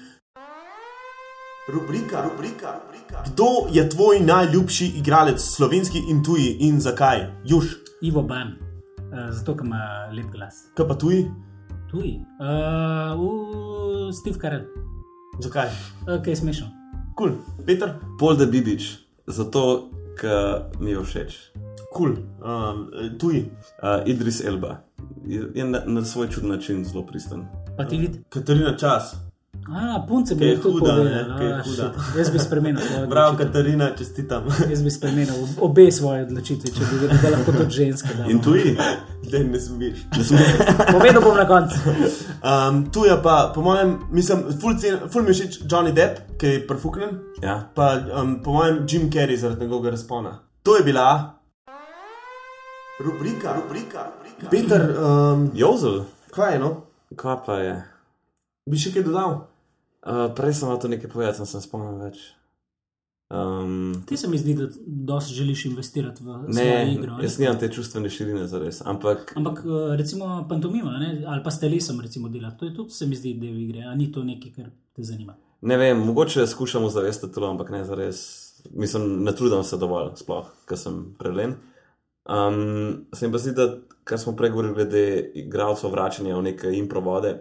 rubrika, 1.69 2.23
rubrika, 2.23 2.81
rubrika. 2.81 3.23
Kdo 3.27 3.45
je 3.71 3.89
tvoj 3.89 4.21
najljubši 4.21 4.87
igralec, 4.97 5.41
slovenski 5.41 5.99
in 6.09 6.23
tuji 6.25 6.57
in 6.61 6.81
zakaj? 6.81 7.27
Juž, 7.45 7.65
Ivo 8.03 8.23
Ban, 8.23 8.49
uh, 8.49 9.31
zato 9.31 9.57
ker 9.57 9.67
ima 9.67 10.09
lep 10.13 10.27
glas. 10.33 10.55
kaj 10.75 10.89
pa 10.89 10.95
tuji? 10.95 11.31
Tuji. 11.91 12.21
Uh, 12.41 14.15
Steve 14.15 14.39
Carell, 14.41 14.65
Zakaj? 15.41 15.69
uh, 15.69 16.23
kaj 16.23 16.33
je 16.33 16.37
smešno. 16.37 16.67
Kul, 17.17 17.29
cool. 17.29 17.65
Petr, 17.67 17.91
Pol 18.19 18.37
da 18.37 18.47
Bibič, 18.47 18.99
zato 19.27 19.91
ker 20.21 20.63
mi 20.81 20.91
je 20.91 21.03
všeč. 21.03 21.37
kul, 21.93 22.17
cool. 22.17 22.17
um, 22.45 22.91
tuji. 23.19 23.51
Uh, 23.83 24.01
Idris 24.07 24.45
Elba 24.45 24.81
je, 25.27 25.49
je 25.55 25.65
na, 25.65 25.83
na 25.87 26.05
svoj 26.05 26.29
čudni 26.29 26.51
način 26.51 26.85
zelo 26.85 27.07
pristen. 27.07 27.45
Pa 27.77 27.85
ti 27.85 27.99
vidi, 27.99 28.21
Katarina 28.29 28.77
Čas. 28.77 29.15
A, 29.69 30.05
punce 30.09 30.35
bi 30.35 30.41
Kaj 30.41 30.49
je 30.49 30.61
tudi 30.61 30.79
huda, 30.79 30.93
ne, 30.93 30.99
povedali. 30.99 31.39
kaj 31.39 31.47
je 31.47 31.53
a, 31.53 31.63
huda. 31.63 31.93
shit. 31.95 32.17
Jaz 32.19 32.31
bi 32.31 32.39
spremenil 32.39 32.83
Bravo, 33.11 33.29
odločitev. 33.29 33.47
Katarina, 33.47 33.91
čestitam. 33.91 34.43
Jaz 34.71 34.83
bi 34.83 34.91
spremenil 34.91 35.35
obe 35.61 35.93
svoje 35.93 36.23
odločitve, 36.23 36.71
če 36.71 36.81
bi 36.83 36.99
vedel, 36.99 37.19
da 37.23 37.31
lahko 37.31 37.53
tudi 37.53 37.71
ženske. 37.73 38.09
damo. 38.15 38.31
In 38.31 38.39
tuji. 38.39 38.77
Da 39.25 39.39
ne 39.41 39.61
smeš. 39.61 40.05
Povedal 40.93 41.23
bom 41.23 41.37
na 41.37 41.47
koncu. 41.47 41.77
Um, 42.39 42.91
tu 42.91 43.03
je 43.03 43.17
pa, 43.23 43.51
po 43.55 43.61
mojem, 43.61 43.99
mislim, 44.13 44.45
ful, 44.61 44.77
cen, 44.79 45.01
ful 45.11 45.23
mi 45.23 45.33
všeč 45.33 45.57
Johnny 45.65 45.91
Depp, 45.91 46.37
ki 46.39 46.47
je 46.47 46.61
prfuknen, 46.63 47.11
Ja. 47.43 47.57
pa 47.75 47.89
um, 48.13 48.37
po 48.39 48.53
mojem 48.53 48.85
Jim 48.87 49.11
Carrey 49.11 49.37
zaradi 49.37 49.61
njegovega 49.61 49.91
razpona. 49.91 50.39
To 50.63 50.77
je 50.77 50.83
bila 50.85 51.35
rubrika, 53.01 53.53
rubrika. 53.55 54.07
rubrika. 54.07 54.51
Peter, 54.51 54.95
um, 54.97 55.51
Jozel, 55.55 56.05
kaj 56.31 56.53
je 56.53 56.59
no? 56.59 56.86
Kva 57.17 57.37
pa 57.47 57.61
je? 57.63 57.77
Bi 58.71 58.79
še 58.81 58.93
kaj 58.95 59.07
dodal? 59.07 59.39
Uh, 60.07 60.29
prej 60.37 60.55
sem 60.59 60.69
imel 60.69 60.81
to 60.83 60.89
nekaj 60.89 61.11
povedati, 61.11 61.41
sem 61.43 61.49
se 61.51 61.61
spomnil 61.67 61.99
več. 61.99 62.21
Um, 63.27 64.05
Ti 64.07 64.17
se 64.17 64.29
mi 64.31 64.39
zdi, 64.39 64.55
da 64.55 64.69
dosti 64.87 65.35
želiš 65.35 65.65
investirati 65.67 66.23
v 66.23 66.45
ne, 66.55 66.93
igro. 66.93 67.17
ne? 67.17 67.25
jaz 67.25 67.41
nimam 67.43 67.57
te 67.59 67.67
čustvene 67.75 68.07
širine 68.11 68.45
za 68.47 68.61
res, 68.63 68.79
ampak 68.87 69.33
Ampak 69.37 69.65
eh, 69.67 69.97
recimo 69.99 70.29
pantomima 70.49 70.93
ne? 71.03 71.25
ali 71.27 71.43
pa 71.43 71.51
s 71.51 71.59
telesom 71.59 71.99
recimo 72.01 72.29
delati, 72.31 72.59
to 72.61 72.69
je 72.69 72.75
tudi 72.77 72.95
se 72.95 73.07
mi 73.07 73.19
zdi 73.19 73.35
del 73.35 73.59
igre, 73.65 73.83
a 73.83 73.95
ni 73.99 74.13
to 74.15 74.23
nekaj, 74.23 74.53
kar 74.55 74.69
te 74.95 75.03
zanima. 75.03 75.35
ne 75.61 75.77
vem, 75.77 75.99
mogoče 76.07 76.47
skušam 76.47 76.87
zavestiti 76.91 77.35
to, 77.35 77.43
ampak 77.51 77.71
ne 77.75 77.83
za 77.85 77.99
res. 77.99 78.21
Mislim, 78.71 79.25
ne 79.25 79.35
trudim 79.35 79.65
se 79.65 79.77
dovolj, 79.77 80.15
sploh, 80.23 80.47
ker 80.67 80.79
sem 80.79 81.03
prelen. 81.19 81.57
Um, 82.29 83.07
se 83.15 83.27
mi 83.27 83.33
pa 83.33 83.39
zdi, 83.39 83.53
da 83.53 83.79
kar 84.05 84.19
smo 84.19 84.37
prej 84.37 84.51
govorili 84.51 84.75
glede 84.75 85.31
igralcev 85.35 85.91
vračanja 85.91 86.37
v 86.37 86.43
neke 86.43 86.73
improvode, 86.79 87.37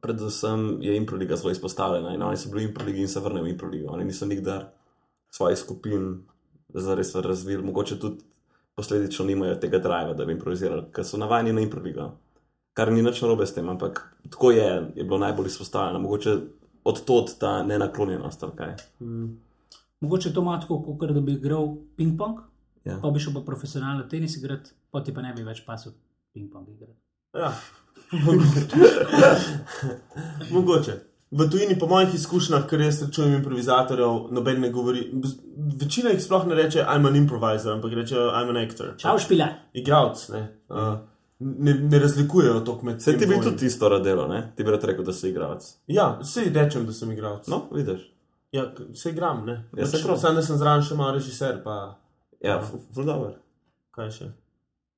predvsem 0.00 0.78
je 0.82 0.96
improliga 0.96 1.36
zelo 1.36 1.50
izpostavljena 1.50 2.14
in 2.14 2.22
oni 2.22 2.36
so 2.36 2.50
bili 2.50 2.66
v 2.66 2.68
improligi 2.68 3.00
in 3.00 3.08
se 3.08 3.20
vrnejo 3.20 3.44
v 3.44 3.48
improligo. 3.48 3.92
Oni 3.92 4.04
niso 4.04 4.26
nikdar 4.26 4.64
svojih 5.30 5.58
skupin 5.58 6.26
zares 6.74 7.14
razvili, 7.14 7.62
mogoče 7.62 8.00
tudi 8.00 8.24
posledično 8.74 9.24
nimajo 9.24 9.54
tega 9.54 9.78
driva, 9.78 10.14
da 10.14 10.24
bi 10.24 10.32
improvizirali, 10.32 10.88
ker 10.92 11.04
so 11.04 11.16
navajeni 11.16 11.52
na 11.52 11.60
improligo. 11.60 12.10
Kar 12.74 12.92
ni 12.92 13.02
nič 13.02 13.22
narobe 13.22 13.46
s 13.46 13.54
tem, 13.54 13.68
ampak 13.68 14.00
tako 14.30 14.50
je, 14.50 14.68
je 14.96 15.04
bilo 15.04 15.18
najbolj 15.18 15.46
izpostavljeno. 15.46 15.98
Mogoče 15.98 16.36
od 16.84 17.04
tod 17.04 17.38
ta 17.38 17.62
nenaklonjenost. 17.62 18.42
ali 18.42 18.52
kaj. 18.56 18.74
Mogoče 20.00 20.32
to 20.34 20.40
ima 20.40 20.60
tako, 20.60 20.96
kot 20.98 21.10
da 21.10 21.20
bi 21.20 21.32
igral 21.32 21.76
ping-pong, 21.96 22.40
Ja. 22.84 22.98
pa 23.02 23.10
bi 23.10 23.20
šel 23.22 23.34
pa 23.34 23.44
profesionalno 23.46 24.02
tenis 24.10 24.36
igrati, 24.36 24.70
pa 24.90 25.04
ti 25.04 25.14
pa 25.14 25.22
ne 25.22 25.32
bi 25.36 25.44
več 25.46 25.62
pasel 25.66 25.92
ping-pong 26.34 26.68
igrati. 26.68 26.98
Ja. 27.38 27.52
Mogoče. 30.54 30.98
V 31.32 31.50
tujini, 31.50 31.78
po 31.78 31.86
mojih 31.88 32.14
izkušnjah, 32.14 32.66
ker 32.68 32.82
jaz 32.84 32.98
srečujem 32.98 33.38
improvizatorjev, 33.38 34.26
noben 34.36 34.60
ne 34.60 34.68
govori. 34.70 35.06
Večina 35.80 36.10
jih 36.12 36.20
sploh 36.20 36.44
ne 36.46 36.58
reče, 36.58 36.82
I'm 36.82 37.08
an 37.08 37.16
improviser, 37.16 37.72
ampak 37.72 37.94
reče, 37.96 38.16
I'm 38.16 38.50
an 38.52 38.58
actor. 38.60 38.90
Čau, 39.00 39.16
špila. 39.18 39.46
Igravc, 39.72 40.26
ne. 40.34 40.42
Uh, 40.68 40.98
ne, 41.40 41.74
ne 41.74 41.98
razlikujejo 41.98 42.60
to 42.60 42.78
med 42.82 43.00
Vse 43.00 43.16
ti 43.18 43.26
bi 43.26 43.40
tudi 43.40 43.64
tisto 43.64 43.88
radelo, 43.88 44.26
ne? 44.28 44.42
Ti 44.56 44.64
bi 44.64 44.70
rad 44.70 44.84
rekel, 44.84 45.08
da 45.08 45.16
si 45.16 45.30
igralec. 45.30 45.70
Ja, 45.86 46.18
vse 46.20 46.44
rečem, 46.52 46.84
da 46.86 46.92
sem 46.92 47.16
igravc. 47.16 47.48
No, 47.48 47.64
vidiš. 47.72 48.04
Ja, 48.52 48.66
vse 48.92 49.10
igram, 49.10 49.46
ne. 49.46 49.64
Ja, 49.76 49.86
saj 49.86 50.04
prav. 50.04 50.20
Sam, 50.20 50.36
da 50.36 50.44
sem 50.44 50.60
zraven 50.60 50.84
še 50.84 51.00
malo 51.00 51.16
režiser, 51.16 51.62
pa 51.64 51.94
Ja, 52.42 52.58
ful 52.62 53.04
dobro. 53.06 53.34
kaj 53.94 54.10
še. 54.10 54.28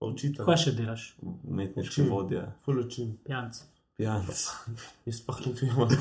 Pa 0.00 0.06
učitelj. 0.06 0.44
Kaj 0.46 0.56
še 0.56 0.72
delaš? 0.78 1.04
Umetniški 1.22 2.06
vodja, 2.08 2.46
Ful 2.64 2.80
učim. 2.80 3.14
Pijanc. 3.24 3.60
pijanc. 3.98 4.44
Jaz 5.08 5.20
pa 5.26 5.36
ne 5.44 5.52
vem. 5.76 5.94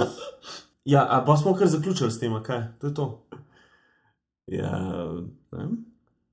ja, 0.94 1.04
a 1.04 1.20
pa 1.26 1.36
smo 1.36 1.54
kar 1.54 1.68
zaključili 1.68 2.10
s 2.10 2.18
tem, 2.18 2.36
kaj? 2.42 2.62
To 2.80 2.86
je 2.86 2.94
to. 2.94 3.06
Ja, 4.50 4.72
ne 5.52 5.58
vem. 5.58 5.76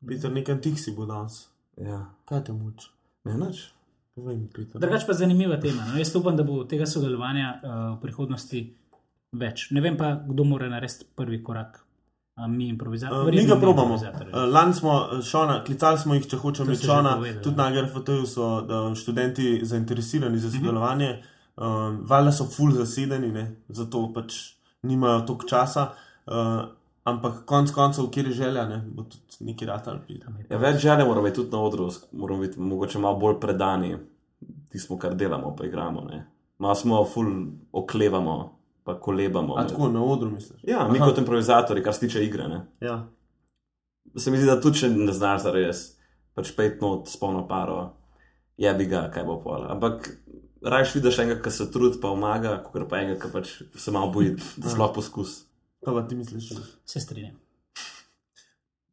Peter, 0.08 0.32
nekaj 0.32 0.62
tih 0.62 0.78
si 0.82 0.94
bo 0.96 1.06
danes. 1.10 1.48
Ja, 1.78 2.06
Kaj 2.26 2.44
te 2.44 2.54
muči? 2.54 2.90
ne 3.26 3.38
Peter. 4.54 4.82
Drugač 4.82 5.06
pa 5.06 5.14
zanimiva 5.14 5.58
tema. 5.62 5.86
No, 5.92 5.98
jaz 5.98 6.14
upam, 6.22 6.38
da 6.38 6.44
bo 6.44 6.64
tega 6.70 6.86
sodelovanja 6.90 7.50
uh, 7.58 7.74
v 7.98 8.02
prihodnosti 8.02 8.62
več. 9.38 9.68
Ne 9.72 9.82
vem 9.82 9.98
pa, 9.98 10.16
kdo 10.26 10.46
mora 10.48 10.70
narediti 10.70 11.06
prvi 11.16 11.42
korak. 11.44 11.84
A 12.38 12.48
mi 12.48 12.66
Uh, 12.66 12.70
improvizatorji. 12.70 13.38
mi 13.38 13.46
ga 13.46 13.56
probamo. 13.56 13.98
Lani 14.48 14.74
smo 14.74 15.08
eh, 15.12 15.22
šona, 15.22 15.64
klicali 15.64 15.98
smo 15.98 16.14
jih, 16.14 16.28
če 16.28 16.38
hočemo 16.38 16.74
že 16.74 16.84
šona, 16.84 17.14
tudi 17.44 17.56
ja. 17.56 17.64
na 17.64 17.72
GRFT-ju 17.72 18.26
so 18.26 18.62
da, 18.62 18.96
študenti 18.96 19.60
zainteresirani 19.64 20.36
Mhm. 20.36 20.40
za 20.40 20.52
sodelovanje. 20.52 21.24
Uh, 21.58 21.64
Valjda 22.02 22.32
so 22.32 22.46
full 22.46 22.72
zasedeni, 22.72 23.32
ne? 23.32 23.46
zato 23.70 24.14
pač 24.14 24.34
nimajo 24.84 25.22
toliko 25.22 25.48
časa. 25.48 25.88
Uh, 26.28 26.34
ampak 27.04 27.46
konec 27.46 27.72
koncev, 27.72 28.10
kjer 28.10 28.28
je 28.28 28.34
želja, 28.34 28.66
ne? 28.66 28.84
bo 28.88 29.04
tudi 29.04 29.24
neki 29.42 29.66
rad 29.66 29.88
ali 29.88 30.00
pil. 30.08 30.18
Ja, 30.50 30.58
več 30.58 30.78
želje 30.78 31.06
moramo 31.06 31.24
biti 31.24 31.36
tudi 31.36 31.52
na 31.52 31.60
odru, 31.60 31.90
moramo 32.12 32.42
biti 32.42 32.60
mogoče 32.60 33.00
malo 33.00 33.16
bolj 33.16 33.40
predani 33.40 33.98
tistemu, 34.70 35.00
kar 35.00 35.16
delamo, 35.16 35.56
pa 35.56 35.66
igramo. 35.66 36.02
Ne? 36.02 36.28
Malo 36.58 36.76
smo 36.76 37.06
ful 37.06 37.26
oklevamo, 37.72 38.57
pa 38.88 38.96
kolebamo. 39.00 39.58
A 39.58 39.62
med- 39.62 39.74
tako 39.74 39.90
na 39.92 40.04
odru 40.04 40.32
misliš? 40.32 40.62
Ja, 40.64 40.88
mi 40.88 40.98
Aha. 40.98 41.10
kot 41.10 41.18
improvizatori, 41.20 41.84
kar 41.84 41.94
se 41.94 42.06
tiče 42.06 42.24
igre. 42.24 42.48
Ne? 42.48 42.62
Ja. 42.80 43.02
Se 44.16 44.32
mi 44.32 44.38
zdi, 44.38 44.48
da 44.48 44.62
tudi 44.62 44.80
če 44.80 44.90
ne 44.90 45.14
znaš 45.14 45.44
za 45.44 45.52
res, 45.52 45.82
pač 46.34 46.54
pet 46.56 46.80
not 46.82 47.10
s 47.12 47.20
polno 47.20 47.44
paro, 47.48 47.82
je 48.58 48.72
bi 48.74 48.88
ga, 48.88 49.10
kaj 49.14 49.26
bo 49.28 49.42
pol. 49.44 49.68
Ampak 49.70 50.08
rajš 50.64 50.96
vidiš 50.96 51.20
enega, 51.20 51.42
ki 51.44 51.52
se 51.52 51.68
trudi, 51.72 52.00
pa 52.00 52.14
pomaga, 52.14 52.56
kot 52.64 52.88
pa 52.90 53.02
enega, 53.04 53.20
ki 53.26 53.34
pač 53.34 53.52
se 53.76 53.92
malo 53.92 54.14
boji, 54.16 54.38
da 54.58 54.72
sploh 54.72 54.96
poskus. 54.96 55.44
Kaj 55.86 55.94
pa 55.94 56.06
ti 56.08 56.16
misliš? 56.16 56.50
Se 56.88 57.04
strinjam. 57.04 57.36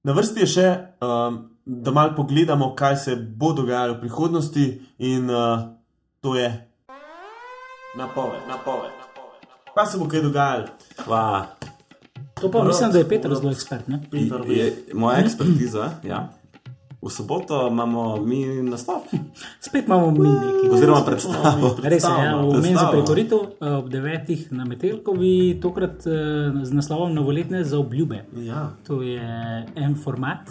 Na 0.04 0.12
vrsti 0.12 0.42
je 0.42 0.50
še, 0.50 0.66
um, 1.00 1.38
da 1.64 1.94
malo 1.94 2.12
pogledamo, 2.18 2.74
kaj 2.76 2.96
se 2.96 3.16
bo 3.16 3.54
dogajalo 3.56 3.94
v 3.94 4.02
prihodnosti, 4.02 4.66
in 4.98 5.30
uh, 5.30 5.70
to 6.20 6.34
je 6.36 6.50
napoved, 7.96 8.42
napoved. 8.50 9.13
Kaj 9.74 9.86
se 9.86 9.98
bo 9.98 10.08
kaj 10.08 10.22
dogajalo? 10.22 10.66
Pa, 11.06 11.46
To 12.34 12.50
pa 12.50 12.64
mislim, 12.64 12.92
da 12.92 12.98
je 12.98 13.08
Peter 13.08 13.34
zelo 13.34 13.50
ekspert. 13.50 13.88
Ne? 13.88 14.00
Peter, 14.10 14.40
je, 14.46 14.56
je 14.56 14.94
moja 14.94 15.18
ekspertiza. 15.18 15.90
Ja. 16.04 16.28
V 17.02 17.10
soboto 17.10 17.68
imamo 17.68 18.16
mi 18.16 18.46
nastop, 18.62 19.02
Spet 19.66 19.84
imamo 19.86 20.10
mi 20.10 20.28
nekaj. 20.28 20.70
oziroma 20.70 21.02
predstavo. 21.04 21.76
Res 21.82 22.04
je, 22.04 22.24
ja, 22.24 22.36
v 22.36 22.60
menzi 22.62 22.84
prekoritev 22.90 23.38
ob 23.60 23.88
devetih 23.88 24.52
na 24.52 24.64
Metelkovi, 24.64 25.58
tokrat 25.62 26.06
eh, 26.06 26.12
z 26.64 26.72
naslovom 26.72 27.12
Novoletne 27.14 27.64
za 27.64 27.78
obljube. 27.78 28.24
Ja. 28.36 28.70
To 28.86 29.02
je 29.02 29.20
en 29.76 29.94
format, 30.04 30.48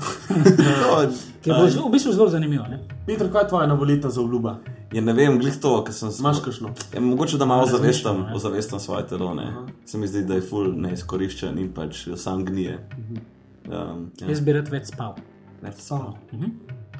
ki 1.43 1.49
bo 1.49 1.65
v 1.87 1.91
bistvu 1.91 2.13
zelo 2.13 2.29
zanimiv. 2.29 2.61
Ne? 2.69 2.83
Peter, 3.07 3.31
kaj 3.33 3.41
je 3.43 3.49
tvoja 3.49 3.67
novoletna 3.67 4.09
zaobljuba? 4.09 4.57
Je 4.93 5.01
ne 5.01 5.13
vem, 5.13 5.39
glih 5.39 5.55
to, 5.61 5.73
ker 5.83 5.93
sem 5.93 6.11
Imaš 6.19 6.39
kakšno? 6.45 6.73
Ja, 6.93 7.01
mogoče 7.01 7.37
da 7.37 7.45
malo 7.45 7.65
Razmišljam, 7.71 8.25
ozavestam, 8.35 8.79
svoje 8.79 9.07
telo. 9.07 9.33
Ne. 9.33 9.47
Se 9.85 9.97
mi 9.97 10.07
zdi, 10.07 10.23
da 10.23 10.37
je 10.37 10.45
ful 10.45 10.73
neizkoriščen 10.77 11.59
in 11.59 11.71
pač 11.73 12.07
sam 12.15 12.45
gnije. 12.45 12.77
Um, 13.65 14.11
ja, 14.19 14.29
Jaz 14.29 14.41
bi 14.41 14.53
rad 14.53 14.69
več 14.69 14.91
spal. 14.93 15.15
več 15.61 15.81
spal. 15.81 16.13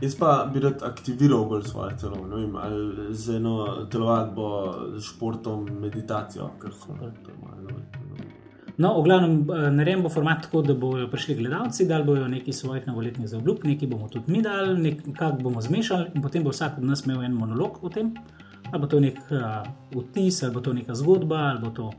Jaz 0.02 0.16
pa 0.20 0.50
bi 0.54 0.60
rad 0.60 0.84
aktiviral 0.84 1.46
bolj 1.48 1.64
svoje 1.70 1.98
telo, 2.02 2.26
ne 2.28 2.36
vem, 2.36 2.56
ali 2.60 3.14
z 3.16 3.38
eno 3.38 3.86
telovadbo, 3.92 4.48
s 4.98 5.06
športom, 5.14 5.68
meditacijo, 5.80 6.50
ker 6.60 6.74
so 6.76 6.98
No, 8.78 9.02
v 9.02 9.04
glavnem, 9.06 9.34
eh, 9.50 9.70
narejen 9.72 10.02
bo 10.02 10.10
format 10.10 10.42
tako, 10.42 10.62
da 10.62 10.74
bodo 10.74 11.08
prišli 11.08 11.36
gledalci, 11.36 11.86
dali 11.86 12.04
bodo 12.04 12.28
nekaj 12.28 12.54
svojih 12.54 12.88
novoletnih 12.88 13.28
zaobljub, 13.30 13.64
nekaj 13.64 13.88
bomo 13.88 14.08
tudi 14.10 14.32
mi 14.32 14.42
dali, 14.42 14.80
nekaj 14.82 15.38
bomo 15.42 15.62
zmešali 15.62 16.12
in 16.16 16.22
potem 16.22 16.44
bo 16.44 16.50
vsak 16.50 16.78
od 16.78 16.84
nas 16.84 17.06
imel 17.06 17.22
en 17.24 17.34
monolog 17.34 17.84
o 17.84 17.90
tem. 17.90 18.14
Ali 18.72 18.82
bo 18.82 18.88
to 18.88 19.00
nek 19.00 19.20
uh, 19.30 19.62
vtis, 19.94 20.44
ali 20.44 20.54
bo 20.54 20.62
to 20.62 20.74
neka 20.74 20.96
zgodba, 20.96 21.38
ali 21.52 21.60
bo 21.62 21.70
to 21.70 21.92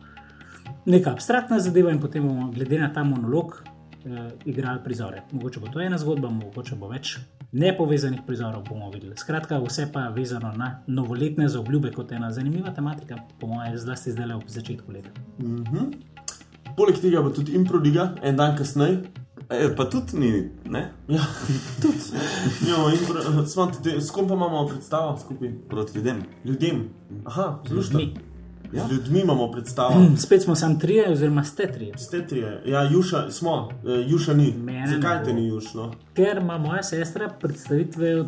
neka 0.86 1.12
abstraktna 1.12 1.60
zadeva, 1.60 1.92
in 1.92 2.00
potem 2.00 2.26
bomo 2.26 2.50
glede 2.50 2.78
na 2.78 2.90
ta 2.92 3.04
monolog 3.04 3.54
uh, 3.54 4.32
igrali 4.44 4.80
prizore. 4.84 5.22
Mogoče 5.32 5.60
bo 5.60 5.70
to 5.70 5.80
ena 5.80 5.98
zgodba, 5.98 6.30
mogoče 6.30 6.74
bo 6.74 6.88
več 6.90 7.18
nepovezanih 7.52 8.24
prizorov, 8.26 8.64
bomo 8.68 8.90
videli. 8.90 9.14
Skratka, 9.16 9.60
vse 9.62 9.86
pa 9.92 10.08
vezano 10.08 10.50
na 10.56 10.80
novoletne 10.86 11.48
zaobljube 11.48 11.92
kot 11.94 12.12
ena 12.12 12.32
zanimiva 12.32 12.74
tematika, 12.74 13.20
po 13.38 13.46
mojem, 13.46 13.78
zlasti 13.78 14.10
zdaj 14.10 14.26
le 14.26 14.40
ob 14.40 14.50
začetku 14.50 14.92
leta. 14.92 15.14
Poleg 16.76 16.98
tega 17.00 17.22
bo 17.22 17.30
tudi 17.30 17.54
improliga, 17.54 18.14
en 18.22 18.36
dan 18.36 18.56
kasneje. 18.56 19.02
E, 19.50 19.68
pa 19.76 19.84
tudi 19.84 20.16
mi, 20.16 20.30
ne? 20.64 20.92
Ja, 21.08 21.20
tudi. 21.82 21.98
Jo, 22.68 22.88
impro, 22.90 23.46
smo 23.46 23.66
tudi, 23.66 24.00
s 24.00 24.10
kom 24.10 24.28
pa 24.28 24.34
imamo 24.34 24.66
predstavo 24.66 25.18
skupaj? 25.20 25.52
Proti 25.68 25.98
ljudem. 25.98 26.22
Ljudem. 26.44 26.88
Aha, 27.24 27.58
zelo 27.68 27.82
Mi. 28.72 28.80
Z 28.80 28.92
ljudmi 28.92 29.20
imamo 29.20 29.50
predstavo. 29.50 30.06
Spet 30.18 30.42
smo 30.42 30.54
sam 30.54 30.80
trije, 30.80 31.12
oziroma 31.12 31.44
ste 31.44 31.72
trije. 31.72 31.98
Ste 31.98 32.26
trije, 32.26 32.62
ja, 32.66 32.82
Juša 32.82 33.30
smo, 33.30 33.68
eh, 33.84 34.04
Juša 34.06 34.34
ni. 34.34 34.52
Mene 34.52 34.86
Zakaj 34.86 35.18
ne 35.18 35.24
te 35.24 35.32
ni 35.32 35.46
Juš? 35.48 35.74
No? 35.74 35.92
Ker 36.14 36.38
ima 36.38 36.58
moja 36.58 36.82
sestra 36.82 37.28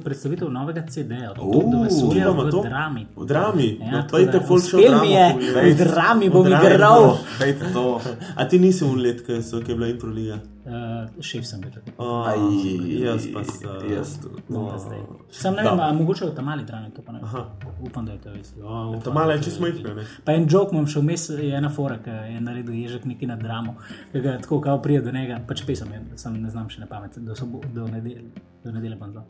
predstavitev 0.03 0.51
novega 0.51 0.83
CD-ja, 0.89 1.33
od 1.33 1.85
vesolja 1.85 2.31
v 2.31 2.51
to? 2.51 2.63
drami. 2.63 3.07
V 3.17 3.27
drami. 3.27 3.79
Ja, 3.81 3.91
no, 3.91 4.03
tako 4.03 4.17
pejte 4.17 4.39
da 4.39 4.45
ful 4.47 4.61
še 4.61 4.77
v 4.77 4.81
uspel 4.81 4.91
dramo 4.91 5.05
mi 5.05 5.13
je, 5.13 5.75
v 5.75 5.77
drami 5.79 6.31
bom 6.31 6.45
V 6.45 6.49
igral. 6.49 7.19
A 8.37 8.49
ti 8.49 8.59
nisi 8.59 8.85
un 8.85 9.01
let, 9.03 9.27
ki 9.27 9.43
so- 9.43 9.63
ki 9.63 9.71
je 9.71 9.77
bila 9.77 9.89
improliga? 9.89 10.39
Uh, 10.67 11.23
šef 11.23 11.45
sem 11.47 11.61
bil 11.63 11.71
takrat. 11.71 11.95
Aj, 12.03 12.41
jaz 12.91 13.27
pa 13.31 13.45
sem. 13.47 13.91
Jaz 13.93 14.17
tudi. 14.19 14.43
No. 14.51 14.65
Sam 15.31 15.55
ne 15.55 15.63
vem, 15.63 15.83
mogoče 16.01 16.27
v 16.27 16.35
tam 16.35 16.49
mali 16.51 16.65
drami 16.67 16.91
to 16.91 17.05
pa 17.07 17.13
ne. 17.15 17.21
vem. 17.23 17.45
Upam, 17.87 18.07
da 18.07 18.13
je 18.13 18.19
to 18.19 18.35
isto. 18.35 18.61
Oh, 18.65 18.89
upam, 18.89 19.01
Ta 19.05 19.13
mala 19.15 19.37
je 19.37 19.43
čisto 19.47 19.63
majhna, 19.63 19.95
ne? 19.95 20.07
Pa 20.25 20.35
en 20.35 20.49
jok 20.51 20.73
imam 20.75 20.89
še 20.91 21.05
vmes, 21.05 21.29
je 21.39 21.53
ena 21.55 21.71
fora, 21.71 22.01
ki 22.03 22.11
je 22.33 22.41
naredil 22.43 22.75
ježek 22.81 23.07
neki 23.07 23.29
na 23.31 23.37
dramo, 23.39 23.77
ki 24.11 24.25
ga 24.25 24.35
tako 24.43 24.59
kao 24.65 24.81
prije 24.83 25.05
do 25.07 25.15
njega, 25.15 25.39
pač 25.47 25.63
pesem, 25.69 25.93
je, 25.95 26.03
sam 26.19 26.35
ne 26.43 26.51
znam 26.51 26.67
še 26.73 26.83
na 26.83 26.91
pamet, 26.91 27.19
do, 27.23 27.37
sobo, 27.39 27.63
do 27.75 27.87
nedelje. 27.93 28.27
Do 28.67 28.73
nedelje 28.75 28.97
bom 28.99 29.13
znal. 29.13 29.27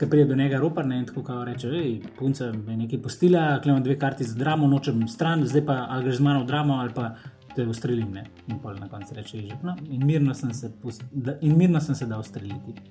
Ker 0.00 0.08
prije 0.08 0.24
do 0.24 0.36
njega 0.38 0.56
ropar 0.62 0.86
ne, 0.88 1.02
in 1.02 1.04
tako 1.04 1.20
kao 1.26 1.42
reče, 1.44 1.68
hej, 1.68 1.90
punca 2.16 2.48
me 2.54 2.72
je 2.72 2.78
nekaj 2.86 3.02
postila, 3.04 3.42
klem 3.60 3.82
dve 3.84 3.98
karti 4.00 4.24
za 4.24 4.38
dramo, 4.40 4.70
nočem 4.72 5.02
stran, 5.08 5.44
zdaj 5.44 5.66
pa 5.68 5.76
ali 5.90 6.08
greš 6.08 6.22
z 6.22 6.24
mano 6.24 6.40
v 6.46 6.48
dramo 6.48 6.78
ali 6.80 6.94
pa 6.96 7.10
te 7.56 7.66
ustrelim. 7.68 8.10
Ne? 8.14 8.24
In 8.48 8.58
pol 8.62 8.74
na 8.80 8.88
koncu 8.88 9.14
reče 9.16 9.36
ježek. 9.38 9.62
No, 9.66 9.74
in 9.90 10.06
mirno 10.06 10.34
sem 10.34 10.52
se, 10.54 10.70
pust, 10.82 11.02
da, 11.10 11.32
in 11.40 11.56
mirno 11.58 11.80
sem 11.80 11.94
se 11.94 12.06
dal 12.06 12.20
ustreliti. 12.20 12.74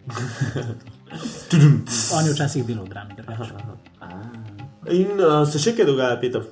On 2.15 2.25
je 2.25 2.33
včasih 2.33 2.65
delal 2.67 2.85
v 2.85 2.89
drami, 2.89 3.13
drugače. 3.17 3.53
In 4.95 5.19
uh, 5.19 5.43
se 5.49 5.59
še 5.61 5.73
kaj 5.77 5.85
dogaja, 5.89 6.19
Peter? 6.21 6.45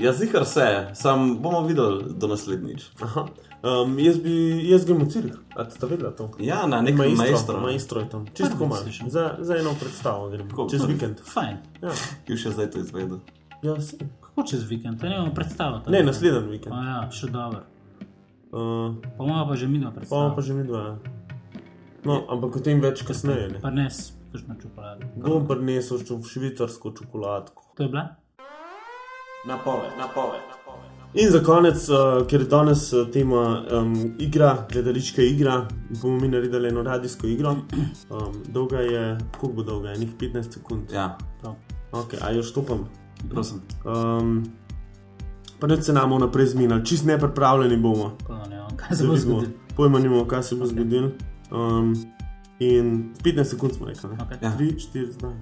Ja, 0.00 0.12
zihar 0.16 0.46
se, 0.48 0.64
sam 0.96 1.36
bomo 1.42 1.60
videli 1.66 2.14
do 2.16 2.30
naslednjič. 2.30 2.86
Aha. 3.04 3.26
Um, 3.60 3.98
jaz 4.00 4.16
bi, 4.24 4.32
jaz 4.70 4.86
grem 4.88 5.02
v 5.02 5.06
Cirih, 5.12 5.34
a 5.52 5.66
ste 5.68 5.84
vedeli 5.90 6.12
to? 6.16 6.30
Ja, 6.40 6.62
na 6.64 6.78
nekem 6.80 7.02
Maestro, 7.02 7.26
maestro. 7.26 7.56
maestro 7.60 8.00
je 8.00 8.08
tam, 8.08 8.22
čisto 8.32 8.56
komaj. 8.56 8.88
Za, 9.12 9.24
za 9.44 9.58
eno 9.60 9.74
predstavo 9.76 10.30
grem, 10.32 10.48
čez 10.72 10.86
vikend. 10.88 11.20
Fajn. 11.28 11.58
Ja, 11.84 11.92
Ki 12.24 12.32
še 12.40 12.54
zdaj 12.56 12.70
to 12.72 12.80
izvedel. 12.80 13.20
ja 13.60 13.76
si. 13.84 14.00
Kako 14.30 14.46
čez 14.46 14.62
vikend, 14.70 15.00
to 15.00 15.08
ne 15.08 15.16
imamo 15.16 15.34
predstavo. 15.34 15.82
Ne, 15.88 16.02
naslednji 16.02 16.50
vikend. 16.50 16.74
A 16.74 16.82
ja, 16.84 17.10
še 17.10 17.26
dobro. 17.26 17.64
Uh, 18.52 18.94
Pa 19.18 19.24
imamo 19.24 19.46
pa 19.48 19.56
že 19.56 19.68
mi 19.68 19.78
dva 19.78 19.90
pa 19.90 19.96
predstavo. 20.00 20.34
pa 20.36 20.42
že 20.42 20.54
mi 20.54 20.64
dva. 20.64 20.78
ja. 20.78 20.98
No, 22.04 22.24
ampak 22.28 22.56
o 22.56 22.60
tem 22.60 22.80
več 22.80 23.02
kasneje. 23.04 23.48
Ne? 23.52 23.58
Pa 23.60 23.70
ne, 23.70 23.88
kakšno 24.32 24.54
čokolado. 24.62 25.06
Bom 25.16 25.44
prinesel 25.46 25.98
švicarsko 26.24 26.90
čokoladko. 26.90 27.74
To 27.76 27.82
je 27.82 27.88
bila? 27.88 28.06
Napoved, 29.46 29.92
napoved. 29.98 30.40
In 31.14 31.30
za 31.30 31.40
konec, 31.42 31.88
uh, 31.90 32.22
ker 32.30 32.40
je 32.40 32.46
danes 32.46 32.92
uh, 32.92 33.08
tema 33.10 33.64
um, 33.72 34.14
igra, 34.18 34.66
gledališka 34.70 35.22
igra, 35.22 35.66
bomo 36.02 36.20
mi 36.20 36.28
naredili 36.28 36.68
eno 36.68 36.82
radijsko 36.82 37.26
igro. 37.26 37.50
Um, 38.10 38.42
dolga 38.48 38.78
je, 38.80 39.18
koliko 39.40 39.56
bo 39.56 39.62
dolga, 39.62 39.92
enih 39.92 40.14
15 40.20 40.54
sekund. 40.54 40.92
Ja, 40.94 41.18
Prav. 41.40 41.54
Ok, 41.92 42.14
a 42.22 42.30
jo 42.30 42.42
štopam. 42.42 42.86
Prosim. 43.28 43.60
Um, 43.84 44.44
pa 45.60 45.66
ne 45.66 45.82
se 45.82 45.92
nam 45.92 46.12
vnaprej 46.12 46.46
zminili, 46.46 46.86
čist 46.86 47.04
nepripravljeni 47.04 47.76
bomo. 47.76 48.16
Vem, 48.28 48.76
kaj 48.76 48.96
se 48.96 49.06
bo 49.06 49.16
zgodilo. 49.16 49.52
Pojma 49.76 49.98
nimamo, 49.98 50.24
kaj 50.24 50.42
se 50.42 50.54
bo 50.54 50.64
okay. 50.64 50.68
zgodilo. 50.68 51.10
Um, 51.50 51.94
in 52.58 53.14
15 53.24 53.44
sekund 53.44 53.72
smo 53.72 53.86
rekli. 53.86 54.10
Okay. 54.10 54.36
Ja. 54.42 54.52
3, 54.58 54.74
4, 54.92 55.12
zdaj. 55.12 55.32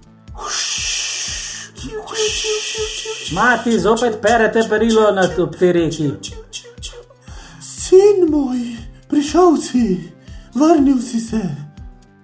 Mati, 3.34 3.78
zopet 3.78 4.18
perete 4.22 4.60
perilo 4.68 5.12
na 5.12 5.28
tej 5.58 5.72
reki. 5.72 6.10
Sin 7.60 8.30
moj, 8.30 8.58
prišel 9.08 9.56
si, 9.56 10.12
vrnil 10.54 10.98
si 11.02 11.20
se. 11.20 11.40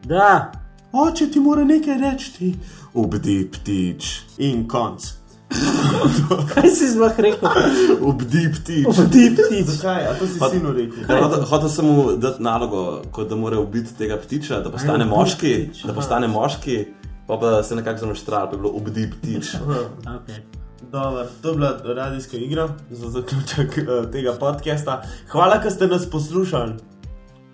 Da, 0.04 0.52
Oče 0.94 1.30
ti 1.30 1.40
mora 1.40 1.64
nekaj 1.64 1.98
reči. 1.98 2.54
Ubdi 2.94 3.50
ptič. 3.52 4.20
In 4.38 4.68
konc. 4.68 5.02
Kaj 6.54 6.68
si 6.70 6.88
sploh 6.92 7.18
rekel? 7.18 7.48
Ubdi 8.00 8.48
ptič. 8.54 8.86
Ti 9.12 9.22
ptič. 9.36 9.66
Zakaj? 9.66 10.06
A 10.10 10.14
to 10.18 10.26
si 10.26 10.38
Pa- 10.38 10.50
sinu 10.50 10.72
rekel? 10.72 11.04
Hotel, 11.50 11.68
sem 11.68 11.86
mu 11.86 12.16
dati 12.16 12.42
nalogo, 12.42 13.02
kot 13.12 13.28
da 13.28 13.36
mora 13.36 13.60
ubiti 13.60 13.94
tega 13.98 14.16
ptiča, 14.16 14.60
da 14.60 14.70
postane 14.70 15.04
moški, 15.04 15.54
da 15.84 15.94
postane 15.94 16.28
moški, 16.28 16.84
pa 17.26 17.38
pa 17.40 17.62
se 17.62 17.76
nekako 17.76 17.98
zameštral, 18.06 18.50
pa 18.50 18.56
je 18.56 18.60
bilo 18.60 18.72
ubdi 18.74 19.10
ptič. 19.10 19.54
Okay. 20.04 20.42
Dobar, 20.92 21.26
to 21.42 21.48
je 21.48 21.54
bila 21.54 21.70
radijska 21.84 22.36
igra 22.36 22.68
za 22.90 23.10
zaključek 23.10 23.78
uh, 23.78 24.10
tega 24.12 24.32
podcasta. 24.40 25.02
Hvala, 25.28 25.58
da 25.58 25.70
ste 25.70 25.86
nas 25.86 26.10
poslušali. 26.10 26.74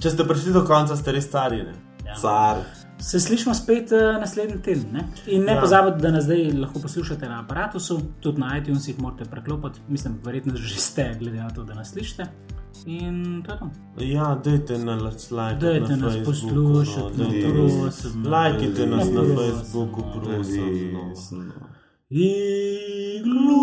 Če 0.01 0.11
ste 0.11 0.25
prišli 0.25 0.53
do 0.53 0.65
konca, 0.65 0.97
ste 0.97 1.13
res 1.13 1.25
stari. 1.29 1.63
ne? 1.63 1.75
Car. 2.21 2.65
Se 3.01 3.21
slišimo 3.21 3.55
spet 3.55 3.93
uh, 3.93 4.21
naslednji 4.21 4.63
teden. 4.63 4.85
Ne? 4.93 5.05
In 5.27 5.45
ne 5.45 5.53
Ja. 5.53 5.61
pozabite, 5.61 5.99
da 5.99 6.11
nas 6.11 6.25
zdaj 6.25 6.53
lahko 6.53 6.81
poslušate 6.81 7.29
na 7.29 7.41
aparatu, 7.41 7.79
tudi 8.21 8.41
na 8.41 8.59
iTunesih 8.59 9.01
morate 9.01 9.25
preklopiti. 9.25 9.81
Mislim, 9.89 10.19
verjetno 10.25 10.57
že 10.57 10.81
ste, 10.81 11.17
glede 11.19 11.39
na 11.39 11.51
to, 11.51 11.65
da 11.65 11.75
nas 11.75 11.91
slišite. 11.91 12.27
In 12.87 13.43
to 13.47 13.53
je 13.53 13.59
to. 13.59 13.71
Ja, 14.05 14.41
dajte 14.45 14.79
nas 14.79 15.31
like. 15.31 15.57
Dajte 15.61 15.97
nas 15.97 16.15
poslušati, 16.25 17.19
no, 17.19 17.31
prosim. 17.81 18.27
Lajkite 18.27 18.87
nas 18.87 19.07
na 19.07 19.21
Prosim. 19.23 19.37
Facebooku, 19.37 20.03
prosim. 20.15 20.93
no. 20.93 21.09
Resno. 21.09 21.45
Iglu. 22.11 23.61